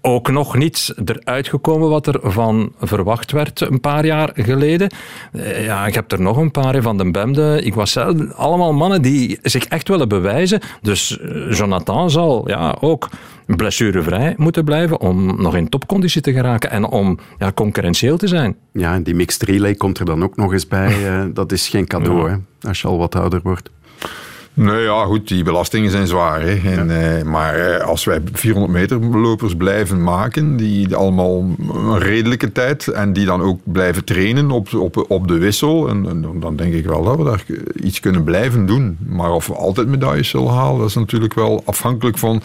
ook 0.00 0.30
nog 0.30 0.56
niet 0.56 0.94
eruit 1.04 1.48
gekomen 1.48 1.88
wat 1.88 2.06
er 2.06 2.18
van 2.22 2.72
verwacht 2.80 3.32
werd 3.32 3.60
een 3.60 3.80
paar 3.80 4.06
jaar 4.06 4.30
geleden. 4.34 4.92
Ja, 5.60 5.86
ik 5.86 5.94
heb 5.94 6.12
er 6.12 6.20
nog 6.20 6.36
een 6.36 6.50
paar 6.50 6.82
van 6.82 6.98
de 6.98 7.10
Bemde. 7.10 7.60
Ik 7.62 7.74
was 7.74 7.92
zelf 7.92 8.32
allemaal 8.32 8.72
mannen 8.72 9.02
die 9.02 9.38
zich 9.42 9.64
echt 9.64 9.88
willen 9.88 10.08
bewijzen. 10.08 10.60
Dus 10.82 11.18
Jonathan 11.50 12.10
zal 12.10 12.48
ja, 12.48 12.76
ook 12.80 13.08
blessurevrij 13.46 14.34
moeten 14.36 14.64
blijven 14.64 15.00
om 15.00 15.42
nog 15.42 15.56
in 15.56 15.68
topconditie 15.68 16.20
te 16.20 16.32
geraken 16.32 16.70
en 16.70 16.84
om 16.84 17.18
ja, 17.38 17.52
concurrentieel 17.52 18.16
te 18.16 18.26
zijn. 18.26 18.56
Ja, 18.72 18.94
en 18.94 19.02
die 19.02 19.14
mixed 19.14 19.42
relay 19.42 19.74
komt 19.74 19.98
er 19.98 20.04
dan 20.04 20.22
ook 20.22 20.36
nog 20.36 20.52
eens 20.52 20.66
bij. 20.66 20.94
dat 21.32 21.52
is 21.52 21.68
geen 21.68 21.86
cadeau, 21.86 22.28
ja. 22.28 22.28
hè, 22.28 22.68
als 22.68 22.80
je 22.80 22.88
al 22.88 22.98
wat 22.98 23.14
ouder 23.14 23.40
wordt. 23.42 23.70
Nee, 24.60 24.82
ja, 24.82 25.04
goed, 25.04 25.28
die 25.28 25.44
belastingen 25.44 25.90
zijn 25.90 26.06
zwaar. 26.06 26.40
Hè. 26.40 26.76
En, 26.76 27.16
eh, 27.18 27.24
maar 27.24 27.54
eh, 27.54 27.86
als 27.86 28.04
wij 28.04 28.20
400 28.32 28.72
meter 28.72 29.18
lopers 29.18 29.54
blijven 29.56 30.02
maken, 30.02 30.56
die 30.56 30.96
allemaal 30.96 31.54
een 31.72 31.98
redelijke 31.98 32.52
tijd, 32.52 32.88
en 32.88 33.12
die 33.12 33.26
dan 33.26 33.42
ook 33.42 33.60
blijven 33.64 34.04
trainen 34.04 34.50
op, 34.50 34.74
op, 34.74 35.04
op 35.08 35.28
de 35.28 35.38
wissel, 35.38 35.88
en, 35.88 36.08
en, 36.08 36.40
dan 36.40 36.56
denk 36.56 36.74
ik 36.74 36.84
wel 36.84 37.04
dat 37.04 37.16
we 37.16 37.24
daar 37.24 37.44
iets 37.82 38.00
kunnen 38.00 38.24
blijven 38.24 38.66
doen. 38.66 38.98
Maar 39.06 39.32
of 39.32 39.46
we 39.46 39.54
altijd 39.54 39.88
medailles 39.88 40.28
zullen 40.28 40.52
halen, 40.52 40.78
dat 40.78 40.88
is 40.88 40.94
natuurlijk 40.94 41.34
wel 41.34 41.62
afhankelijk 41.64 42.18
van 42.18 42.42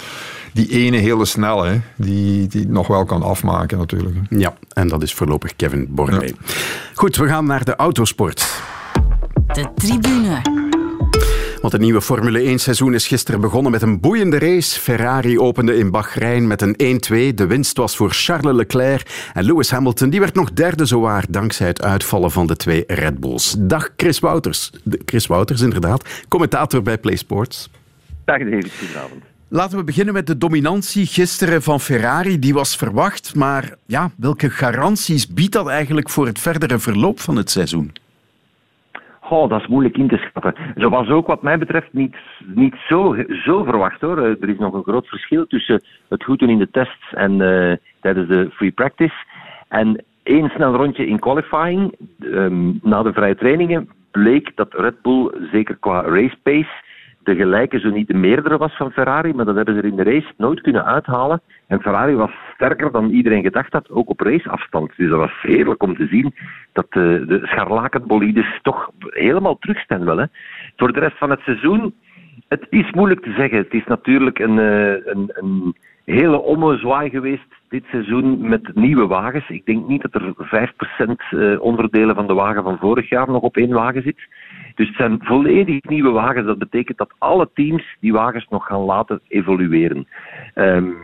die 0.54 0.70
ene 0.70 0.98
hele 0.98 1.26
snelle, 1.26 1.82
die, 1.96 2.48
die 2.48 2.62
het 2.62 2.70
nog 2.70 2.88
wel 2.88 3.06
kan 3.06 3.24
afmaken 3.24 3.78
natuurlijk. 3.78 4.16
Ja, 4.30 4.54
en 4.74 4.88
dat 4.88 5.04
is 5.04 5.14
voorlopig 5.14 5.56
Kevin 5.56 5.88
Borlée. 5.90 6.28
Ja. 6.28 6.34
Goed, 6.94 7.16
we 7.16 7.28
gaan 7.28 7.46
naar 7.46 7.66
de 7.66 7.76
autosport. 7.76 8.62
De 9.54 9.68
tribune. 9.76 10.65
Want 11.66 11.78
het 11.78 11.86
nieuwe 11.86 12.02
Formule 12.02 12.58
1-seizoen 12.58 12.94
is 12.94 13.08
gisteren 13.08 13.42
begonnen 13.42 13.72
met 13.72 13.82
een 13.82 14.00
boeiende 14.00 14.40
race. 14.40 14.80
Ferrari 14.80 15.40
opende 15.40 15.78
in 15.78 15.92
Bahrein 15.92 16.48
met 16.48 16.62
een 16.62 17.02
1-2. 17.32 17.34
De 17.36 17.48
winst 17.48 17.78
was 17.78 17.96
voor 17.96 18.10
Charles 18.12 18.56
Leclerc. 18.56 19.30
En 19.34 19.44
Lewis 19.44 19.72
Hamilton 19.72 20.10
die 20.10 20.20
werd 20.20 20.36
nog 20.36 20.54
derde 20.54 20.86
zowaar 20.86 21.26
dankzij 21.30 21.68
het 21.68 21.82
uitvallen 21.82 22.32
van 22.32 22.48
de 22.48 22.56
twee 22.56 22.84
Red 22.88 23.20
Bulls. 23.20 23.56
Dag 23.60 23.90
Chris 23.98 24.20
Wouters. 24.20 24.72
Chris 25.06 25.28
Wouters, 25.28 25.62
inderdaad. 25.62 26.24
Commentator 26.28 26.82
bij 26.82 26.98
Play 26.98 27.16
Sports. 27.16 27.70
Dag 28.26 28.40
David, 28.40 28.72
goedenavond. 28.80 29.24
Laten 29.48 29.78
we 29.78 29.84
beginnen 29.84 30.14
met 30.14 30.28
de 30.28 30.38
dominantie 30.38 31.06
gisteren 31.06 31.62
van 31.62 31.82
Ferrari. 31.82 32.40
Die 32.40 32.54
was 32.54 32.76
verwacht, 32.76 33.36
maar 33.36 33.76
ja, 33.86 34.12
welke 34.18 34.50
garanties 34.50 35.28
biedt 35.28 35.54
dat 35.54 35.68
eigenlijk 35.68 36.10
voor 36.10 36.26
het 36.26 36.40
verdere 36.40 36.80
verloop 36.80 37.20
van 37.20 37.36
het 37.36 37.52
seizoen? 37.52 37.92
Oh, 39.30 39.50
dat 39.50 39.62
is 39.62 39.68
moeilijk 39.68 39.98
in 39.98 40.08
te 40.08 40.18
schatten. 40.18 40.56
Zo 40.78 40.90
was 40.90 41.10
ook 41.10 41.28
wat 41.28 41.42
mij 41.42 41.58
betreft 41.58 41.94
niet, 41.94 42.16
niet 42.46 42.76
zo, 42.88 43.16
zo 43.46 43.64
verwacht 43.64 44.02
hoor. 44.02 44.18
Er 44.18 44.50
is 44.50 44.58
nog 44.58 44.74
een 44.74 44.84
groot 44.84 45.08
verschil 45.08 45.48
tussen 45.48 45.84
het 46.10 46.24
goed 46.24 46.40
doen 46.40 46.50
in 46.50 46.58
de 46.58 46.70
tests 46.72 47.14
en 47.14 47.32
uh, 47.32 47.74
tijdens 48.02 48.28
de 48.28 48.50
free 48.52 48.72
practice. 48.72 49.16
En 49.68 50.04
één 50.24 50.50
snel 50.50 50.76
rondje 50.76 51.08
in 51.08 51.20
qualifying, 51.20 51.96
um, 52.20 52.80
na 52.84 53.04
de 53.04 53.14
vrije 53.14 53.36
trainingen, 53.36 53.90
bleek 54.12 54.52
dat 54.56 54.74
Red 54.74 55.02
Bull, 55.02 55.32
zeker 55.52 55.78
qua 55.80 56.02
race 56.02 56.38
pace, 56.44 56.84
de 57.24 57.36
gelijke, 57.36 57.80
zo 57.80 57.90
niet 57.90 58.08
de 58.08 58.14
meerdere 58.14 58.58
was 58.58 58.76
van 58.76 58.92
Ferrari, 58.92 59.34
maar 59.34 59.46
dat 59.46 59.56
hebben 59.56 59.74
ze 59.74 59.80
er 59.80 59.88
in 59.88 59.96
de 59.96 60.04
race 60.04 60.34
nooit 60.38 60.62
kunnen 60.62 60.86
uithalen. 60.86 61.42
En 61.68 61.82
Ferrari 61.82 62.16
was 62.16 62.32
sterker 62.56 62.92
dan 62.92 63.10
iedereen 63.10 63.44
gedacht 63.44 63.74
had, 63.74 63.90
ook 63.90 64.10
op 64.10 64.20
raceafstand. 64.20 64.92
Dus 64.98 65.10
dat 65.10 65.20
was 65.20 65.42
heerlijk 65.42 65.84
om 65.84 65.96
te 65.96 66.08
zien 66.08 66.36
dat 66.74 66.86
de, 66.90 67.24
de 67.28 67.40
scharlakenbolides 67.44 68.60
toch 68.62 68.90
helemaal 69.00 69.58
terugstaan. 69.58 70.18
Hè. 70.18 70.26
Voor 70.76 70.94
de 70.94 71.00
rest 71.00 71.18
van 71.18 71.30
het 71.30 71.40
seizoen, 71.40 71.94
het 72.48 72.68
is 72.70 72.92
moeilijk 72.92 73.22
te 73.22 73.34
zeggen. 73.38 73.58
Het 73.58 73.74
is 73.74 73.86
natuurlijk 73.86 74.40
een, 74.40 74.58
een, 74.58 75.32
een 75.34 75.76
hele 76.06 76.42
ommezwaai 76.42 77.10
geweest 77.10 77.54
dit 77.70 77.84
seizoen 77.92 78.50
met 78.50 78.76
nieuwe 78.76 79.08
wagens. 79.08 79.50
Ik 79.50 79.66
denk 79.66 79.88
niet 79.88 80.02
dat 80.02 80.22
er 80.22 80.74
5% 81.58 81.60
onderdelen 81.60 82.16
van 82.16 82.28
de 82.28 82.34
wagen 82.34 82.64
van 82.64 82.78
vorig 82.78 83.10
jaar 83.10 83.28
nog 83.28 83.42
op 83.42 83.58
één 83.58 83.74
wagen 83.74 84.02
zit. 84.02 84.28
Dus 84.76 84.88
het 84.88 84.96
zijn 84.96 85.20
volledig 85.22 85.84
nieuwe 85.84 86.12
wagens. 86.12 86.46
Dat 86.46 86.58
betekent 86.58 86.98
dat 86.98 87.14
alle 87.18 87.50
teams 87.54 87.96
die 88.00 88.14
wagens 88.14 88.48
nog 88.50 88.66
gaan 88.66 88.82
laten 88.82 89.22
evolueren. 89.28 90.08
Um, 90.56 90.96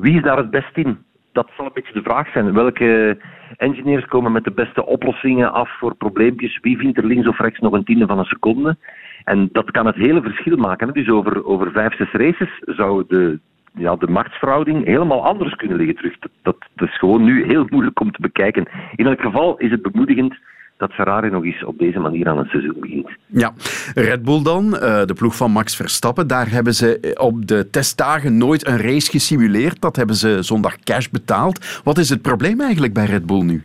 wie 0.00 0.16
is 0.16 0.22
daar 0.22 0.36
het 0.36 0.50
best 0.50 0.76
in? 0.76 0.98
Dat 1.32 1.50
zal 1.56 1.64
een 1.64 1.70
beetje 1.74 1.92
de 1.92 2.02
vraag 2.02 2.32
zijn. 2.32 2.52
Welke 2.52 3.18
engineers 3.56 4.04
komen 4.04 4.32
met 4.32 4.44
de 4.44 4.50
beste 4.50 4.86
oplossingen 4.86 5.52
af 5.52 5.78
voor 5.78 5.94
probleempjes? 5.94 6.58
Wie 6.60 6.78
vindt 6.78 6.98
er 6.98 7.06
links 7.06 7.28
of 7.28 7.38
rechts 7.38 7.60
nog 7.60 7.72
een 7.72 7.84
tiende 7.84 8.06
van 8.06 8.18
een 8.18 8.24
seconde? 8.24 8.76
En 9.24 9.48
dat 9.52 9.70
kan 9.70 9.86
het 9.86 9.94
hele 9.94 10.22
verschil 10.22 10.56
maken. 10.56 10.92
Dus 10.92 11.08
over, 11.08 11.44
over 11.44 11.70
vijf, 11.70 11.96
zes 11.96 12.12
races 12.12 12.62
zou 12.64 13.04
de, 13.08 13.38
ja, 13.74 13.96
de 13.96 14.08
machtsverhouding 14.08 14.84
helemaal 14.84 15.24
anders 15.24 15.54
kunnen 15.54 15.76
liggen 15.76 15.96
terug. 15.96 16.18
Dat, 16.18 16.30
dat, 16.42 16.56
dat 16.74 16.88
is 16.88 16.98
gewoon 16.98 17.24
nu 17.24 17.44
heel 17.44 17.66
moeilijk 17.70 18.00
om 18.00 18.12
te 18.12 18.20
bekijken. 18.20 18.68
In 18.96 19.06
elk 19.06 19.20
geval 19.20 19.56
is 19.58 19.70
het 19.70 19.82
bemoedigend 19.82 20.38
dat 20.76 20.92
Ferrari 20.92 21.30
nog 21.30 21.44
eens 21.44 21.64
op 21.64 21.78
deze 21.78 21.98
manier 21.98 22.28
aan 22.28 22.38
het 22.38 22.48
seizoen 22.48 22.76
begint. 22.80 23.10
Ja, 23.26 23.52
Red 23.94 24.22
Bull 24.22 24.42
dan, 24.42 24.70
de 24.70 25.14
ploeg 25.16 25.36
van 25.36 25.50
Max 25.50 25.76
Verstappen, 25.76 26.26
daar 26.26 26.50
hebben 26.50 26.74
ze 26.74 27.14
op 27.20 27.46
de 27.46 27.70
testdagen 27.70 28.38
nooit 28.38 28.66
een 28.66 28.78
race 28.78 29.10
gesimuleerd. 29.10 29.80
Dat 29.80 29.96
hebben 29.96 30.16
ze 30.16 30.42
zondag 30.42 30.78
cash 30.78 31.08
betaald. 31.08 31.80
Wat 31.84 31.98
is 31.98 32.08
het 32.08 32.22
probleem 32.22 32.60
eigenlijk 32.60 32.92
bij 32.92 33.04
Red 33.04 33.26
Bull 33.26 33.42
nu? 33.42 33.64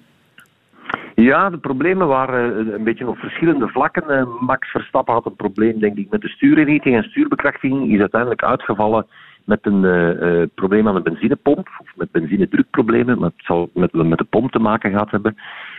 Ja, 1.16 1.50
de 1.50 1.58
problemen 1.58 2.08
waren 2.08 2.68
eh, 2.68 2.74
een 2.74 2.84
beetje 2.84 3.08
op 3.08 3.18
verschillende 3.18 3.68
vlakken. 3.68 4.10
Eh, 4.10 4.26
Max 4.40 4.72
Verstappen 4.72 5.14
had 5.14 5.26
een 5.26 5.36
probleem, 5.36 5.80
denk 5.80 5.98
ik, 5.98 6.10
met 6.10 6.22
de 6.22 6.30
stuurinrichting 6.30 6.96
en 6.96 7.04
stuurbekrachtiging. 7.04 7.94
Is 7.94 8.00
uiteindelijk 8.00 8.44
uitgevallen 8.44 9.06
met 9.46 9.60
een 9.62 9.84
uh, 9.84 10.44
probleem 10.56 10.88
aan 10.88 10.96
de 10.96 11.02
benzinepomp, 11.02 11.70
of 11.80 11.92
met 11.96 12.12
benzinedrukproblemen, 12.12 13.20
maar 13.20 13.30
het 13.36 13.46
zal 13.46 13.70
met, 13.74 13.94
met 13.94 14.18
de 14.18 14.24
pomp 14.24 14.52
te 14.52 14.60
maken 14.60 14.92
gehad 14.92 15.12
hebben. 15.12 15.36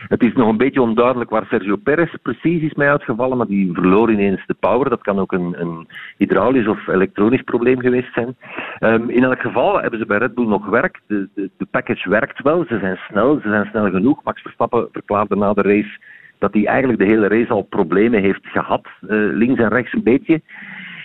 Het 0.07 0.23
is 0.23 0.33
nog 0.33 0.47
een 0.47 0.57
beetje 0.57 0.81
onduidelijk 0.81 1.29
waar 1.29 1.45
Sergio 1.45 1.75
Perez 1.75 2.13
precies 2.21 2.61
is 2.61 2.73
mee 2.73 2.87
uitgevallen, 2.87 3.37
maar 3.37 3.47
die 3.47 3.73
verloor 3.73 4.11
ineens 4.11 4.45
de 4.45 4.55
power. 4.59 4.89
Dat 4.89 5.01
kan 5.01 5.19
ook 5.19 5.31
een, 5.31 5.61
een 5.61 5.87
hydraulisch 6.17 6.67
of 6.67 6.87
elektronisch 6.87 7.41
probleem 7.41 7.79
geweest 7.79 8.13
zijn. 8.13 8.35
Um, 8.79 9.09
in 9.09 9.23
elk 9.23 9.41
geval 9.41 9.81
hebben 9.81 9.99
ze 9.99 10.05
bij 10.05 10.17
Red 10.17 10.33
Bull 10.33 10.47
nog 10.47 10.65
werk. 10.65 11.01
De, 11.07 11.29
de, 11.33 11.67
package 11.71 12.09
werkt 12.09 12.41
wel, 12.41 12.65
ze 12.67 12.79
zijn 12.79 12.97
snel, 13.09 13.39
ze 13.41 13.49
zijn 13.49 13.65
snel 13.65 13.89
genoeg. 13.89 14.23
Max 14.23 14.41
Verstappen 14.41 14.87
verklaarde 14.91 15.35
na 15.35 15.53
de 15.53 15.61
race 15.61 15.99
dat 16.43 16.53
hij 16.53 16.65
eigenlijk 16.65 16.99
de 16.99 17.05
hele 17.05 17.27
race 17.27 17.53
al 17.53 17.61
problemen 17.61 18.21
heeft 18.21 18.47
gehad, 18.47 18.87
uh, 19.01 19.09
links 19.33 19.59
en 19.59 19.69
rechts 19.69 19.93
een 19.93 20.03
beetje. 20.03 20.41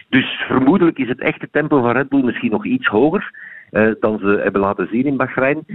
Dus 0.09 0.45
vermoedelijk 0.47 0.99
is 0.99 1.09
het 1.09 1.21
echte 1.21 1.49
tempo 1.51 1.81
van 1.81 1.91
Red 1.91 2.09
Bull 2.09 2.23
misschien 2.23 2.51
nog 2.51 2.65
iets 2.65 2.87
hoger 2.87 3.31
uh, 3.71 3.93
dan 4.01 4.19
ze 4.19 4.41
hebben 4.43 4.61
laten 4.61 4.89
zien 4.91 5.07
in 5.07 5.17
Bahrein. 5.17 5.67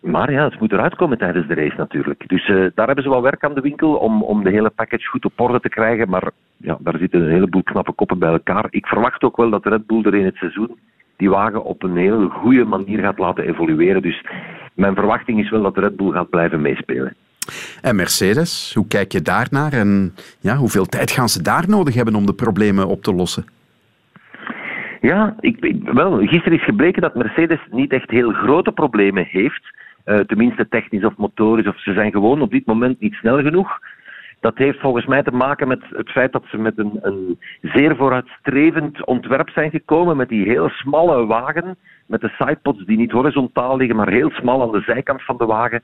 Maar 0.00 0.32
ja, 0.32 0.44
het 0.44 0.60
moet 0.60 0.72
eruit 0.72 0.94
komen 0.94 1.18
tijdens 1.18 1.46
de 1.46 1.54
race 1.54 1.76
natuurlijk. 1.76 2.24
Dus 2.26 2.48
uh, 2.48 2.66
daar 2.74 2.86
hebben 2.86 3.04
ze 3.04 3.10
wel 3.10 3.22
werk 3.22 3.44
aan 3.44 3.54
de 3.54 3.60
winkel 3.60 3.94
om, 3.94 4.22
om 4.22 4.44
de 4.44 4.50
hele 4.50 4.70
package 4.70 5.06
goed 5.06 5.24
op 5.24 5.40
orde 5.40 5.60
te 5.60 5.68
krijgen. 5.68 6.08
Maar 6.08 6.30
ja, 6.56 6.78
daar 6.80 6.98
zitten 6.98 7.20
een 7.20 7.32
heleboel 7.32 7.62
knappe 7.62 7.92
koppen 7.92 8.18
bij 8.18 8.32
elkaar. 8.32 8.66
Ik 8.70 8.86
verwacht 8.86 9.22
ook 9.22 9.36
wel 9.36 9.50
dat 9.50 9.66
Red 9.66 9.86
Bull 9.86 10.04
er 10.04 10.14
in 10.14 10.24
het 10.24 10.36
seizoen 10.36 10.78
die 11.16 11.30
wagen 11.30 11.64
op 11.64 11.82
een 11.82 11.96
hele 11.96 12.28
goede 12.28 12.64
manier 12.64 12.98
gaat 12.98 13.18
laten 13.18 13.44
evolueren. 13.44 14.02
Dus 14.02 14.24
mijn 14.74 14.94
verwachting 14.94 15.40
is 15.40 15.50
wel 15.50 15.62
dat 15.62 15.78
Red 15.78 15.96
Bull 15.96 16.12
gaat 16.12 16.30
blijven 16.30 16.60
meespelen. 16.60 17.14
En 17.82 17.96
Mercedes, 17.96 18.72
hoe 18.74 18.86
kijk 18.86 19.12
je 19.12 19.22
daarnaar? 19.22 19.72
En 19.72 20.14
ja, 20.40 20.56
hoeveel 20.56 20.86
tijd 20.86 21.10
gaan 21.10 21.28
ze 21.28 21.42
daar 21.42 21.68
nodig 21.68 21.94
hebben 21.94 22.14
om 22.14 22.26
de 22.26 22.32
problemen 22.32 22.86
op 22.86 23.02
te 23.02 23.14
lossen? 23.14 23.44
Ja, 25.08 25.34
ik, 25.40 25.76
wel, 25.84 26.18
gisteren 26.26 26.58
is 26.58 26.64
gebleken 26.64 27.02
dat 27.02 27.14
Mercedes 27.14 27.60
niet 27.70 27.92
echt 27.92 28.10
heel 28.10 28.32
grote 28.32 28.72
problemen 28.72 29.24
heeft. 29.24 29.64
Uh, 30.04 30.18
tenminste 30.18 30.68
technisch 30.68 31.04
of 31.04 31.16
motorisch, 31.16 31.66
of 31.66 31.80
ze 31.80 31.92
zijn 31.92 32.12
gewoon 32.12 32.40
op 32.40 32.50
dit 32.50 32.66
moment 32.66 33.00
niet 33.00 33.14
snel 33.14 33.42
genoeg. 33.42 33.78
Dat 34.40 34.58
heeft 34.58 34.80
volgens 34.80 35.06
mij 35.06 35.22
te 35.22 35.30
maken 35.30 35.68
met 35.68 35.82
het 35.90 36.10
feit 36.10 36.32
dat 36.32 36.44
ze 36.50 36.58
met 36.58 36.78
een, 36.78 36.98
een 37.00 37.38
zeer 37.62 37.96
vooruitstrevend 37.96 39.04
ontwerp 39.04 39.48
zijn 39.50 39.70
gekomen, 39.70 40.16
met 40.16 40.28
die 40.28 40.48
heel 40.48 40.68
smalle 40.68 41.26
wagen, 41.26 41.76
met 42.06 42.20
de 42.20 42.32
sidepods 42.38 42.84
die 42.84 42.96
niet 42.96 43.12
horizontaal 43.12 43.76
liggen, 43.76 43.96
maar 43.96 44.10
heel 44.10 44.30
smal 44.30 44.62
aan 44.62 44.72
de 44.72 44.82
zijkant 44.86 45.22
van 45.22 45.36
de 45.36 45.46
wagen. 45.46 45.82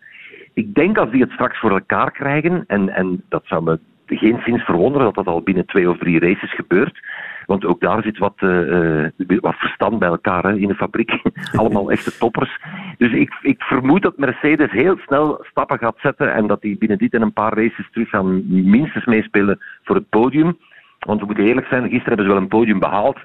Ik 0.54 0.74
denk 0.74 0.98
als 0.98 1.10
die 1.10 1.22
het 1.22 1.32
straks 1.32 1.58
voor 1.58 1.70
elkaar 1.70 2.10
krijgen, 2.10 2.64
en, 2.66 2.88
en 2.88 3.24
dat 3.28 3.42
zou 3.46 3.62
me 3.62 3.78
geen 4.06 4.40
zins 4.44 4.62
verwonderen 4.62 5.04
dat 5.04 5.14
dat 5.14 5.26
al 5.26 5.42
binnen 5.42 5.66
twee 5.66 5.90
of 5.90 5.98
drie 5.98 6.18
races 6.18 6.54
gebeurt, 6.54 7.00
want 7.46 7.64
ook 7.64 7.80
daar 7.80 8.02
zit 8.02 8.18
wat, 8.18 8.34
uh, 8.40 9.08
wat 9.40 9.54
verstand 9.54 9.98
bij 9.98 10.08
elkaar 10.08 10.42
hè, 10.42 10.56
in 10.56 10.68
de 10.68 10.74
fabriek. 10.74 11.20
Allemaal 11.58 11.90
echte 11.90 12.18
toppers. 12.18 12.58
Dus 12.98 13.12
ik, 13.12 13.38
ik 13.42 13.62
vermoed 13.62 14.02
dat 14.02 14.18
Mercedes 14.18 14.70
heel 14.70 14.96
snel 15.06 15.38
stappen 15.42 15.78
gaat 15.78 15.98
zetten 15.98 16.34
en 16.34 16.46
dat 16.46 16.60
die 16.60 16.78
binnen 16.78 16.98
dit 16.98 17.14
en 17.14 17.22
een 17.22 17.32
paar 17.32 17.58
races 17.58 17.90
terug 17.90 18.08
gaan 18.08 18.42
minstens 18.70 19.04
meespelen 19.04 19.58
voor 19.82 19.96
het 19.96 20.08
podium. 20.08 20.56
Want 20.98 21.20
we 21.20 21.26
moeten 21.26 21.44
eerlijk 21.44 21.66
zijn, 21.66 21.82
gisteren 21.82 22.08
hebben 22.08 22.26
ze 22.26 22.32
wel 22.32 22.42
een 22.42 22.48
podium 22.48 22.78
behaald. 22.78 23.18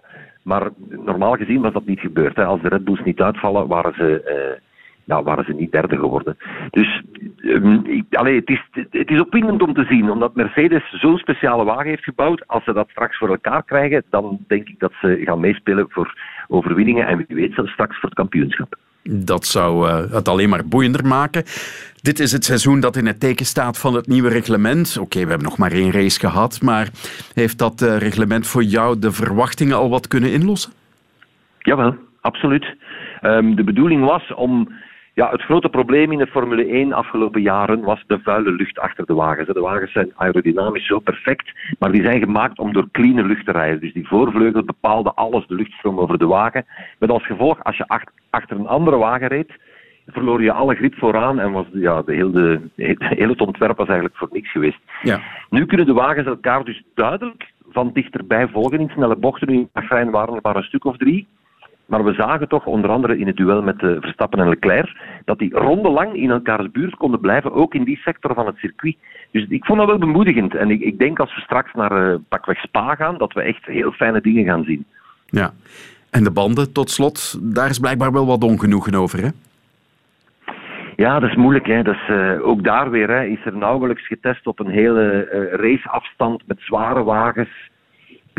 Maar 0.43 0.69
normaal 0.89 1.33
gezien 1.33 1.61
was 1.61 1.73
dat 1.73 1.85
niet 1.85 1.99
gebeurd. 1.99 2.35
Hè. 2.35 2.45
Als 2.45 2.61
de 2.61 2.67
Red 2.67 2.83
Bulls 2.83 3.03
niet 3.03 3.21
uitvallen, 3.21 3.67
waren 3.67 3.93
ze 3.93 4.21
uh, 4.25 4.68
nou, 5.09 5.23
waren 5.23 5.45
ze 5.45 5.53
niet 5.53 5.71
derde 5.71 5.97
geworden. 5.97 6.37
Dus 6.69 7.01
um, 7.37 7.85
ik, 7.85 8.15
allee, 8.15 8.35
het, 8.35 8.49
is, 8.49 8.61
het 8.89 9.09
is 9.09 9.19
opwindend 9.19 9.61
om 9.61 9.73
te 9.73 9.85
zien, 9.89 10.11
omdat 10.11 10.35
Mercedes 10.35 10.83
zo'n 10.91 11.17
speciale 11.17 11.63
wagen 11.63 11.85
heeft 11.85 12.03
gebouwd. 12.03 12.47
Als 12.47 12.63
ze 12.63 12.73
dat 12.73 12.89
straks 12.89 13.17
voor 13.17 13.29
elkaar 13.29 13.63
krijgen, 13.63 14.03
dan 14.09 14.39
denk 14.47 14.67
ik 14.67 14.79
dat 14.79 14.91
ze 15.01 15.21
gaan 15.23 15.39
meespelen 15.39 15.85
voor 15.89 16.13
overwinningen 16.47 17.07
en 17.07 17.17
wie 17.17 17.35
weet 17.35 17.53
zelfs 17.53 17.71
straks 17.71 17.95
voor 17.95 18.09
het 18.09 18.17
kampioenschap. 18.17 18.75
Dat 19.03 19.45
zou 19.45 19.87
uh, 19.87 20.11
het 20.11 20.27
alleen 20.27 20.49
maar 20.49 20.67
boeiender 20.67 21.05
maken. 21.05 21.43
Dit 22.01 22.19
is 22.19 22.31
het 22.31 22.45
seizoen 22.45 22.79
dat 22.79 22.95
in 22.95 23.05
het 23.05 23.19
teken 23.19 23.45
staat 23.45 23.79
van 23.79 23.93
het 23.93 24.07
nieuwe 24.07 24.29
reglement. 24.29 24.89
Oké, 24.95 25.05
okay, 25.05 25.23
we 25.23 25.29
hebben 25.29 25.47
nog 25.47 25.57
maar 25.57 25.71
één 25.71 25.91
race 25.91 26.19
gehad, 26.19 26.61
maar 26.61 26.89
heeft 27.33 27.57
dat 27.57 27.81
uh, 27.81 27.97
reglement 27.97 28.47
voor 28.47 28.63
jou 28.63 28.99
de 28.99 29.11
verwachtingen 29.11 29.77
al 29.77 29.89
wat 29.89 30.07
kunnen 30.07 30.31
inlossen? 30.31 30.73
Jawel, 31.59 31.95
absoluut. 32.21 32.65
Um, 33.21 33.55
de 33.55 33.63
bedoeling 33.63 34.05
was 34.05 34.33
om 34.33 34.69
ja, 35.19 35.29
het 35.31 35.41
grote 35.41 35.69
probleem 35.69 36.11
in 36.11 36.17
de 36.17 36.27
Formule 36.27 36.65
1 36.65 36.93
afgelopen 36.93 37.41
jaren 37.41 37.81
was 37.81 38.03
de 38.07 38.19
vuile 38.19 38.51
lucht 38.51 38.79
achter 38.79 39.05
de 39.05 39.13
wagens. 39.13 39.47
De 39.47 39.59
wagens 39.59 39.91
zijn 39.91 40.11
aerodynamisch 40.15 40.85
zo 40.85 40.99
perfect, 40.99 41.51
maar 41.79 41.91
die 41.91 42.03
zijn 42.03 42.19
gemaakt 42.19 42.59
om 42.59 42.73
door 42.73 42.87
clean 42.91 43.25
lucht 43.25 43.45
te 43.45 43.51
rijden. 43.51 43.79
Dus 43.79 43.93
die 43.93 44.07
voorvleugel 44.07 44.63
bepaalde 44.63 45.13
alles, 45.13 45.47
de 45.47 45.55
luchtstroom 45.55 45.99
over 45.99 46.17
de 46.17 46.25
wagen. 46.25 46.65
Met 46.99 47.09
als 47.09 47.25
gevolg, 47.25 47.63
als 47.63 47.77
je 47.77 48.07
achter 48.29 48.57
een 48.57 48.67
andere 48.67 48.97
wagen 48.97 49.27
reed, 49.27 49.51
verloor 50.07 50.43
je 50.43 50.51
alle 50.51 50.75
grip 50.75 50.95
vooraan 50.95 51.39
en 51.39 51.51
was 51.51 51.65
ja, 51.73 52.01
de 52.01 52.13
hele, 52.13 52.61
het 53.31 53.41
ontwerp 53.41 53.77
was 53.77 53.87
eigenlijk 53.87 54.17
voor 54.17 54.29
niks 54.31 54.51
geweest. 54.51 54.79
Ja. 55.01 55.21
Nu 55.49 55.65
kunnen 55.65 55.85
de 55.85 55.93
wagens 55.93 56.27
elkaar 56.27 56.63
dus 56.63 56.83
duidelijk 56.95 57.51
van 57.69 57.91
dichterbij 57.93 58.47
volgen 58.47 58.79
in 58.79 58.89
snelle 58.89 59.15
bochten. 59.15 59.47
Nu 59.47 59.53
in 59.53 59.69
Bahrein 59.73 60.11
waren 60.11 60.33
er 60.35 60.39
maar 60.43 60.55
een 60.55 60.63
stuk 60.63 60.85
of 60.85 60.97
drie. 60.97 61.27
Maar 61.89 62.03
we 62.03 62.13
zagen 62.13 62.47
toch, 62.47 62.65
onder 62.65 62.89
andere 62.89 63.17
in 63.17 63.27
het 63.27 63.35
duel 63.35 63.61
met 63.61 63.81
uh, 63.81 63.97
Verstappen 63.99 64.39
en 64.39 64.49
Leclerc, 64.49 64.97
dat 65.25 65.39
die 65.39 65.53
rondelang 65.53 66.13
in 66.13 66.29
elkaars 66.29 66.71
buurt 66.71 66.95
konden 66.95 67.19
blijven, 67.19 67.53
ook 67.53 67.73
in 67.73 67.83
die 67.83 67.97
sector 67.97 68.33
van 68.33 68.45
het 68.45 68.57
circuit. 68.57 68.97
Dus 69.31 69.45
ik 69.47 69.65
vond 69.65 69.79
dat 69.79 69.87
wel 69.87 69.97
bemoedigend. 69.97 70.55
En 70.55 70.69
ik, 70.69 70.81
ik 70.81 70.99
denk 70.99 71.19
als 71.19 71.35
we 71.35 71.41
straks 71.41 71.73
naar 71.73 72.09
uh, 72.09 72.15
pakweg 72.27 72.57
Spa 72.57 72.95
gaan, 72.95 73.17
dat 73.17 73.33
we 73.33 73.41
echt 73.41 73.65
heel 73.65 73.91
fijne 73.91 74.21
dingen 74.21 74.45
gaan 74.45 74.63
zien. 74.63 74.85
Ja. 75.25 75.51
En 76.09 76.23
de 76.23 76.31
banden, 76.31 76.73
tot 76.73 76.89
slot, 76.89 77.39
daar 77.55 77.69
is 77.69 77.79
blijkbaar 77.79 78.11
wel 78.11 78.25
wat 78.25 78.43
ongenoegen 78.43 78.95
over, 78.95 79.19
hè? 79.19 79.29
Ja, 80.95 81.19
dat 81.19 81.29
is 81.29 81.35
moeilijk. 81.35 81.67
Hè. 81.67 81.83
Dat 81.83 81.95
is, 81.95 82.09
uh, 82.09 82.47
ook 82.47 82.63
daar 82.63 82.89
weer 82.89 83.09
hè, 83.09 83.23
is 83.23 83.45
er 83.45 83.57
nauwelijks 83.57 84.07
getest 84.07 84.47
op 84.47 84.59
een 84.59 84.69
hele 84.69 85.23
raceafstand 85.51 86.43
met 86.47 86.57
zware 86.59 87.03
wagens 87.03 87.68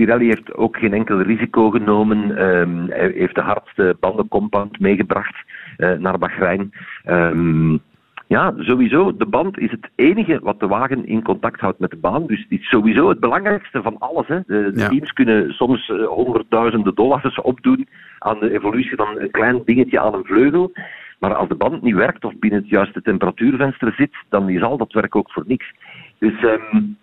Pirelli 0.00 0.26
heeft 0.26 0.54
ook 0.54 0.76
geen 0.76 0.92
enkel 0.92 1.20
risico 1.20 1.70
genomen. 1.70 2.18
Um, 2.48 2.86
hij 2.88 3.12
heeft 3.14 3.34
de 3.34 3.40
hardste 3.40 3.96
bandencompound 4.00 4.80
meegebracht 4.80 5.34
uh, 5.78 5.92
naar 5.92 6.18
Bahrein. 6.18 6.72
Um, 7.08 7.80
ja, 8.26 8.54
sowieso, 8.56 9.16
de 9.16 9.26
band 9.26 9.58
is 9.58 9.70
het 9.70 9.90
enige 9.94 10.40
wat 10.42 10.60
de 10.60 10.66
wagen 10.66 11.06
in 11.06 11.22
contact 11.22 11.60
houdt 11.60 11.78
met 11.78 11.90
de 11.90 11.96
baan. 11.96 12.26
Dus 12.26 12.46
het 12.48 12.60
is 12.60 12.68
sowieso 12.68 13.08
het 13.08 13.20
belangrijkste 13.20 13.82
van 13.82 13.98
alles. 13.98 14.26
Hè. 14.26 14.40
De, 14.46 14.70
de 14.72 14.80
ja. 14.80 14.88
teams 14.88 15.12
kunnen 15.12 15.52
soms 15.52 15.88
uh, 15.88 16.06
honderdduizenden 16.06 16.94
dollars 16.94 17.40
opdoen 17.40 17.88
aan 18.18 18.38
de 18.38 18.52
evolutie 18.52 18.96
van 18.96 19.20
een 19.20 19.30
klein 19.30 19.62
dingetje 19.64 20.00
aan 20.00 20.14
een 20.14 20.24
vleugel. 20.24 20.72
Maar 21.18 21.34
als 21.34 21.48
de 21.48 21.54
band 21.54 21.82
niet 21.82 21.94
werkt 21.94 22.24
of 22.24 22.38
binnen 22.38 22.60
het 22.60 22.68
juiste 22.68 23.02
temperatuurvenster 23.02 23.92
zit, 23.92 24.14
dan 24.28 24.48
is 24.48 24.62
al 24.62 24.76
dat 24.76 24.92
werk 24.92 25.16
ook 25.16 25.30
voor 25.30 25.44
niks. 25.46 25.72
Dus 26.18 26.42
um, 26.42 26.96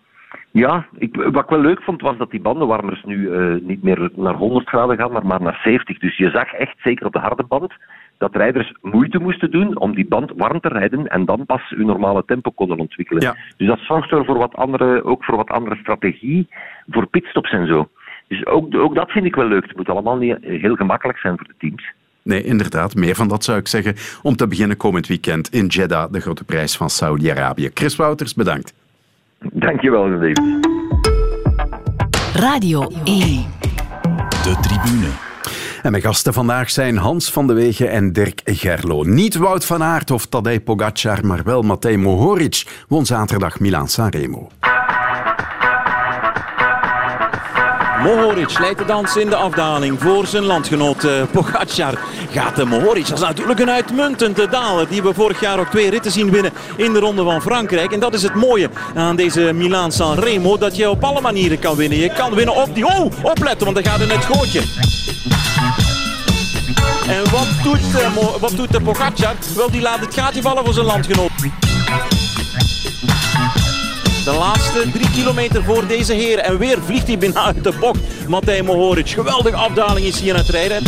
ja, 0.58 0.88
ik, 0.98 1.16
wat 1.16 1.44
ik 1.44 1.50
wel 1.50 1.60
leuk 1.60 1.82
vond 1.82 2.02
was 2.02 2.18
dat 2.18 2.32
die 2.32 2.42
bandenwarmers 2.42 3.04
nu 3.04 3.18
uh, 3.18 3.62
niet 3.62 3.84
meer 3.84 4.10
naar 4.16 4.34
100 4.34 4.68
graden 4.68 4.98
gaan, 4.98 5.12
maar 5.12 5.26
maar 5.26 5.42
naar 5.42 5.60
70. 5.64 6.00
Dus 6.00 6.18
je 6.18 6.30
zag 6.30 6.52
echt, 6.54 6.76
zeker 6.84 7.06
op 7.06 7.14
de 7.14 7.20
harde 7.20 7.44
band, 7.44 7.74
dat 8.18 8.36
rijders 8.36 8.74
moeite 8.82 9.20
moesten 9.20 9.52
doen 9.52 9.80
om 9.80 9.96
die 9.96 10.08
band 10.08 10.32
warm 10.36 10.60
te 10.60 10.68
rijden 10.68 11.08
en 11.08 11.26
dan 11.26 11.46
pas 11.46 11.62
hun 11.70 11.86
normale 11.86 12.24
tempo 12.26 12.52
konden 12.52 12.80
ontwikkelen. 12.80 13.22
Ja. 13.22 13.36
Dus 13.58 13.68
dat 13.68 13.80
zorgt 13.80 14.12
er 14.12 14.26
voor 14.26 14.38
wat 14.38 14.56
andere, 14.56 15.04
ook 15.04 15.24
voor 15.24 15.36
wat 15.36 15.50
andere 15.50 15.76
strategie, 15.76 16.48
voor 16.88 17.08
pitstops 17.08 17.52
en 17.52 17.68
zo. 17.68 17.90
Dus 18.28 18.46
ook, 18.46 18.76
ook 18.76 18.96
dat 18.96 19.12
vind 19.12 19.26
ik 19.26 19.36
wel 19.36 19.48
leuk. 19.48 19.68
Het 19.68 19.78
moet 19.78 19.90
allemaal 19.90 20.18
niet 20.18 20.38
heel 20.42 20.76
gemakkelijk 20.76 21.20
zijn 21.20 21.38
voor 21.38 21.48
de 21.48 21.54
teams. 21.58 21.92
Nee, 22.24 22.44
inderdaad. 22.44 22.96
Meer 22.96 23.16
van 23.16 23.28
dat 23.28 23.44
zou 23.44 23.58
ik 23.58 23.68
zeggen. 23.68 23.96
Om 24.22 24.36
te 24.36 24.48
beginnen 24.48 24.78
komend 24.78 25.08
weekend 25.08 25.50
in 25.50 25.66
Jeddah, 25.66 26.12
de 26.12 26.20
grote 26.20 26.44
prijs 26.44 26.78
van 26.78 26.90
Saudi-Arabië. 26.90 27.70
Chris 27.74 27.96
Wouters, 27.96 28.34
bedankt. 28.34 28.87
Dankjewel, 29.40 30.10
David. 30.10 30.42
Radio 32.34 32.92
1. 33.04 33.46
De 34.44 34.58
tribune. 34.62 35.08
En 35.82 35.92
mijn 35.92 36.04
gasten 36.04 36.34
vandaag 36.34 36.70
zijn 36.70 36.98
Hans 36.98 37.32
van 37.32 37.48
de 37.48 37.54
Wegen 37.54 37.92
en 37.92 38.14
Dirk 38.14 38.42
Gerlo. 38.46 39.04
Niet 39.04 39.36
Wout 39.36 39.66
van 39.66 39.84
Aert 39.84 40.12
of 40.12 40.26
Tadej 40.26 40.62
Pogacar, 40.62 41.26
maar 41.26 41.44
wel 41.44 41.62
Matej 41.62 41.98
Mohoric 41.98 42.84
won 42.88 43.06
zaterdag 43.06 43.60
Milaan-Sanremo. 43.60 44.50
Mohoric 48.04 48.60
leidt 48.60 48.78
de 48.78 48.86
dans 48.86 49.16
in 49.16 49.30
de 49.30 49.36
afdaling 49.36 50.00
voor 50.02 50.28
zijn 50.28 50.44
landgenoot 50.44 51.04
uh, 51.04 51.12
Pogacar. 51.32 51.94
Gaat 52.32 52.56
de 52.56 52.66
Mohoric, 52.66 53.08
dat 53.08 53.18
is 53.18 53.24
natuurlijk 53.24 53.60
een 53.60 53.70
uitmuntende 53.70 54.50
daler 54.50 54.88
die 54.88 55.04
we 55.04 55.14
vorig 55.14 55.40
jaar 55.40 55.60
ook 55.60 55.70
twee 55.70 55.90
ritten 55.90 56.12
zien 56.12 56.32
winnen 56.32 56.52
in 56.76 56.94
de 56.94 57.00
Ronde 57.00 57.24
van 57.24 57.42
Frankrijk. 57.42 57.92
En 57.92 58.00
dat 58.00 58.14
is 58.14 58.24
het 58.24 58.34
mooie 58.34 58.70
aan 58.96 59.16
deze 59.16 59.52
Milaan 59.54 59.92
San 59.92 60.20
Remo, 60.20 60.58
dat 60.58 60.76
je 60.76 60.90
op 60.90 61.04
alle 61.04 61.22
manieren 61.22 61.60
kan 61.60 61.76
winnen. 61.76 61.98
Je 61.98 62.14
kan 62.14 62.34
winnen 62.34 62.56
op 62.56 62.76
die... 62.76 62.86
Oh, 62.86 63.12
opletten, 63.22 63.66
want 63.66 63.76
dan 63.76 63.86
gaat 63.86 64.02
in 64.02 64.10
het 64.10 64.26
gootje. 64.26 64.62
En 67.08 67.32
wat 67.32 67.48
doet, 67.64 68.02
uh, 68.02 68.40
wat 68.40 68.56
doet 68.56 68.72
de 68.72 68.82
Pogacar? 68.82 69.36
Wel, 69.56 69.72
die 69.72 69.82
laat 69.82 70.00
het 70.00 70.14
gaatje 70.14 70.42
vallen 70.42 70.66
voor 70.66 70.74
zijn 70.74 70.86
landgenoot. 70.86 71.32
De 74.28 74.34
laatste 74.34 74.92
drie 74.92 75.10
kilometer 75.10 75.64
voor 75.64 75.88
deze 75.88 76.14
heren. 76.14 76.44
En 76.44 76.58
weer 76.58 76.78
vliegt 76.82 77.08
hij 77.08 77.18
bijna 77.18 77.44
uit 77.44 77.64
de 77.64 77.74
bocht. 77.80 78.00
Matej 78.28 78.62
Mohoric. 78.62 79.10
Geweldige 79.10 79.56
afdaling 79.56 80.06
is 80.06 80.20
hier 80.20 80.34
aan 80.34 80.40
het 80.40 80.50
rijden. 80.50 80.84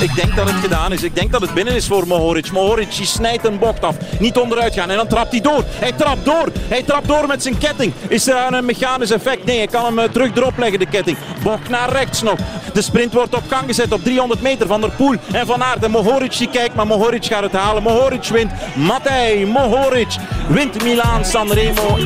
Ik 0.00 0.14
denk 0.14 0.36
dat 0.36 0.50
het 0.50 0.60
gedaan 0.60 0.92
is. 0.92 1.02
Ik 1.02 1.14
denk 1.14 1.32
dat 1.32 1.40
het 1.40 1.54
binnen 1.54 1.74
is 1.74 1.86
voor 1.86 2.06
Mohoric. 2.06 2.52
Mohoric 2.52 2.88
snijdt 2.90 3.44
een 3.44 3.58
bocht 3.58 3.82
af. 3.84 3.96
Niet 4.18 4.36
onderuit 4.36 4.74
gaan. 4.74 4.90
En 4.90 4.96
dan 4.96 5.06
trapt 5.06 5.30
hij 5.30 5.40
door. 5.40 5.64
Hij 5.66 5.92
trapt 5.92 6.24
door. 6.24 6.48
Hij 6.68 6.82
trapt 6.82 7.08
door 7.08 7.26
met 7.26 7.42
zijn 7.42 7.58
ketting. 7.58 7.92
Is 8.08 8.26
er 8.28 8.52
een 8.52 8.64
mechanisch 8.64 9.10
effect? 9.10 9.44
Nee, 9.44 9.56
hij 9.56 9.66
kan 9.66 9.84
hem 9.84 9.98
eh, 9.98 10.08
terug 10.08 10.36
erop 10.36 10.58
leggen, 10.58 10.78
de 10.78 10.86
ketting. 10.86 11.16
Bocht 11.42 11.68
naar 11.68 11.92
rechts 11.92 12.22
nog. 12.22 12.38
De 12.72 12.82
sprint 12.82 13.12
wordt 13.12 13.34
op 13.34 13.42
gang 13.48 13.66
gezet 13.66 13.92
op 13.92 14.02
300 14.04 14.42
meter 14.42 14.66
van 14.66 14.80
der 14.80 14.90
Poel 14.90 15.16
en 15.32 15.46
Van 15.46 15.62
Aert. 15.62 15.84
En 15.84 15.90
Mohoric 15.90 16.38
die 16.38 16.48
kijkt, 16.48 16.74
maar 16.74 16.86
Mohoric 16.86 17.24
gaat 17.24 17.42
het 17.42 17.52
halen. 17.52 17.82
Mohoric 17.82 18.24
wint. 18.24 18.52
Matej 18.74 19.44
Mohoric 19.46 20.16
wint 20.48 20.82
Milaan 20.82 21.24
Sanremo. 21.24 21.98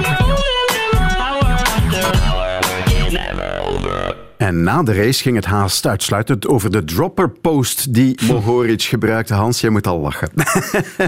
En 4.46 4.62
na 4.62 4.82
de 4.82 4.94
race 4.94 5.22
ging 5.22 5.36
het 5.36 5.44
haast 5.44 5.86
uitsluitend 5.86 6.46
over 6.46 6.70
de 6.70 6.84
dropper 6.84 7.30
post 7.30 7.94
die 7.94 8.18
Mohoric 8.28 8.82
gebruikte. 8.82 9.34
Hans, 9.34 9.60
jij 9.60 9.70
moet 9.70 9.86
al 9.86 9.98
lachen. 10.00 10.28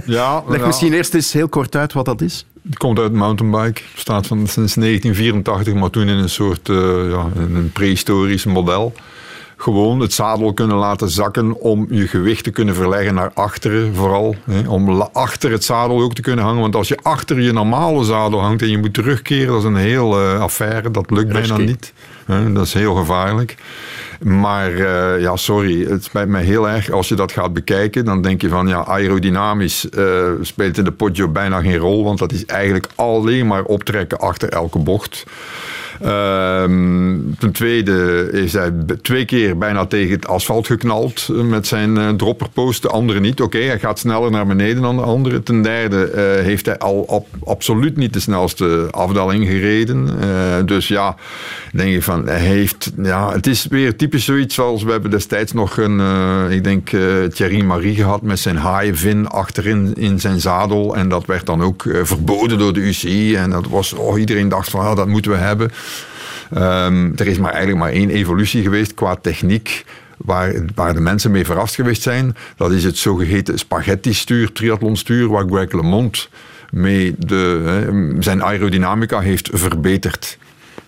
Ja, 0.04 0.42
Leg 0.46 0.60
ja. 0.60 0.66
misschien 0.66 0.92
eerst 0.92 1.14
eens 1.14 1.32
heel 1.32 1.48
kort 1.48 1.76
uit 1.76 1.92
wat 1.92 2.04
dat 2.04 2.20
is. 2.20 2.46
Het 2.68 2.78
komt 2.78 2.98
uit 2.98 3.12
mountainbike. 3.12 3.80
Staat 3.94 4.26
van 4.26 4.38
sinds 4.38 4.74
1984, 4.74 5.74
maar 5.74 5.90
toen 5.90 6.08
in 6.08 6.16
een 6.16 6.28
soort 6.28 6.68
eh, 6.68 6.76
ja, 7.10 7.26
een 7.36 7.70
prehistorisch 7.72 8.44
model. 8.44 8.92
Gewoon 9.60 10.00
het 10.00 10.12
zadel 10.12 10.52
kunnen 10.52 10.76
laten 10.76 11.08
zakken 11.08 11.60
om 11.60 11.86
je 11.90 12.06
gewicht 12.06 12.44
te 12.44 12.50
kunnen 12.50 12.74
verleggen 12.74 13.14
naar 13.14 13.30
achteren 13.34 13.94
vooral. 13.94 14.34
Hè, 14.44 14.68
om 14.68 15.00
achter 15.00 15.50
het 15.50 15.64
zadel 15.64 16.00
ook 16.00 16.14
te 16.14 16.22
kunnen 16.22 16.44
hangen. 16.44 16.60
Want 16.60 16.74
als 16.74 16.88
je 16.88 16.98
achter 17.02 17.40
je 17.40 17.52
normale 17.52 18.04
zadel 18.04 18.40
hangt 18.40 18.62
en 18.62 18.70
je 18.70 18.78
moet 18.78 18.94
terugkeren, 18.94 19.46
dat 19.46 19.58
is 19.58 19.64
een 19.64 19.76
heel 19.76 20.20
eh, 20.20 20.40
affaire. 20.40 20.90
Dat 20.90 21.10
lukt 21.10 21.32
bijna 21.32 21.56
niet. 21.56 21.92
Hè, 22.24 22.52
dat 22.52 22.66
is 22.66 22.72
heel 22.72 22.94
gevaarlijk. 22.94 23.56
Maar 24.20 24.72
eh, 24.72 25.20
ja, 25.20 25.36
sorry, 25.36 25.86
het 25.86 26.04
spijt 26.04 26.28
mij 26.28 26.42
heel 26.42 26.68
erg. 26.68 26.90
Als 26.90 27.08
je 27.08 27.14
dat 27.14 27.32
gaat 27.32 27.52
bekijken, 27.52 28.04
dan 28.04 28.22
denk 28.22 28.40
je 28.40 28.48
van 28.48 28.68
ja, 28.68 28.84
aerodynamisch 28.84 29.88
eh, 29.88 30.24
speelt 30.40 30.78
in 30.78 30.84
de 30.84 30.92
Poggio 30.92 31.28
bijna 31.28 31.60
geen 31.60 31.76
rol. 31.76 32.04
Want 32.04 32.18
dat 32.18 32.32
is 32.32 32.46
eigenlijk 32.46 32.88
alleen 32.94 33.46
maar 33.46 33.62
optrekken 33.62 34.18
achter 34.18 34.48
elke 34.48 34.78
bocht. 34.78 35.24
Ehm, 36.00 37.16
ten 37.38 37.52
tweede 37.52 38.28
is 38.32 38.52
hij 38.52 38.72
twee 39.02 39.24
keer 39.24 39.58
bijna 39.58 39.86
tegen 39.86 40.12
het 40.12 40.26
asfalt 40.28 40.66
geknald 40.66 41.28
eh, 41.30 41.40
met 41.40 41.66
zijn 41.66 41.96
eh, 41.98 42.08
dropperpost. 42.08 42.82
De 42.82 42.88
andere 42.88 43.20
niet. 43.20 43.40
Oké, 43.40 43.58
hij 43.58 43.78
gaat 43.78 43.98
sneller 43.98 44.30
naar 44.30 44.46
beneden 44.46 44.82
dan 44.82 44.96
de 44.96 45.02
andere. 45.02 45.42
Ten 45.42 45.62
derde 45.62 46.04
eh, 46.10 46.44
heeft 46.44 46.66
hij 46.66 46.78
al 46.78 47.04
ab- 47.08 47.48
absoluut 47.48 47.96
niet 47.96 48.12
de 48.12 48.20
snelste 48.20 48.88
afdaling 48.90 49.46
gereden. 49.46 50.08
Dus 50.66 50.88
ja, 50.88 51.16
denk 51.72 51.90
je 51.90 52.02
van, 52.02 52.26
hij 52.26 52.38
heeft... 52.38 52.92
Ja, 53.02 53.32
het 53.32 53.46
is 53.46 53.66
weer 53.66 53.96
typisch 53.96 54.24
zoiets 54.24 54.54
zoals 54.54 54.82
we 54.82 54.90
hebben 54.90 55.10
destijds 55.10 55.52
nog 55.52 55.76
een, 55.76 56.00
ik 56.50 56.64
denk, 56.64 56.88
Thierry 57.34 57.62
Marie 57.62 57.94
gehad 57.94 58.22
met 58.22 58.38
zijn 58.38 58.56
haaienvin 58.56 59.28
achterin 59.28 59.94
in 59.94 60.20
zijn 60.20 60.40
zadel. 60.40 60.96
En 60.96 61.08
dat 61.08 61.26
werd 61.26 61.46
dan 61.46 61.62
ook 61.62 61.84
verboden 62.02 62.58
door 62.58 62.72
de 62.72 62.80
UCI. 62.80 63.36
En 63.36 63.50
dat 63.50 63.66
was, 63.68 63.92
oh, 63.92 64.18
iedereen 64.18 64.48
dacht 64.48 64.70
van, 64.70 64.80
ah, 64.80 64.96
dat 64.96 65.06
moeten 65.06 65.30
we 65.30 65.36
hebben. 65.36 65.70
Ehm, 66.54 67.10
er 67.16 67.26
is 67.26 67.38
maar 67.38 67.52
eigenlijk 67.52 67.82
maar 67.82 67.92
één 67.92 68.10
evolutie 68.10 68.62
geweest 68.62 68.94
qua 68.94 69.16
techniek. 69.16 69.84
Waar, 70.16 70.52
waar 70.74 70.94
de 70.94 71.00
mensen 71.00 71.30
mee 71.30 71.44
verrast 71.44 71.74
geweest 71.74 72.02
zijn. 72.02 72.36
Dat 72.56 72.72
is 72.72 72.84
het 72.84 72.96
zogeheten 72.96 73.58
spaghetti-stuur, 73.58 74.52
triathlonstuur, 74.52 75.28
waar 75.28 75.44
Greg 75.48 75.72
LeMond 75.72 76.28
mee 76.70 77.14
de, 77.18 78.16
zijn 78.18 78.42
aerodynamica 78.42 79.20
heeft 79.20 79.50
verbeterd. 79.52 80.38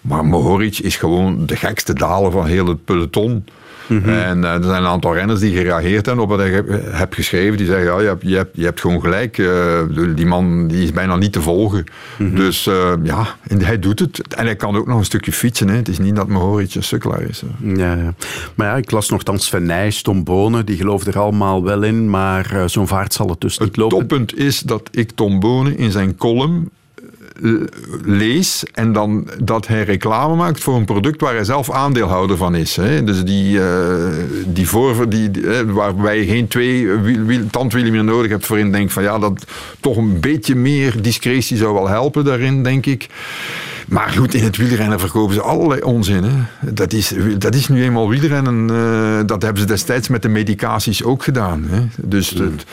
Maar 0.00 0.24
Mohoric 0.24 0.78
is 0.78 0.96
gewoon 0.96 1.46
de 1.46 1.56
gekste 1.56 1.92
daler 1.92 2.30
van 2.30 2.46
heel 2.46 2.66
het 2.66 2.84
peloton. 2.84 3.44
En 3.91 4.45
eh, 4.45 4.55
er 4.55 4.64
zijn 4.64 4.82
een 4.82 4.88
aantal 4.88 5.14
renners 5.14 5.41
die 5.41 5.57
gereageerd 5.57 6.07
hebben 6.07 6.24
op 6.24 6.30
wat 6.30 6.41
ik 6.41 6.53
heb, 6.53 6.66
heb 6.91 7.12
geschreven. 7.12 7.57
Die 7.57 7.66
zeggen, 7.66 7.84
ja, 7.84 8.01
je 8.01 8.07
hebt, 8.07 8.22
je 8.22 8.36
hebt, 8.36 8.57
je 8.57 8.64
hebt 8.64 8.80
gewoon 8.80 9.01
gelijk. 9.01 9.38
eh, 9.38 9.80
die 10.14 10.26
man 10.26 10.68
die 10.68 10.82
is 10.82 10.93
bijna 10.93 11.16
niet 11.16 11.32
te 11.32 11.43
volgen. 11.43 11.84
Dus 12.18 12.66
eh, 12.66 12.93
ja, 13.03 13.26
en 13.49 13.62
hij 13.62 13.78
doet 13.78 13.99
het. 13.99 14.34
En 14.34 14.45
hij 14.45 14.57
kan 14.57 14.76
ook 14.76 14.86
nog 14.86 14.99
een 14.99 15.05
stukje 15.05 15.32
fietsen. 15.32 15.68
Hè. 15.68 15.76
Het 15.76 15.88
is 15.88 15.99
niet 15.99 16.16
dat 16.16 16.28
Mohoric 16.28 16.74
een 16.74 16.82
sukkelaar 16.82 17.22
is. 17.22 17.43
Ja, 17.62 17.95
ja. 17.95 18.14
Maar 18.55 18.66
ja, 18.66 18.76
ik 18.76 18.91
las 18.91 19.09
nogthans 19.09 19.47
Sven 19.47 19.64
Nijs, 19.66 20.03
Tom 20.03 20.24
Bonen, 20.24 20.66
die 20.66 20.76
geloofden 20.76 21.12
er 21.12 21.18
allemaal 21.20 21.64
wel 21.64 21.82
in, 21.82 22.11
maar 22.11 22.62
zo'n 22.66 22.88
vaart 22.88 23.12
zal 23.12 23.28
het 23.28 23.41
dus 23.41 23.59
niet 23.59 23.76
lopen. 23.76 23.99
toppunt 23.99 24.36
is 24.38 24.61
dat 24.61 24.88
ik 24.91 25.11
Tom 25.11 25.41
Bonen 25.41 25.78
in 25.78 25.91
zijn 25.91 26.16
column 26.16 26.70
lees 28.05 28.64
en 28.72 28.93
dan 28.93 29.28
dat 29.43 29.66
hij 29.66 29.82
reclame 29.82 30.34
maakt 30.34 30.61
voor 30.61 30.76
een 30.76 30.84
product 30.84 31.20
waar 31.20 31.34
hij 31.34 31.45
zelf 31.45 31.70
aandeelhouder 31.70 32.36
van 32.36 32.55
is. 32.55 32.76
Hè. 32.76 33.05
Dus 33.05 33.24
die, 33.24 33.61
eh, 33.62 33.95
die 34.47 34.68
voor, 34.68 35.09
die, 35.09 35.30
eh, 35.49 35.61
waarbij 35.66 36.18
je 36.18 36.26
geen 36.26 36.49
twee 36.49 36.88
wiel, 36.88 37.22
wiel, 37.24 37.47
tandwielen 37.51 37.93
meer 37.93 38.05
nodig 38.05 38.30
hebt 38.30 38.47
voorin 38.47 38.72
denk 38.72 38.91
van 38.91 39.03
ja, 39.03 39.18
dat 39.18 39.45
toch 39.80 39.97
een 39.97 40.20
beetje 40.20 40.55
meer 40.55 41.03
discretie 41.03 41.57
zou 41.57 41.74
wel 41.74 41.88
helpen 41.88 42.24
daarin, 42.24 42.62
denk 42.62 42.86
ik. 42.86 43.07
Maar 43.88 44.09
goed, 44.11 44.34
in 44.34 44.43
het 44.45 44.57
wielrennen 44.57 45.01
verkopen 45.01 45.34
ze 45.34 45.41
allerlei 45.41 45.80
onzin. 45.82 46.22
Hè. 46.24 46.32
Dat, 46.72 46.93
is, 46.93 47.12
dat 47.38 47.55
is 47.55 47.68
nu 47.68 47.82
eenmaal 47.82 48.09
wielrennen. 48.09 48.70
eh, 48.70 49.26
dat 49.26 49.43
hebben 49.43 49.61
ze 49.62 49.68
destijds 49.68 50.09
met 50.09 50.22
de 50.22 50.28
medicaties 50.28 51.05
ook 51.05 51.22
gedaan. 51.24 51.64
Hè. 51.68 51.80
Dus 51.97 52.30
het- 52.30 52.64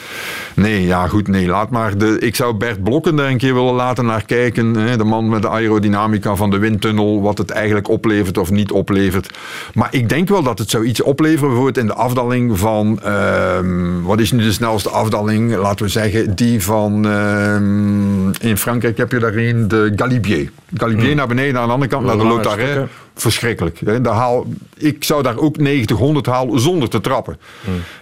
nee, 0.58 0.86
ja 0.86 1.08
goed, 1.08 1.28
nee, 1.28 1.48
laat 1.48 1.70
maar. 1.70 1.98
De, 1.98 2.20
ik 2.20 2.36
zou 2.36 2.54
Bert 2.54 2.84
Blokken 2.84 3.16
daar 3.16 3.30
een 3.30 3.38
keer 3.38 3.54
willen 3.54 3.74
laten 3.74 4.06
naar 4.06 4.26
kijken. 4.26 4.76
Hè. 4.76 4.98
De 4.98 5.04
man 5.04 5.30
met 5.30 5.42
de 5.42 5.50
aerodynamica 5.50 6.36
van 6.36 6.50
de 6.50 6.58
windtunnel. 6.58 7.22
Wat 7.22 7.38
het 7.38 7.50
eigenlijk 7.50 7.88
oplevert 7.88 8.38
of 8.38 8.52
niet 8.52 8.72
oplevert. 8.72 9.38
Maar 9.74 9.88
ik 9.92 10.10
denk 10.10 10.30
wel 10.30 10.44
dat 10.44 10.60
het 10.60 10.70
zou 10.70 10.86
iets 10.86 11.02
opleveren. 11.02 11.48
Bijvoorbeeld 11.48 11.78
in 11.78 11.88
de 11.88 11.94
afdaling 11.94 12.60
van... 12.60 13.00
ehm, 13.04 14.02
wat 14.02 14.20
is 14.20 14.32
nu 14.32 14.44
de 14.44 14.52
snelste 14.52 14.90
afdaling? 14.90 15.56
Laten 15.56 15.86
we 15.86 15.92
zeggen, 15.92 16.36
die 16.36 16.64
van... 16.64 17.06
ehm, 17.06 18.50
in 18.50 18.58
Frankrijk 18.58 18.98
heb 18.98 19.12
je 19.12 19.20
daarin 19.20 19.68
de 19.68 19.94
Galibier. 19.96 20.52
Galibier 20.74 21.16
naar 21.16 21.28
beneden, 21.28 21.60
aan 21.60 21.68
de 21.68 21.74
andere 21.74 21.92
kant 21.92 22.06
naar 22.06 22.18
de 22.18 22.24
Lotaret. 22.24 22.88
Verschrikkelijk. 23.18 24.04
Daar 24.04 24.14
haal, 24.14 24.46
ik 24.78 25.04
zou 25.04 25.24
daar 25.24 25.38
ook 25.38 25.58
90, 25.58 25.98
100 25.98 26.26
halen 26.26 26.60
zonder 26.60 26.90
te 26.90 27.02
trappen. 27.02 27.40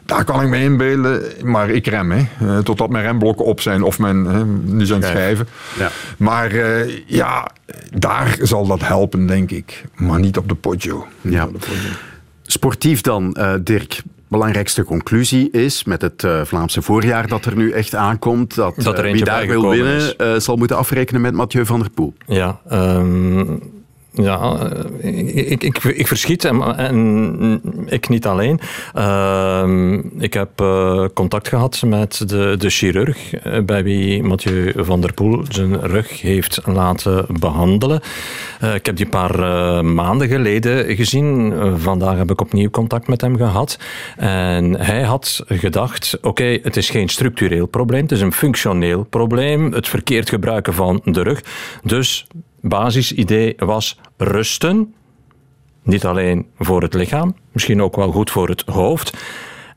Daar 0.06 0.24
kan 0.24 0.42
ik 0.42 0.48
me 0.48 0.60
inbeelden, 0.60 1.24
maar 1.44 1.70
ik 1.70 1.88
rem. 1.88 2.12
Hè. 2.12 2.26
Eh, 2.40 2.58
totdat 2.58 2.90
mijn 2.90 3.04
remblokken 3.06 3.46
op 3.46 3.62
zijn 3.62 3.84
of 3.84 4.00
mijn, 4.00 4.26
hè, 4.26 4.46
nu 4.46 4.86
zijn 4.86 5.02
het 5.02 5.10
schrijven. 5.10 5.48
Ja. 5.78 5.92
Maar 6.18 6.52
eh, 6.52 6.98
ja, 7.06 7.52
daar 7.94 8.38
zal 8.42 8.68
dat 8.68 8.82
helpen, 8.88 9.26
denk 9.26 9.52
ik. 9.52 9.84
Maar 9.96 10.20
niet 10.20 10.38
op 10.38 10.50
de 10.50 10.56
Poggio. 10.56 11.08
Ja. 11.22 11.50
Sportief 12.42 13.02
dan, 13.02 13.34
eh, 13.34 13.54
Dirk. 13.62 14.02
Belangrijkste 14.28 14.84
conclusie 14.84 15.52
is 15.52 15.84
met 15.84 16.02
het 16.02 16.28
Vlaamse 16.44 16.82
voorjaar 16.82 17.28
dat 17.28 17.46
er 17.46 17.56
nu 17.56 17.72
echt 17.72 17.96
aankomt, 17.96 18.56
dat, 18.56 18.76
Dat 18.78 18.98
er 18.98 19.12
wie 19.12 19.24
daar 19.24 19.48
wil 19.48 19.70
winnen 19.70 20.18
eh, 20.18 20.36
zal 20.38 20.56
moeten 20.56 20.78
afrekenen 20.78 21.22
met 21.22 21.34
Mathieu 21.34 21.66
van 21.66 21.80
der 21.80 21.90
Poel. 21.90 22.14
Ja, 22.28 22.60
ehm, 22.70 23.46
ja 24.16 24.70
eh, 25.02 25.52
ik, 25.52 25.64
ik, 25.64 25.84
ik 25.84 26.08
verschiet 26.08 26.46
en, 26.46 26.78
en 26.78 27.62
ik 27.86 28.10
niet 28.10 28.26
alleen. 28.26 28.60
Ehm, 28.94 29.94
ik 30.22 30.34
heb 30.34 30.62
eh, 30.62 31.06
contact 31.14 31.48
gehad 31.48 31.82
met 31.86 32.30
de, 32.30 32.56
de 32.58 32.70
chirurg 32.70 33.34
eh, 33.34 33.62
bij 33.62 33.84
wie 33.84 34.24
Mathieu 34.24 34.74
van 34.76 35.02
der 35.02 35.14
Poel 35.14 35.44
zijn 35.50 35.82
rug 35.82 36.22
heeft 36.22 36.62
laten 36.66 37.26
behandelen. 37.40 38.02
Eh, 38.60 38.74
ik 38.74 38.86
heb 38.86 38.96
die 38.96 39.06
een 39.06 39.12
paar 39.12 39.86
maanden 39.86 40.28
geleden 40.28 40.96
gezien. 40.96 41.54
Vandaag 41.78 42.18
heb 42.18 42.32
ik 42.32 42.42
opnieuw 42.42 42.70
contact 42.70 43.08
met 43.08 43.22
hem 43.22 43.38
gehad. 43.38 43.80
En 44.18 44.80
hij 44.80 45.02
had 45.02 45.44
gedacht, 45.48 46.18
oké, 46.22 46.60
het 46.62 46.78
is 46.78 46.90
geen 46.90 47.10
structureel 47.10 47.66
probleem, 47.66 48.02
het 48.02 48.12
is 48.12 48.22
een 48.22 48.34
functioneel 48.34 49.04
probleem. 49.04 49.72
Het 49.72 49.88
verkeerd 49.88 50.30
gebruiken 50.30 50.74
van 50.74 51.02
de 51.04 51.22
rug. 51.22 51.44
Dus 51.84 52.28
basisidee 52.68 53.54
was 53.58 54.00
rusten. 54.18 54.94
Niet 55.84 56.06
alleen 56.06 56.48
voor 56.60 56.82
het 56.82 56.94
lichaam, 56.94 57.36
misschien 57.52 57.82
ook 57.82 57.96
wel 57.96 58.12
goed 58.12 58.32
voor 58.32 58.50
het 58.50 58.62
hoofd. 58.62 59.18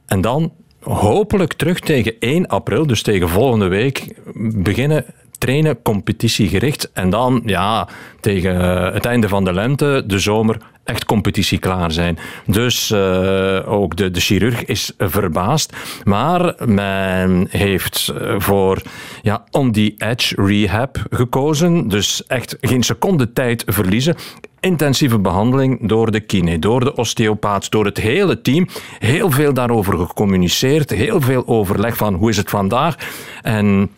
En 0.07 0.21
dan 0.21 0.53
hopelijk 0.81 1.53
terug 1.53 1.81
tegen 1.81 2.15
1 2.19 2.47
april, 2.47 2.87
dus 2.87 3.03
tegen 3.03 3.29
volgende 3.29 3.69
week, 3.69 4.15
beginnen 4.55 5.05
trainen 5.39 5.83
competitiegericht. 5.83 6.91
En 6.93 7.11
dan, 7.11 7.43
ja, 7.45 7.89
tegen 8.21 8.61
eh, 8.61 8.95
het 8.95 9.05
einde 9.05 9.29
van 9.29 9.45
de 9.45 9.53
lente, 9.53 10.03
de 10.07 10.19
zomer, 10.19 10.57
echt 10.89 11.05
competitie 11.05 11.59
klaar 11.59 11.93
zijn. 11.93 12.19
Dus 12.47 12.91
eh, 12.91 13.73
ook 13.73 13.97
de, 13.97 14.11
de 14.11 14.21
chirurg 14.21 14.65
is 14.65 14.93
verbaasd. 14.99 15.77
Maar 16.05 16.55
men 16.65 17.47
heeft 17.51 18.09
eh, 18.09 18.35
voor 18.39 18.83
ja, 19.23 19.45
on 19.51 19.73
the 19.73 19.95
edge 19.99 20.43
rehab 20.43 20.97
gekozen. 21.11 21.89
Dus 21.89 22.27
echt 22.27 22.57
geen 22.61 22.83
seconde 22.83 23.33
tijd 23.33 23.65
verliezen. 23.67 24.17
Intensieve 24.61 25.19
behandeling 25.19 25.89
door 25.89 26.11
de 26.11 26.21
kine, 26.21 26.59
door 26.59 26.81
de 26.81 26.95
osteopaat, 26.95 27.71
door 27.71 27.85
het 27.85 27.99
hele 27.99 28.41
team. 28.41 28.69
Heel 28.99 29.31
veel 29.31 29.55
daarover 29.55 29.99
gecommuniceerd, 29.99 30.91
heel 30.91 31.21
veel 31.21 31.47
overleg 31.47 31.97
van 31.97 32.15
hoe 32.15 32.31
is 32.31 32.37
het 32.37 32.51
vandaag. 32.51 32.97
En 33.43 33.91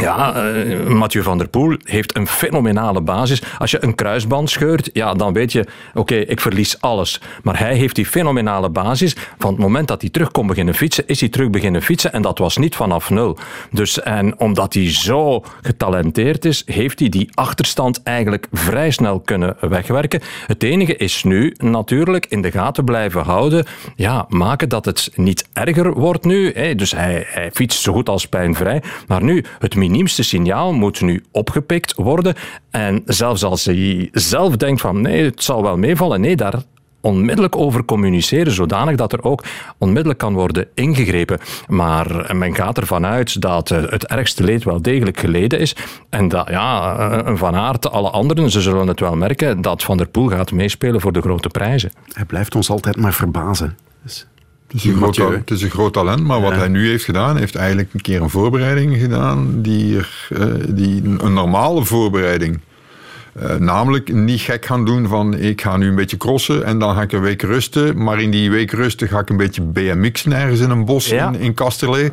Ja, 0.00 0.52
uh, 0.54 0.86
Mathieu 0.86 1.22
van 1.22 1.38
der 1.38 1.48
Poel 1.48 1.76
heeft 1.82 2.16
een 2.16 2.26
fenomenale 2.26 3.00
basis. 3.00 3.42
Als 3.58 3.70
je 3.70 3.84
een 3.84 3.94
kruisband 3.94 4.50
scheurt, 4.50 4.90
ja, 4.92 5.14
dan 5.14 5.32
weet 5.32 5.52
je, 5.52 5.66
oké, 5.94 6.14
ik 6.14 6.40
verlies 6.40 6.80
alles. 6.80 7.20
Maar 7.42 7.58
hij 7.58 7.74
heeft 7.74 7.94
die 7.94 8.06
fenomenale 8.06 8.70
basis. 8.70 9.16
Van 9.38 9.50
het 9.50 9.60
moment 9.60 9.88
dat 9.88 10.00
hij 10.00 10.10
terug 10.10 10.30
kon 10.30 10.46
beginnen 10.46 10.74
fietsen, 10.74 11.06
is 11.06 11.20
hij 11.20 11.28
terug 11.28 11.50
beginnen 11.50 11.82
fietsen. 11.82 12.12
En 12.12 12.22
dat 12.22 12.38
was 12.38 12.56
niet 12.56 12.76
vanaf 12.76 13.10
nul. 13.10 13.38
Dus, 13.70 14.00
en 14.02 14.38
omdat 14.38 14.74
hij 14.74 14.92
zo 14.92 15.44
getalenteerd 15.62 16.44
is, 16.44 16.62
heeft 16.66 16.98
hij 16.98 17.08
die 17.08 17.28
achterstand 17.34 18.02
eigenlijk 18.02 18.46
vrij 18.52 18.90
snel 18.90 19.20
kunnen 19.20 19.56
wegwerken. 19.60 20.20
Het 20.46 20.62
enige 20.62 20.96
is 20.96 21.24
nu 21.24 21.54
natuurlijk 21.58 22.26
in 22.26 22.42
de 22.42 22.50
gaten 22.50 22.84
blijven 22.84 23.22
houden. 23.22 23.66
Ja, 23.96 24.26
maken 24.28 24.68
dat 24.68 24.84
het 24.84 25.10
niet 25.14 25.48
erger 25.52 25.92
wordt 25.92 26.24
nu. 26.24 26.52
Dus 26.74 26.90
hij, 26.90 27.26
hij 27.26 27.50
fietst 27.52 27.82
zo 27.82 27.92
goed 27.92 28.08
als 28.08 28.26
pijnvrij. 28.26 28.82
Maar 29.06 29.22
nu, 29.22 29.44
het 29.58 29.74
miniemste 29.90 30.22
signaal 30.22 30.72
moet 30.72 31.00
nu 31.00 31.24
opgepikt 31.32 31.94
worden. 31.94 32.34
En 32.70 33.02
zelfs 33.04 33.44
als 33.44 33.64
hij 33.64 34.08
zelf 34.12 34.56
denkt 34.56 34.80
van 34.80 35.00
nee, 35.00 35.24
het 35.24 35.42
zal 35.42 35.62
wel 35.62 35.76
meevallen, 35.76 36.20
nee, 36.20 36.36
daar 36.36 36.62
onmiddellijk 37.00 37.56
over 37.56 37.84
communiceren, 37.84 38.52
zodanig 38.52 38.96
dat 38.96 39.12
er 39.12 39.24
ook 39.24 39.44
onmiddellijk 39.78 40.18
kan 40.18 40.34
worden 40.34 40.68
ingegrepen. 40.74 41.38
Maar 41.68 42.36
men 42.36 42.54
gaat 42.54 42.78
ervan 42.78 43.06
uit 43.06 43.40
dat 43.40 43.68
het 43.68 44.06
ergste 44.06 44.44
leed 44.44 44.64
wel 44.64 44.82
degelijk 44.82 45.20
geleden 45.20 45.58
is 45.58 45.76
en 46.10 46.28
dat 46.28 46.48
ja, 46.48 46.96
een 47.26 47.38
Van 47.38 47.54
Aert, 47.54 47.90
alle 47.90 48.10
anderen, 48.10 48.50
ze 48.50 48.60
zullen 48.60 48.86
het 48.86 49.00
wel 49.00 49.16
merken, 49.16 49.60
dat 49.60 49.82
Van 49.82 49.96
der 49.96 50.08
Poel 50.08 50.28
gaat 50.28 50.52
meespelen 50.52 51.00
voor 51.00 51.12
de 51.12 51.20
grote 51.20 51.48
prijzen. 51.48 51.92
Hij 52.12 52.24
blijft 52.24 52.54
ons 52.54 52.70
altijd 52.70 52.96
maar 52.96 53.14
verbazen. 53.14 53.76
Dus 54.02 54.26
het 54.72 54.84
is, 54.84 54.84
een 54.84 54.96
groot, 54.96 55.16
het 55.16 55.50
is 55.50 55.62
een 55.62 55.70
groot 55.70 55.92
talent, 55.92 56.24
maar 56.24 56.40
wat 56.40 56.52
hij 56.52 56.68
nu 56.68 56.88
heeft 56.88 57.04
gedaan, 57.04 57.36
heeft 57.36 57.54
eigenlijk 57.54 57.88
een 57.92 58.00
keer 58.00 58.22
een 58.22 58.30
voorbereiding 58.30 58.96
gedaan 58.96 59.62
die, 59.62 59.96
er, 59.96 60.28
uh, 60.30 60.44
die 60.68 61.02
een 61.04 61.32
normale 61.32 61.84
voorbereiding. 61.84 62.60
Uh, 63.42 63.54
namelijk 63.54 64.12
niet 64.12 64.40
gek 64.40 64.66
gaan 64.66 64.84
doen 64.84 65.08
van 65.08 65.34
ik 65.34 65.60
ga 65.60 65.76
nu 65.76 65.88
een 65.88 65.94
beetje 65.94 66.16
crossen 66.16 66.64
en 66.64 66.78
dan 66.78 66.94
ga 66.94 67.02
ik 67.02 67.12
een 67.12 67.20
week 67.20 67.42
rusten. 67.42 68.02
Maar 68.02 68.20
in 68.20 68.30
die 68.30 68.50
week 68.50 68.70
rusten 68.70 69.08
ga 69.08 69.18
ik 69.18 69.28
een 69.28 69.36
beetje 69.36 69.62
BMX'en 69.62 70.32
ergens 70.32 70.60
in 70.60 70.70
een 70.70 70.84
bos 70.84 71.08
ja. 71.08 71.28
in, 71.28 71.40
in 71.40 71.54
Kasterlee. 71.54 72.10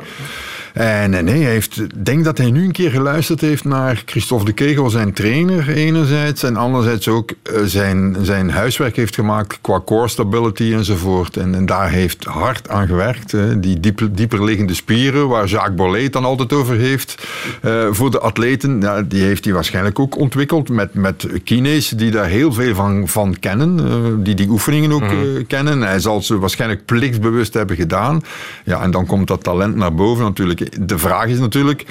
En 0.74 1.10
nee, 1.10 1.42
hij 1.42 1.52
heeft, 1.52 2.04
denk 2.04 2.24
dat 2.24 2.38
hij 2.38 2.50
nu 2.50 2.64
een 2.64 2.72
keer 2.72 2.90
geluisterd 2.90 3.40
heeft 3.40 3.64
naar 3.64 4.02
Christophe 4.06 4.44
de 4.44 4.52
Kegel, 4.52 4.90
zijn 4.90 5.12
trainer 5.12 5.68
enerzijds. 5.68 6.42
En 6.42 6.56
anderzijds 6.56 7.08
ook 7.08 7.30
uh, 7.30 7.60
zijn, 7.64 8.16
zijn 8.22 8.50
huiswerk 8.50 8.96
heeft 8.96 9.14
gemaakt 9.14 9.58
qua 9.60 9.80
core 9.84 10.08
stability 10.08 10.72
enzovoort. 10.74 11.36
En, 11.36 11.54
en 11.54 11.66
daar 11.66 11.90
heeft 11.90 12.24
hard 12.24 12.68
aan 12.68 12.86
gewerkt. 12.86 13.32
Hè. 13.32 13.60
Die 13.60 13.80
dieper, 13.80 14.14
dieper 14.14 14.44
liggende 14.44 14.74
spieren, 14.74 15.28
waar 15.28 15.46
Jacques 15.46 15.74
Bollet 15.74 16.12
dan 16.12 16.24
altijd 16.24 16.52
over 16.52 16.76
heeft. 16.76 17.26
Uh, 17.64 17.86
voor 17.90 18.10
de 18.10 18.18
atleten, 18.18 18.80
ja, 18.80 19.02
die 19.02 19.22
heeft 19.22 19.44
hij 19.44 19.54
waarschijnlijk 19.54 19.98
ook 19.98 20.16
ontwikkeld 20.16 20.68
met, 20.68 20.94
met 20.94 21.26
kines 21.44 21.88
die 21.88 22.10
daar 22.10 22.26
heel 22.26 22.52
veel 22.52 22.74
van, 22.74 23.08
van 23.08 23.36
kennen. 23.40 23.78
Uh, 23.78 24.24
die 24.24 24.34
die 24.34 24.48
oefeningen 24.48 24.92
ook 24.92 25.12
mm. 25.12 25.46
kennen. 25.46 25.80
Hij 25.80 26.00
zal 26.00 26.22
ze 26.22 26.38
waarschijnlijk 26.38 26.84
plichtsbewust 26.84 27.54
hebben 27.54 27.76
gedaan. 27.76 28.22
Ja, 28.64 28.82
en 28.82 28.90
dan 28.90 29.06
komt 29.06 29.26
dat 29.26 29.42
talent 29.42 29.76
naar 29.76 29.94
boven 29.94 30.24
natuurlijk 30.24 30.57
de 30.80 30.98
vraag 30.98 31.26
is 31.26 31.38
natuurlijk, 31.38 31.84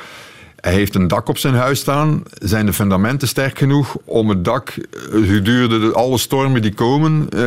hij 0.62 0.74
heeft 0.74 0.96
een 0.96 1.08
dak 1.08 1.30
op 1.30 1.38
zijn 1.38 1.54
huis 1.54 1.80
staan. 1.80 2.24
Zijn 2.34 2.66
de 2.66 2.74
fundamenten 2.74 3.28
sterk 3.28 3.58
genoeg 3.58 3.98
om 4.06 4.30
het 4.30 4.46
dak 4.46 4.78
gedurende 5.12 5.94
alle 5.94 6.18
stormen 6.18 6.62
die 6.62 6.74
komen 6.74 7.22
uh, 7.22 7.40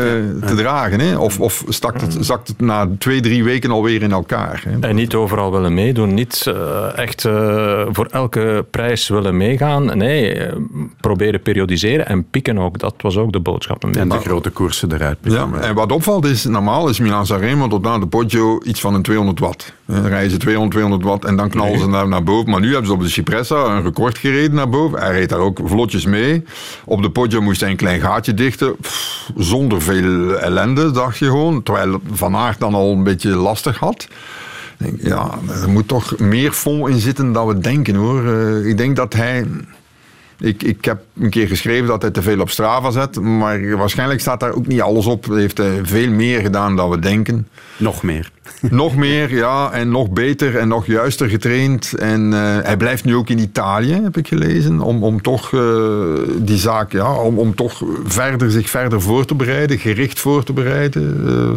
te 0.46 0.54
dragen? 0.56 1.00
Hè? 1.00 1.18
Of, 1.18 1.40
of 1.40 1.64
stakt 1.68 2.00
het, 2.00 2.16
zakt 2.20 2.48
het 2.48 2.60
na 2.60 2.88
twee, 2.98 3.20
drie 3.20 3.44
weken 3.44 3.70
alweer 3.70 4.02
in 4.02 4.12
elkaar? 4.12 4.62
Hè? 4.68 4.88
En 4.88 4.94
niet 4.94 5.14
overal 5.14 5.52
willen 5.52 5.74
meedoen. 5.74 6.14
Niet 6.14 6.44
uh, 6.48 6.98
echt 6.98 7.24
uh, 7.24 7.86
voor 7.90 8.06
elke 8.10 8.64
prijs 8.70 9.08
willen 9.08 9.36
meegaan. 9.36 9.98
Nee, 9.98 10.48
proberen 11.00 11.42
periodiseren 11.42 12.06
en 12.06 12.24
pieken 12.30 12.58
ook. 12.58 12.78
Dat 12.78 12.94
was 12.98 13.16
ook 13.16 13.32
de 13.32 13.40
boodschap. 13.40 13.84
En 13.84 14.08
de 14.08 14.18
grote 14.18 14.50
koersen 14.50 14.92
eruit. 14.92 15.18
Ja, 15.22 15.48
en 15.60 15.74
wat 15.74 15.92
opvalt 15.92 16.24
is, 16.24 16.44
normaal 16.44 16.88
is 16.88 16.98
Milan 16.98 17.26
Sanremo 17.26 17.68
tot 17.68 17.86
aan 17.86 18.00
de 18.00 18.06
Poggio 18.06 18.60
iets 18.62 18.80
van 18.80 18.94
een 18.94 19.02
200 19.02 19.38
watt. 19.38 19.72
Dan 19.86 20.06
rijden 20.06 20.30
ze 20.30 20.36
200, 20.36 20.72
200 20.72 21.08
watt 21.08 21.24
en 21.24 21.36
dan 21.36 21.48
knallen 21.48 21.78
ze 21.78 21.88
naar, 21.88 22.08
naar 22.08 22.22
boven. 22.22 22.50
Maar 22.50 22.60
nu 22.60 22.72
hebben 22.72 22.86
ze 22.86 22.92
op 23.00 23.06
de 23.06 23.12
Cipressa 23.12 23.54
een 23.54 23.82
record 23.82 24.18
gereden 24.18 24.54
naar 24.54 24.68
boven. 24.68 24.98
Hij 24.98 25.12
reed 25.12 25.28
daar 25.28 25.38
ook 25.38 25.60
vlotjes 25.64 26.06
mee. 26.06 26.44
Op 26.84 27.02
de 27.02 27.10
Poggio 27.10 27.40
moest 27.40 27.60
hij 27.60 27.70
een 27.70 27.76
klein 27.76 28.00
gaatje 28.00 28.34
dichten. 28.34 28.76
Zonder 29.36 29.82
veel 29.82 30.38
ellende, 30.38 30.90
dacht 30.90 31.18
je 31.18 31.24
gewoon. 31.24 31.62
Terwijl 31.62 32.00
Van 32.12 32.36
Aert 32.36 32.60
dan 32.60 32.74
al 32.74 32.92
een 32.92 33.02
beetje 33.02 33.30
lastig 33.30 33.78
had. 33.78 34.08
Ja, 34.98 35.30
er 35.62 35.68
moet 35.68 35.88
toch 35.88 36.18
meer 36.18 36.52
vol 36.52 36.86
in 36.86 36.98
zitten 36.98 37.32
dan 37.32 37.46
we 37.46 37.58
denken 37.58 37.94
hoor. 37.94 38.22
Uh, 38.22 38.66
ik 38.66 38.76
denk 38.76 38.96
dat 38.96 39.12
hij... 39.12 39.46
Ik, 40.40 40.62
ik 40.62 40.84
heb 40.84 41.02
een 41.20 41.30
keer 41.30 41.46
geschreven 41.46 41.86
dat 41.86 42.02
hij 42.02 42.10
te 42.10 42.22
veel 42.22 42.40
op 42.40 42.50
Strava 42.50 42.90
zet, 42.90 43.20
maar 43.20 43.76
waarschijnlijk 43.76 44.20
staat 44.20 44.40
daar 44.40 44.52
ook 44.52 44.66
niet 44.66 44.80
alles 44.80 45.06
op. 45.06 45.24
Hij 45.24 45.40
heeft 45.40 45.58
hij 45.58 45.80
veel 45.82 46.10
meer 46.10 46.40
gedaan 46.40 46.76
dan 46.76 46.90
we 46.90 46.98
denken. 46.98 47.48
Nog 47.76 48.02
meer. 48.02 48.30
nog 48.70 48.96
meer, 48.96 49.34
ja. 49.34 49.72
En 49.72 49.90
nog 49.90 50.10
beter 50.10 50.56
en 50.56 50.68
nog 50.68 50.86
juister 50.86 51.28
getraind. 51.28 51.92
En 51.92 52.32
uh, 52.32 52.58
hij 52.62 52.76
blijft 52.76 53.04
nu 53.04 53.14
ook 53.14 53.28
in 53.28 53.38
Italië, 53.38 53.92
heb 53.92 54.16
ik 54.16 54.28
gelezen. 54.28 54.80
Om, 54.80 55.02
om 55.02 55.22
toch 55.22 55.52
uh, 55.52 55.62
die 56.36 56.58
zaak, 56.58 56.92
ja, 56.92 57.14
om, 57.14 57.38
om 57.38 57.54
toch 57.54 57.82
verder, 58.04 58.50
zich 58.50 58.70
verder 58.70 59.00
voor 59.00 59.24
te 59.24 59.34
bereiden, 59.34 59.78
gericht 59.78 60.20
voor 60.20 60.42
te 60.42 60.52
bereiden. 60.52 61.24
Uh, 61.26 61.52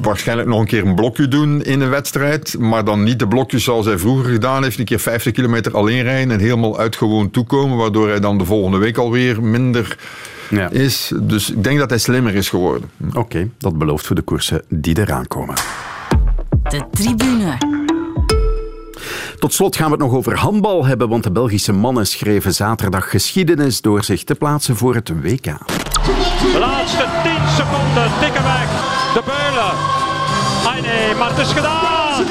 waarschijnlijk 0.00 0.48
nog 0.48 0.60
een 0.60 0.66
keer 0.66 0.86
een 0.86 0.94
blokje 0.94 1.28
doen 1.28 1.62
in 1.62 1.80
een 1.80 1.90
wedstrijd. 1.90 2.58
Maar 2.58 2.84
dan 2.84 3.02
niet 3.02 3.18
de 3.18 3.28
blokjes 3.28 3.64
zoals 3.64 3.86
hij 3.86 3.98
vroeger 3.98 4.32
gedaan 4.32 4.62
heeft. 4.62 4.78
Een 4.78 4.84
keer 4.84 4.98
50 4.98 5.32
kilometer 5.32 5.76
alleen 5.76 6.02
rijden 6.02 6.30
en 6.32 6.40
helemaal 6.40 6.78
uitgewoon 6.78 7.30
toekomen. 7.30 7.76
Waardoor 7.76 8.08
hij 8.08 8.20
dan 8.20 8.38
de 8.38 8.44
volgende 8.44 8.78
week 8.78 8.96
alweer 8.96 9.42
minder 9.42 9.96
ja. 10.50 10.70
is. 10.70 11.12
Dus 11.22 11.50
ik 11.50 11.64
denk 11.64 11.78
dat 11.78 11.90
hij 11.90 11.98
slimmer 11.98 12.34
is 12.34 12.48
geworden. 12.48 12.90
Oké, 13.06 13.18
okay, 13.18 13.50
dat 13.58 13.78
belooft 13.78 14.06
voor 14.06 14.16
de 14.16 14.22
koersen 14.22 14.62
die 14.68 14.98
eraan 14.98 15.28
komen. 15.28 15.54
De 16.62 16.82
tribune. 16.90 17.58
Tot 19.38 19.52
slot 19.52 19.76
gaan 19.76 19.86
we 19.86 19.92
het 19.92 20.00
nog 20.00 20.12
over 20.12 20.36
handbal 20.36 20.86
hebben, 20.86 21.08
want 21.08 21.22
de 21.22 21.30
Belgische 21.30 21.72
mannen 21.72 22.06
schreven 22.06 22.54
zaterdag 22.54 23.10
geschiedenis 23.10 23.80
door 23.80 24.04
zich 24.04 24.24
te 24.24 24.34
plaatsen 24.34 24.76
voor 24.76 24.94
het 24.94 25.08
WK. 25.22 25.44
De 25.44 26.56
laatste 26.58 27.06
10 27.96 28.02
seconden 28.02 28.20
tikken 28.20 28.42
weg. 28.42 28.68
De 29.14 29.22
Beulen. 29.24 29.72
Ai 30.66 30.80
nee, 30.80 31.14
maar 31.14 31.28
het 31.28 31.38
is 31.38 31.52
gedaan. 31.52 32.24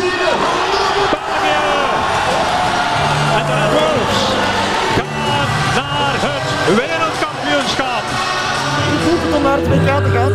België. 1.15 1.65
En 3.37 3.45
de 3.45 3.53
Red 3.53 3.71
Wolves 3.75 4.21
gaan 4.97 5.47
naar 5.75 6.15
het 6.27 6.47
wereldkampioenschap. 6.79 8.03
Hoe 8.89 8.99
voelt 9.05 9.21
het 9.23 9.33
om 9.35 9.43
naar 9.43 9.57
het 9.57 9.67
WK 9.67 9.89
te 10.05 10.11
gaan? 10.17 10.33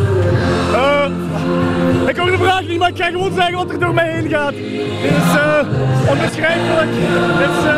Uh, 0.72 2.09
ik 2.09 2.16
hoor 2.16 2.31
de 2.31 2.39
vraag 2.39 2.62
niet, 2.62 2.78
maar 2.78 2.89
ik 2.89 2.97
ga 2.97 3.07
gewoon 3.11 3.33
zeggen 3.35 3.57
wat 3.57 3.70
er 3.70 3.78
door 3.78 3.95
mij 3.95 4.11
heen 4.12 4.28
gaat. 4.28 4.55
Dit 5.03 5.14
is 5.22 5.35
uh, 5.35 6.11
onbeschrijfelijk. 6.11 6.91
Dit 7.39 7.51
is 7.59 7.64
uh, 7.64 7.72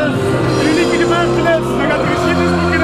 een 0.61 0.69
unieke 0.71 0.97
gebeurtenis. 1.03 1.65
Dan 1.79 1.91
gaat 1.91 2.01
de 2.01 2.07
geschiedenisboeken 2.15 2.81
in. 2.81 2.82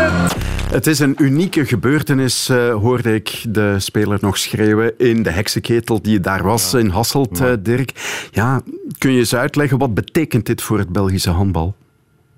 Het 0.71 0.87
is 0.87 0.99
een 0.99 1.15
unieke 1.19 1.67
gebeurtenis, 1.67 2.51
uh, 2.51 2.75
hoorde 2.75 3.15
ik 3.15 3.45
de 3.49 3.75
speler 3.79 4.19
nog 4.21 4.39
schreeuwen 4.39 4.99
in 4.99 5.23
de 5.23 5.31
heksenketel 5.31 6.03
die 6.03 6.21
daar 6.21 6.43
was 6.43 6.71
ja. 6.71 6.79
in 6.79 6.89
Hasselt, 6.89 7.41
uh, 7.41 7.53
Dirk. 7.61 7.93
Ja, 8.31 8.63
kun 8.99 9.13
je 9.13 9.19
eens 9.19 9.35
uitleggen, 9.35 9.79
wat 9.79 9.95
betekent 9.95 10.47
dit 10.47 10.63
voor 10.63 10.79
het 10.79 10.89
Belgische 10.89 11.31
handbal? 11.31 11.75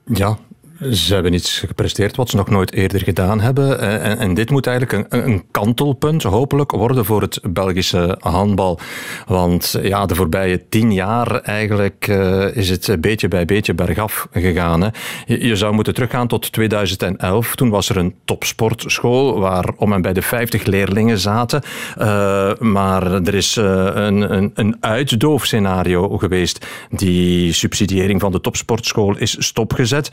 Ja, 0.05 0.39
ze 0.81 1.15
hebben 1.15 1.35
iets 1.35 1.59
gepresteerd 1.67 2.17
wat 2.17 2.29
ze 2.29 2.37
nog 2.37 2.49
nooit 2.49 2.73
eerder 2.73 3.01
gedaan 3.01 3.41
hebben. 3.41 3.81
En, 4.19 4.35
dit 4.35 4.51
moet 4.51 4.67
eigenlijk 4.67 5.13
een, 5.13 5.29
een, 5.29 5.45
kantelpunt, 5.51 6.23
hopelijk, 6.23 6.71
worden 6.71 7.05
voor 7.05 7.21
het 7.21 7.41
Belgische 7.51 8.17
handbal. 8.21 8.79
Want 9.27 9.79
ja, 9.83 10.07
de 10.07 10.15
voorbije 10.15 10.69
tien 10.69 10.93
jaar 10.93 11.41
eigenlijk 11.41 12.07
uh, 12.09 12.57
is 12.57 12.71
het 12.71 13.01
beetje 13.01 13.29
bij 13.29 13.45
beetje 13.45 13.75
bergaf 13.75 14.29
gegaan. 14.33 14.81
Hè. 14.81 14.89
Je, 15.27 15.57
zou 15.57 15.75
moeten 15.75 15.95
teruggaan 15.95 16.29
tot 16.29 16.53
2011. 16.53 17.55
Toen 17.55 17.71
was 17.71 17.89
er 17.89 17.97
een 17.97 18.15
topsportschool 18.25 19.41
waar 19.41 19.69
om 19.77 19.93
en 19.93 20.03
bij 20.03 20.13
de 20.13 20.23
50 20.23 20.65
leerlingen 20.65 21.19
zaten. 21.19 21.63
Uh, 21.99 22.53
maar 22.59 23.13
er 23.13 23.35
is 23.35 23.57
uh, 23.57 23.65
een, 23.95 24.37
een, 24.37 24.51
een 24.55 24.77
uitdoofscenario 24.81 26.19
geweest. 26.19 26.67
Die 26.91 27.53
subsidiëring 27.53 28.21
van 28.21 28.33
de 28.33 28.41
topsportschool 28.41 29.17
is 29.17 29.37
stopgezet. 29.39 30.11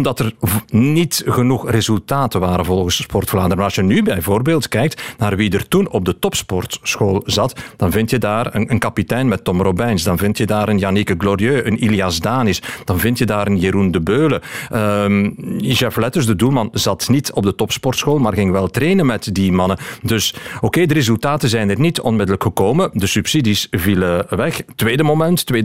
Omdat 0.00 0.18
er 0.18 0.32
niet 0.68 1.22
genoeg 1.26 1.70
resultaten 1.70 2.40
waren 2.40 2.64
volgens 2.64 2.96
Sport 2.96 3.28
Vlaanderen. 3.28 3.56
Maar 3.56 3.66
als 3.66 3.74
je 3.74 3.82
nu 3.82 4.02
bijvoorbeeld 4.02 4.68
kijkt 4.68 5.02
naar 5.18 5.36
wie 5.36 5.52
er 5.52 5.68
toen 5.68 5.88
op 5.90 6.04
de 6.04 6.18
topsportschool 6.18 7.22
zat, 7.24 7.60
dan 7.76 7.90
vind 7.90 8.10
je 8.10 8.18
daar 8.18 8.54
een, 8.54 8.70
een 8.70 8.78
kapitein 8.78 9.28
met 9.28 9.44
Tom 9.44 9.62
Robijns, 9.62 10.02
dan 10.02 10.18
vind 10.18 10.38
je 10.38 10.46
daar 10.46 10.68
een 10.68 10.78
Yannick 10.78 11.14
Glorieux, 11.18 11.66
een 11.66 11.84
Ilias 11.84 12.20
Danis, 12.20 12.62
dan 12.84 12.98
vind 12.98 13.18
je 13.18 13.26
daar 13.26 13.46
een 13.46 13.56
Jeroen 13.56 13.90
de 13.90 14.00
Beulen. 14.00 14.40
Ehm 14.70 15.30
Jeff 15.58 15.96
Letters, 15.96 16.26
de 16.26 16.36
doelman, 16.36 16.68
zat 16.72 17.08
niet 17.08 17.32
op 17.32 17.42
de 17.42 17.54
topsportschool, 17.54 18.18
maar 18.18 18.32
ging 18.32 18.52
wel 18.52 18.68
trainen 18.68 19.06
met 19.06 19.34
die 19.34 19.52
mannen. 19.52 19.78
Dus 20.02 20.34
oké, 20.60 20.86
de 20.86 20.94
resultaten 20.94 21.48
zijn 21.48 21.70
er 21.70 21.80
niet 21.80 22.00
onmiddellijk 22.00 22.42
gekomen. 22.42 22.90
De 22.92 23.06
subsidies 23.06 23.66
vielen 23.70 24.26
weg. 24.28 24.62
Tweede 24.76 25.02
moment, 25.02 25.44
2016-17. 25.54 25.56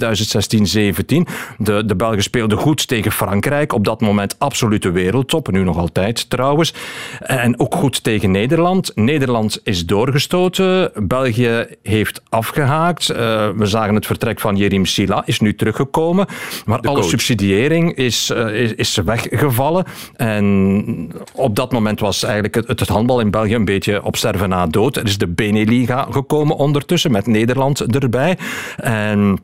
De, 1.58 1.86
de 1.86 1.96
Belgen 1.96 2.24
speelden 2.24 2.58
goed 2.58 2.88
tegen 2.88 3.12
Frankrijk. 3.12 3.74
Op 3.74 3.84
dat 3.84 4.02
moment 4.02 4.25
absolute 4.38 4.92
wereldtop. 4.92 5.52
Nu 5.52 5.64
nog 5.64 5.78
altijd 5.78 6.30
trouwens. 6.30 6.74
En 7.20 7.60
ook 7.60 7.76
goed 7.76 8.04
tegen 8.04 8.32
Nederland. 8.32 8.92
Nederland 8.96 9.60
is 9.64 9.86
doorgestoten. 9.86 10.92
België 11.08 11.66
heeft 11.84 12.22
afgehaakt. 12.30 13.10
Eh, 13.10 13.50
we 13.56 13.66
zagen 13.66 13.96
het 13.96 14.06
vertrek 14.06 14.40
van 14.40 14.56
Jerim 14.56 14.86
Sila. 14.86 15.24
Is 15.26 15.40
nu 15.40 15.56
teruggekomen. 15.56 16.26
Maar 16.66 16.80
alle 16.80 16.96
coach. 16.96 17.10
subsidiëring 17.10 17.96
is, 17.96 18.30
eh, 18.30 18.62
is, 18.62 18.74
is 18.74 18.96
weggevallen. 18.96 19.86
En 20.16 21.12
op 21.34 21.56
dat 21.56 21.72
moment 21.72 22.00
was 22.00 22.24
eigenlijk 22.24 22.56
het, 22.56 22.80
het 22.80 22.90
handbal 22.90 23.20
in 23.20 23.32
België 23.32 23.56
een 23.56 23.66
beetje 23.66 24.04
op 24.04 24.16
sterven 24.16 24.50
na 24.50 24.68
dood. 24.68 24.96
Er 24.96 25.06
is 25.06 25.18
de 25.18 25.28
Beneliga 25.28 26.08
gekomen 26.12 26.56
ondertussen 26.56 27.12
met 27.12 27.28
Nederland 27.28 27.96
erbij. 27.96 28.38
En 28.78 29.40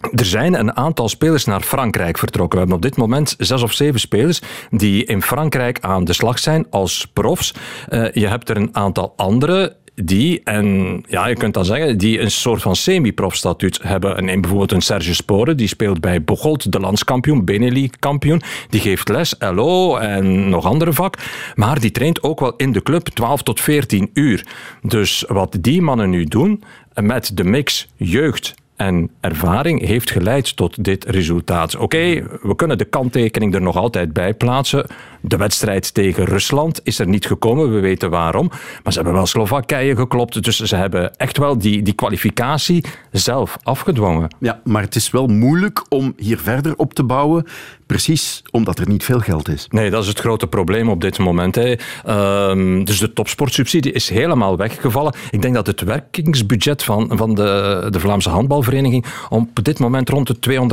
er 0.00 0.24
zijn 0.24 0.54
een 0.54 0.76
aantal 0.76 1.08
spelers 1.08 1.44
naar 1.44 1.60
Frankrijk 1.60 2.18
vertrokken. 2.18 2.52
We 2.52 2.58
hebben 2.58 2.76
op 2.76 2.90
dit 2.90 2.96
moment 2.96 3.34
zes 3.38 3.62
of 3.62 3.72
zeven 3.72 4.00
spelers 4.00 4.40
die 4.70 5.04
in 5.04 5.22
Frankrijk 5.22 5.78
aan 5.80 6.04
de 6.04 6.12
slag 6.12 6.38
zijn 6.38 6.66
als 6.70 7.06
profs. 7.12 7.54
Eh, 7.88 8.12
je 8.12 8.26
hebt 8.26 8.48
er 8.48 8.56
een 8.56 8.76
aantal 8.76 9.12
andere 9.16 9.76
die, 10.04 10.40
en 10.44 11.00
ja, 11.08 11.26
je 11.26 11.34
kunt 11.34 11.54
dan 11.54 11.64
zeggen, 11.64 11.98
die 11.98 12.20
een 12.20 12.30
soort 12.30 12.62
van 12.62 12.76
semi-prof-statuut 12.76 13.78
hebben. 13.82 14.16
En 14.16 14.24
neem 14.24 14.40
bijvoorbeeld 14.40 14.72
een 14.72 14.80
Serge 14.80 15.14
Sporen, 15.14 15.56
die 15.56 15.68
speelt 15.68 16.00
bij 16.00 16.22
Bocholt, 16.22 16.72
de 16.72 16.80
landskampioen, 16.80 17.44
Benelux-kampioen. 17.44 18.42
Die 18.68 18.80
geeft 18.80 19.08
les, 19.08 19.34
LO 19.38 19.96
en 19.96 20.48
nog 20.48 20.64
andere 20.64 20.92
vak. 20.92 21.16
Maar 21.54 21.80
die 21.80 21.90
traint 21.90 22.22
ook 22.22 22.40
wel 22.40 22.56
in 22.56 22.72
de 22.72 22.82
club 22.82 23.08
12 23.08 23.42
tot 23.42 23.60
14 23.60 24.10
uur. 24.12 24.46
Dus 24.82 25.24
wat 25.28 25.56
die 25.60 25.82
mannen 25.82 26.10
nu 26.10 26.24
doen, 26.24 26.62
met 26.94 27.30
de 27.34 27.44
mix 27.44 27.88
jeugd 27.96 28.54
en 28.78 29.10
ervaring 29.20 29.86
heeft 29.86 30.10
geleid 30.10 30.56
tot 30.56 30.84
dit 30.84 31.04
resultaat. 31.04 31.76
Oké, 31.76 31.98
we 32.42 32.52
kunnen 32.56 32.78
de 32.78 32.84
kanttekening 32.84 33.54
er 33.54 33.62
nog 33.62 33.76
altijd 33.76 34.12
bij 34.12 34.34
plaatsen. 34.34 34.86
De 35.20 35.36
wedstrijd 35.36 35.94
tegen 35.94 36.24
Rusland 36.24 36.80
is 36.82 36.98
er 36.98 37.08
niet 37.08 37.26
gekomen, 37.26 37.74
we 37.74 37.80
weten 37.80 38.10
waarom. 38.10 38.48
Maar 38.82 38.92
ze 38.92 38.98
hebben 38.98 39.12
wel 39.12 39.26
Slowakije 39.26 39.96
geklopt, 39.96 40.44
dus 40.44 40.60
ze 40.60 40.76
hebben 40.76 41.16
echt 41.16 41.38
wel 41.38 41.58
die, 41.58 41.82
die 41.82 41.94
kwalificatie 41.94 42.84
zelf 43.12 43.56
afgedwongen. 43.62 44.34
Ja, 44.38 44.60
maar 44.64 44.82
het 44.82 44.94
is 44.94 45.10
wel 45.10 45.26
moeilijk 45.26 45.84
om 45.88 46.12
hier 46.16 46.38
verder 46.38 46.76
op 46.76 46.94
te 46.94 47.04
bouwen, 47.04 47.46
precies 47.86 48.42
omdat 48.50 48.78
er 48.78 48.88
niet 48.88 49.04
veel 49.04 49.20
geld 49.20 49.48
is. 49.48 49.66
Nee, 49.70 49.90
dat 49.90 50.02
is 50.02 50.08
het 50.08 50.18
grote 50.18 50.46
probleem 50.46 50.88
op 50.88 51.00
dit 51.00 51.18
moment. 51.18 51.54
Hè. 51.54 51.74
Ehm, 52.04 52.84
dus 52.84 52.98
de 52.98 53.12
topsportsubsidie 53.12 53.92
is 53.92 54.08
helemaal 54.08 54.56
weggevallen. 54.56 55.14
Ik 55.30 55.42
denk 55.42 55.54
dat 55.54 55.66
het 55.66 55.80
werkingsbudget 55.80 56.82
van, 56.82 57.10
van 57.14 57.34
de, 57.34 57.86
de 57.90 58.00
Vlaamse 58.00 58.28
handbalvereniging 58.28 59.04
op 59.28 59.64
dit 59.64 59.78
moment 59.78 60.08
rond 60.08 60.26
de 60.26 60.68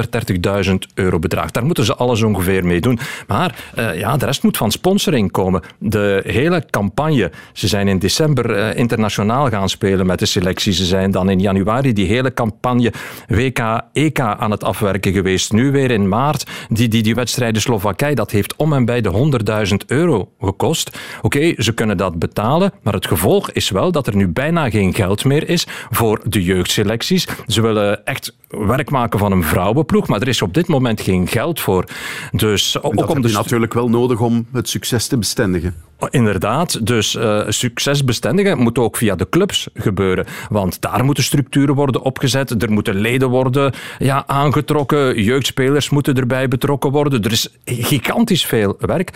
230.000 0.68 0.74
euro 0.94 1.20
bedraagt. 1.20 1.54
Daar 1.54 1.66
moeten 1.66 1.86
ze 1.86 1.96
alles 1.96 2.22
ongeveer 2.22 2.66
mee 2.66 2.82
doen. 2.82 3.00
Maar 3.28 3.72
eh, 3.76 4.00
ja, 4.00 4.18
de 4.18 4.26
rest 4.26 4.44
moet 4.46 4.58
van 4.58 4.72
sponsoring 4.72 5.32
komen. 5.32 5.62
De 5.80 6.24
hele 6.26 6.66
campagne. 6.70 7.32
Ze 7.54 7.68
zijn 7.68 7.88
in 7.88 8.00
december 8.00 8.52
eh, 8.52 8.78
internationaal 8.78 9.50
gaan 9.50 9.70
spelen 9.70 10.06
met 10.06 10.20
de 10.20 10.26
selectie. 10.26 10.74
Ze 10.74 10.86
zijn 10.86 11.12
dan 11.12 11.30
in 11.30 11.40
januari 11.40 11.94
die 11.94 12.08
hele 12.08 12.34
campagne 12.34 12.94
WK, 13.28 13.82
EK 13.94 14.20
aan 14.20 14.52
het 14.52 14.64
afwerken 14.64 15.14
geweest. 15.14 15.52
Nu 15.52 15.72
weer 15.72 15.92
in 15.92 16.08
maart 16.08 16.44
die, 16.70 16.88
die, 16.88 17.04
die 17.04 17.16
wedstrijden 17.16 17.62
Slowakije. 17.62 18.16
Dat 18.16 18.32
heeft 18.32 18.56
om 18.56 18.74
en 18.74 18.86
bij 18.86 19.02
de 19.02 19.32
100.000 19.70 19.76
euro 19.88 20.30
gekost. 20.40 20.98
Oké, 21.22 21.54
ze 21.58 21.74
kunnen 21.74 21.98
dat 21.98 22.20
betalen, 22.20 22.72
maar 22.82 22.94
het 22.94 23.08
gevolg 23.08 23.52
is 23.52 23.70
wel 23.70 23.92
dat 23.92 24.08
er 24.08 24.16
nu 24.16 24.28
bijna 24.28 24.70
geen 24.70 24.94
geld 24.94 25.26
meer 25.26 25.50
is 25.50 25.68
voor 25.90 26.22
de 26.24 26.44
jeugdselecties. 26.44 27.28
Ze 27.48 27.62
willen 27.62 28.06
echt 28.06 28.34
werk 28.48 28.90
maken 28.90 29.20
van 29.20 29.32
een 29.32 29.44
vrouwenploeg, 29.44 30.08
maar 30.08 30.22
er 30.22 30.28
is 30.28 30.42
op 30.42 30.54
dit 30.54 30.68
moment 30.68 31.02
geen 31.02 31.28
geld 31.28 31.60
voor. 31.60 31.86
Dus 32.32 32.82
ook 32.82 32.98
dat 32.98 33.10
om 33.10 33.22
de 33.22 33.32
natuurlijk 33.32 33.74
wel 33.74 33.90
nodig 33.90 34.22
om 34.26 34.46
het 34.52 34.70
succes 34.70 35.08
te 35.08 35.18
bestendigen. 35.18 35.76
Inderdaad, 36.10 36.86
dus 36.86 37.16
eh 37.16 37.44
succesbestendigen 37.48 38.58
moet 38.58 38.78
ook 38.78 38.98
via 38.98 39.16
de 39.16 39.30
clubs 39.30 39.68
gebeuren. 39.74 40.26
Want 40.50 40.82
daar 40.82 41.06
moeten 41.06 41.24
structuren 41.24 41.76
worden 41.76 42.02
opgezet, 42.02 42.62
er 42.64 42.72
moeten 42.72 42.96
leden 42.96 43.30
worden 43.30 43.74
ja, 43.98 44.24
aangetrokken, 44.28 45.24
jeugdspelers 45.24 45.90
moeten 45.90 46.16
erbij 46.16 46.48
betrokken 46.48 46.92
worden. 46.92 47.24
Er 47.24 47.32
is 47.32 47.50
gigantisch 47.66 48.46
veel 48.46 48.76
werk. 48.80 49.12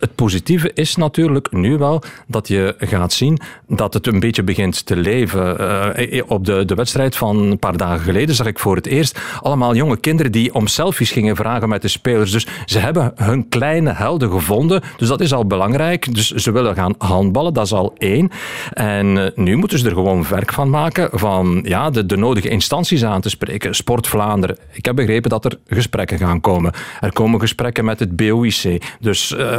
Het 0.00 0.14
positieve 0.14 0.72
is 0.74 0.96
natuurlijk 0.96 1.52
nu 1.52 1.78
wel 1.78 2.02
dat 2.26 2.48
je 2.48 2.74
gaat 2.78 3.12
zien 3.12 3.38
dat 3.68 3.94
het 3.94 4.06
een 4.06 4.20
beetje 4.20 4.42
begint 4.42 4.86
te 4.86 4.96
leven. 4.96 5.58
Eh, 5.96 6.22
op 6.26 6.44
de, 6.44 6.64
de 6.64 6.74
wedstrijd 6.74 7.16
van 7.16 7.36
een 7.38 7.58
paar 7.58 7.76
dagen 7.76 8.00
geleden 8.00 8.34
zag 8.34 8.46
ik 8.46 8.58
voor 8.58 8.76
het 8.76 8.86
eerst 8.86 9.20
allemaal 9.40 9.74
jonge 9.74 9.96
kinderen 9.96 10.32
die 10.32 10.54
om 10.54 10.66
selfies 10.66 11.10
gingen 11.10 11.36
vragen 11.36 11.68
met 11.68 11.82
de 11.82 11.88
spelers. 11.88 12.30
Dus 12.30 12.46
ze 12.64 12.78
hebben 12.78 13.12
hun 13.14 13.48
kleine 13.48 13.92
helden 13.92 14.30
gevonden. 14.30 14.82
Dus 14.96 15.08
dat 15.08 15.20
is 15.20 15.32
al 15.32 15.46
belangrijk. 15.46 16.14
Dus 16.14 16.30
ze 16.30 16.52
willen 16.52 16.74
gaan 16.74 16.94
handballen, 16.98 17.54
dat 17.54 17.64
is 17.64 17.72
al 17.72 17.94
één. 17.98 18.30
En 18.72 19.24
eh, 19.24 19.36
nu 19.36 19.56
moeten 19.56 19.78
ze 19.78 19.86
er 19.86 19.94
gewoon 19.94 20.24
werk 20.28 20.52
van 20.52 20.70
maken 20.70 21.08
van 21.12 21.60
ja, 21.64 21.90
de, 21.90 22.06
de 22.06 22.16
nodige 22.16 22.48
instanties 22.48 23.04
aan 23.04 23.20
te 23.20 23.28
spreken. 23.28 23.74
Sport 23.74 24.06
Vlaanderen. 24.06 24.58
Ik 24.72 24.84
heb 24.84 24.96
begrepen 24.96 25.30
dat 25.30 25.44
er 25.44 25.58
gesprekken 25.66 26.18
gaan 26.18 26.40
komen. 26.40 26.72
Er 27.00 27.12
komen 27.12 27.40
gesprekken 27.40 27.84
met 27.84 27.98
het 27.98 28.16
BOIC. 28.16 28.82
Dus 29.00 29.36
eh, 29.36 29.58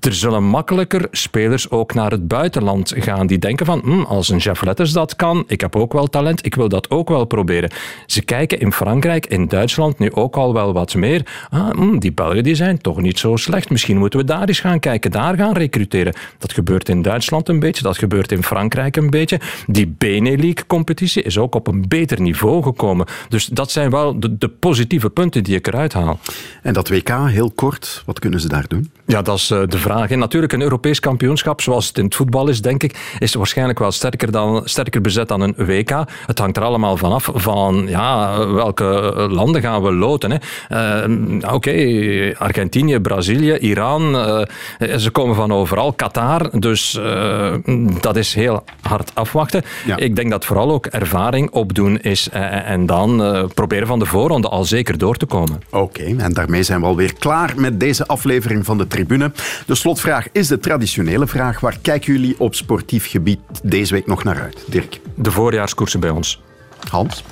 er 0.00 0.14
zullen 0.14 0.44
makkelijker 0.44 1.08
spelers 1.10 1.70
ook 1.70 1.94
naar 1.94 2.10
het 2.10 2.28
buitenland 2.28 2.92
gaan 2.96 3.26
die 3.26 3.38
denken 3.38 3.66
van 3.66 3.80
"Hm, 3.84 4.00
als 4.00 4.28
een 4.28 4.38
Jeff 4.38 4.62
Letters 4.62 4.92
dat 4.92 5.16
kan, 5.16 5.44
ik 5.46 5.60
heb 5.60 5.76
ook 5.76 5.92
wel 5.92 6.06
talent, 6.06 6.46
ik 6.46 6.54
wil 6.54 6.68
dat 6.68 6.90
ook 6.90 7.08
wel 7.08 7.24
proberen. 7.24 7.70
Ze 8.06 8.22
kijken 8.22 8.60
in 8.60 8.72
Frankrijk, 8.72 9.26
in 9.26 9.46
Duitsland 9.48 9.98
nu 9.98 10.12
ook 10.12 10.36
al 10.36 10.52
wel 10.52 10.72
wat 10.72 10.94
meer. 10.94 11.26
Ah, 11.50 11.70
hm, 11.70 11.98
die 11.98 12.12
Belgen 12.12 12.42
die 12.42 12.54
zijn 12.54 12.78
toch 12.78 13.00
niet 13.00 13.18
zo 13.18 13.36
slecht. 13.36 13.70
Misschien 13.70 13.98
moeten 13.98 14.18
we 14.18 14.24
daar 14.24 14.48
eens 14.48 14.60
gaan 14.60 14.80
kijken, 14.80 15.10
daar 15.10 15.36
gaan 15.36 15.52
recruteren. 15.52 16.14
Dat 16.38 16.52
gebeurt 16.52 16.88
in 16.88 17.02
Duitsland 17.02 17.48
een 17.48 17.60
beetje, 17.60 17.82
dat 17.82 17.98
gebeurt 17.98 18.32
in 18.32 18.42
Frankrijk 18.42 18.96
een 18.96 19.10
beetje. 19.10 19.40
Die 19.66 19.94
Benelux-competitie 19.98 21.22
is 21.22 21.38
ook 21.38 21.54
op 21.54 21.66
een 21.66 21.84
beter 21.88 22.20
niveau 22.20 22.62
gekomen. 22.62 23.06
Dus 23.28 23.46
dat 23.46 23.70
zijn 23.70 23.90
wel 23.90 24.20
de, 24.20 24.38
de 24.38 24.48
positieve 24.48 25.10
punten 25.10 25.44
die 25.44 25.56
ik 25.56 25.66
eruit 25.66 25.92
haal. 25.92 26.18
En 26.62 26.72
dat 26.72 26.88
WK, 26.88 27.08
heel 27.08 27.50
kort, 27.54 28.02
wat 28.06 28.18
kunnen 28.18 28.40
ze 28.40 28.48
daar 28.48 28.64
doen? 28.68 28.90
Ja, 29.06 29.22
dat 29.22 29.36
is 29.36 29.50
eh, 29.50 29.62
de 29.66 29.78
vraag. 29.78 29.95
Natuurlijk, 30.08 30.52
een 30.52 30.62
Europees 30.62 31.00
kampioenschap, 31.00 31.60
zoals 31.60 31.86
het 31.86 31.98
in 31.98 32.04
het 32.04 32.14
voetbal 32.14 32.48
is, 32.48 32.60
denk 32.62 32.82
ik, 32.82 33.16
is 33.18 33.34
waarschijnlijk 33.34 33.78
wel 33.78 33.90
sterker, 33.92 34.30
dan, 34.30 34.60
sterker 34.64 35.00
bezet 35.00 35.28
dan 35.28 35.40
een 35.40 35.54
WK. 35.56 35.90
Het 36.26 36.38
hangt 36.38 36.56
er 36.56 36.62
allemaal 36.62 36.96
vanaf 36.96 37.30
van 37.34 37.84
ja, 37.88 38.38
welke 38.46 38.84
landen 39.30 39.60
gaan 39.60 39.82
we 39.82 39.92
loten. 39.92 40.40
Eh, 40.68 41.54
Oké, 41.54 42.34
Argentinië, 42.38 43.00
Brazilië, 43.00 43.56
Iran, 43.56 44.16
eh, 44.16 44.96
ze 44.96 45.10
komen 45.10 45.34
van 45.34 45.52
overal. 45.52 45.92
Qatar, 45.92 46.60
dus 46.60 46.98
eh, 46.98 47.54
dat 48.00 48.16
is 48.16 48.34
heel 48.34 48.64
hard 48.80 49.10
afwachten. 49.14 49.62
Ik 49.96 50.16
denk 50.16 50.30
dat 50.30 50.44
vooral 50.44 50.70
ook 50.70 50.86
ervaring 50.86 51.50
opdoen 51.50 52.00
is 52.00 52.28
eh, 52.28 52.70
en 52.70 52.86
dan 52.86 53.24
eh, 53.24 53.44
proberen 53.54 53.86
van 53.86 53.98
de 53.98 54.06
voorronde 54.06 54.48
al 54.48 54.64
zeker 54.64 54.98
door 54.98 55.16
te 55.16 55.26
komen. 55.26 55.60
Oké, 55.70 56.14
en 56.18 56.32
daarmee 56.32 56.62
zijn 56.62 56.80
we 56.80 56.86
alweer 56.86 57.14
klaar 57.18 57.52
met 57.56 57.80
deze 57.80 58.06
aflevering 58.06 58.64
van 58.64 58.78
de 58.78 58.86
Tribune. 58.86 59.32
De 59.66 59.74
slotvraag 59.76 60.28
is 60.32 60.48
de 60.48 60.58
traditionele 60.58 61.26
vraag. 61.26 61.60
Waar 61.60 61.78
kijken 61.82 62.12
jullie 62.12 62.34
op 62.38 62.54
sportief 62.54 63.10
gebied 63.10 63.40
deze 63.62 63.94
week 63.94 64.06
nog 64.06 64.24
naar 64.24 64.40
uit? 64.40 64.64
Dirk. 64.66 65.00
De 65.14 65.30
voorjaarskoersen 65.30 66.00
bij 66.00 66.10
ons. 66.10 66.42
Hans? 66.90 67.24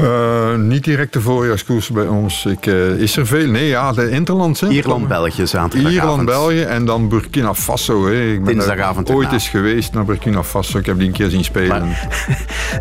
Eh, 0.00 0.54
niet 0.56 0.84
direct 0.84 1.12
de 1.12 1.20
voorjaarskoers 1.20 1.90
bij 1.90 2.06
ons. 2.06 2.44
Ik, 2.46 2.66
eh, 2.66 2.88
is 2.88 3.16
er 3.16 3.26
veel? 3.26 3.46
Nee, 3.46 3.66
ja, 3.66 3.92
de 3.92 4.10
Interlands. 4.10 4.60
hè. 4.60 4.68
Ierland-België 4.68 5.46
zaterdagavond. 5.46 5.94
Ierland-België 5.94 6.62
en 6.62 6.84
dan 6.84 7.08
Burkina 7.08 7.54
Faso. 7.54 8.06
Hè. 8.06 8.22
Ik 8.32 8.44
ben 8.44 8.54
Dinsdagavond 8.54 9.10
ooit 9.10 9.32
eens 9.32 9.48
geweest 9.48 9.92
naar 9.92 10.04
Burkina 10.04 10.42
Faso. 10.42 10.78
Ik 10.78 10.86
heb 10.86 10.98
die 10.98 11.06
een 11.06 11.12
keer 11.12 11.30
zien 11.30 11.44
spelen. 11.44 11.88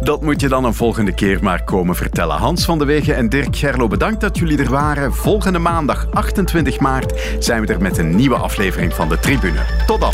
Dat 0.02 0.22
moet 0.22 0.42
je 0.42 0.48
dan 0.48 0.64
een 0.66 0.74
volgende 0.74 1.14
keer 1.14 1.38
maar 1.42 1.64
komen 1.64 1.96
vertellen. 1.96 2.36
Hans 2.36 2.66
van 2.66 2.80
de 2.80 2.86
Wegen 2.86 3.16
en 3.16 3.30
Dirk 3.30 3.56
Gerlo, 3.56 3.88
bedankt 3.88 4.22
dat 4.22 4.38
jullie 4.38 4.58
er 4.58 4.70
waren. 4.70 5.14
Volgende 5.14 5.60
maandag, 5.60 6.08
28 6.12 6.80
maart, 6.80 7.14
zijn 7.40 7.66
we 7.66 7.74
er 7.74 7.82
met 7.82 7.98
een 7.98 8.16
nieuwe 8.16 8.36
aflevering 8.36 8.94
van 8.94 9.10
de 9.10 9.20
Tribune. 9.20 9.60
Tot 9.86 10.00
dan. 10.02 10.14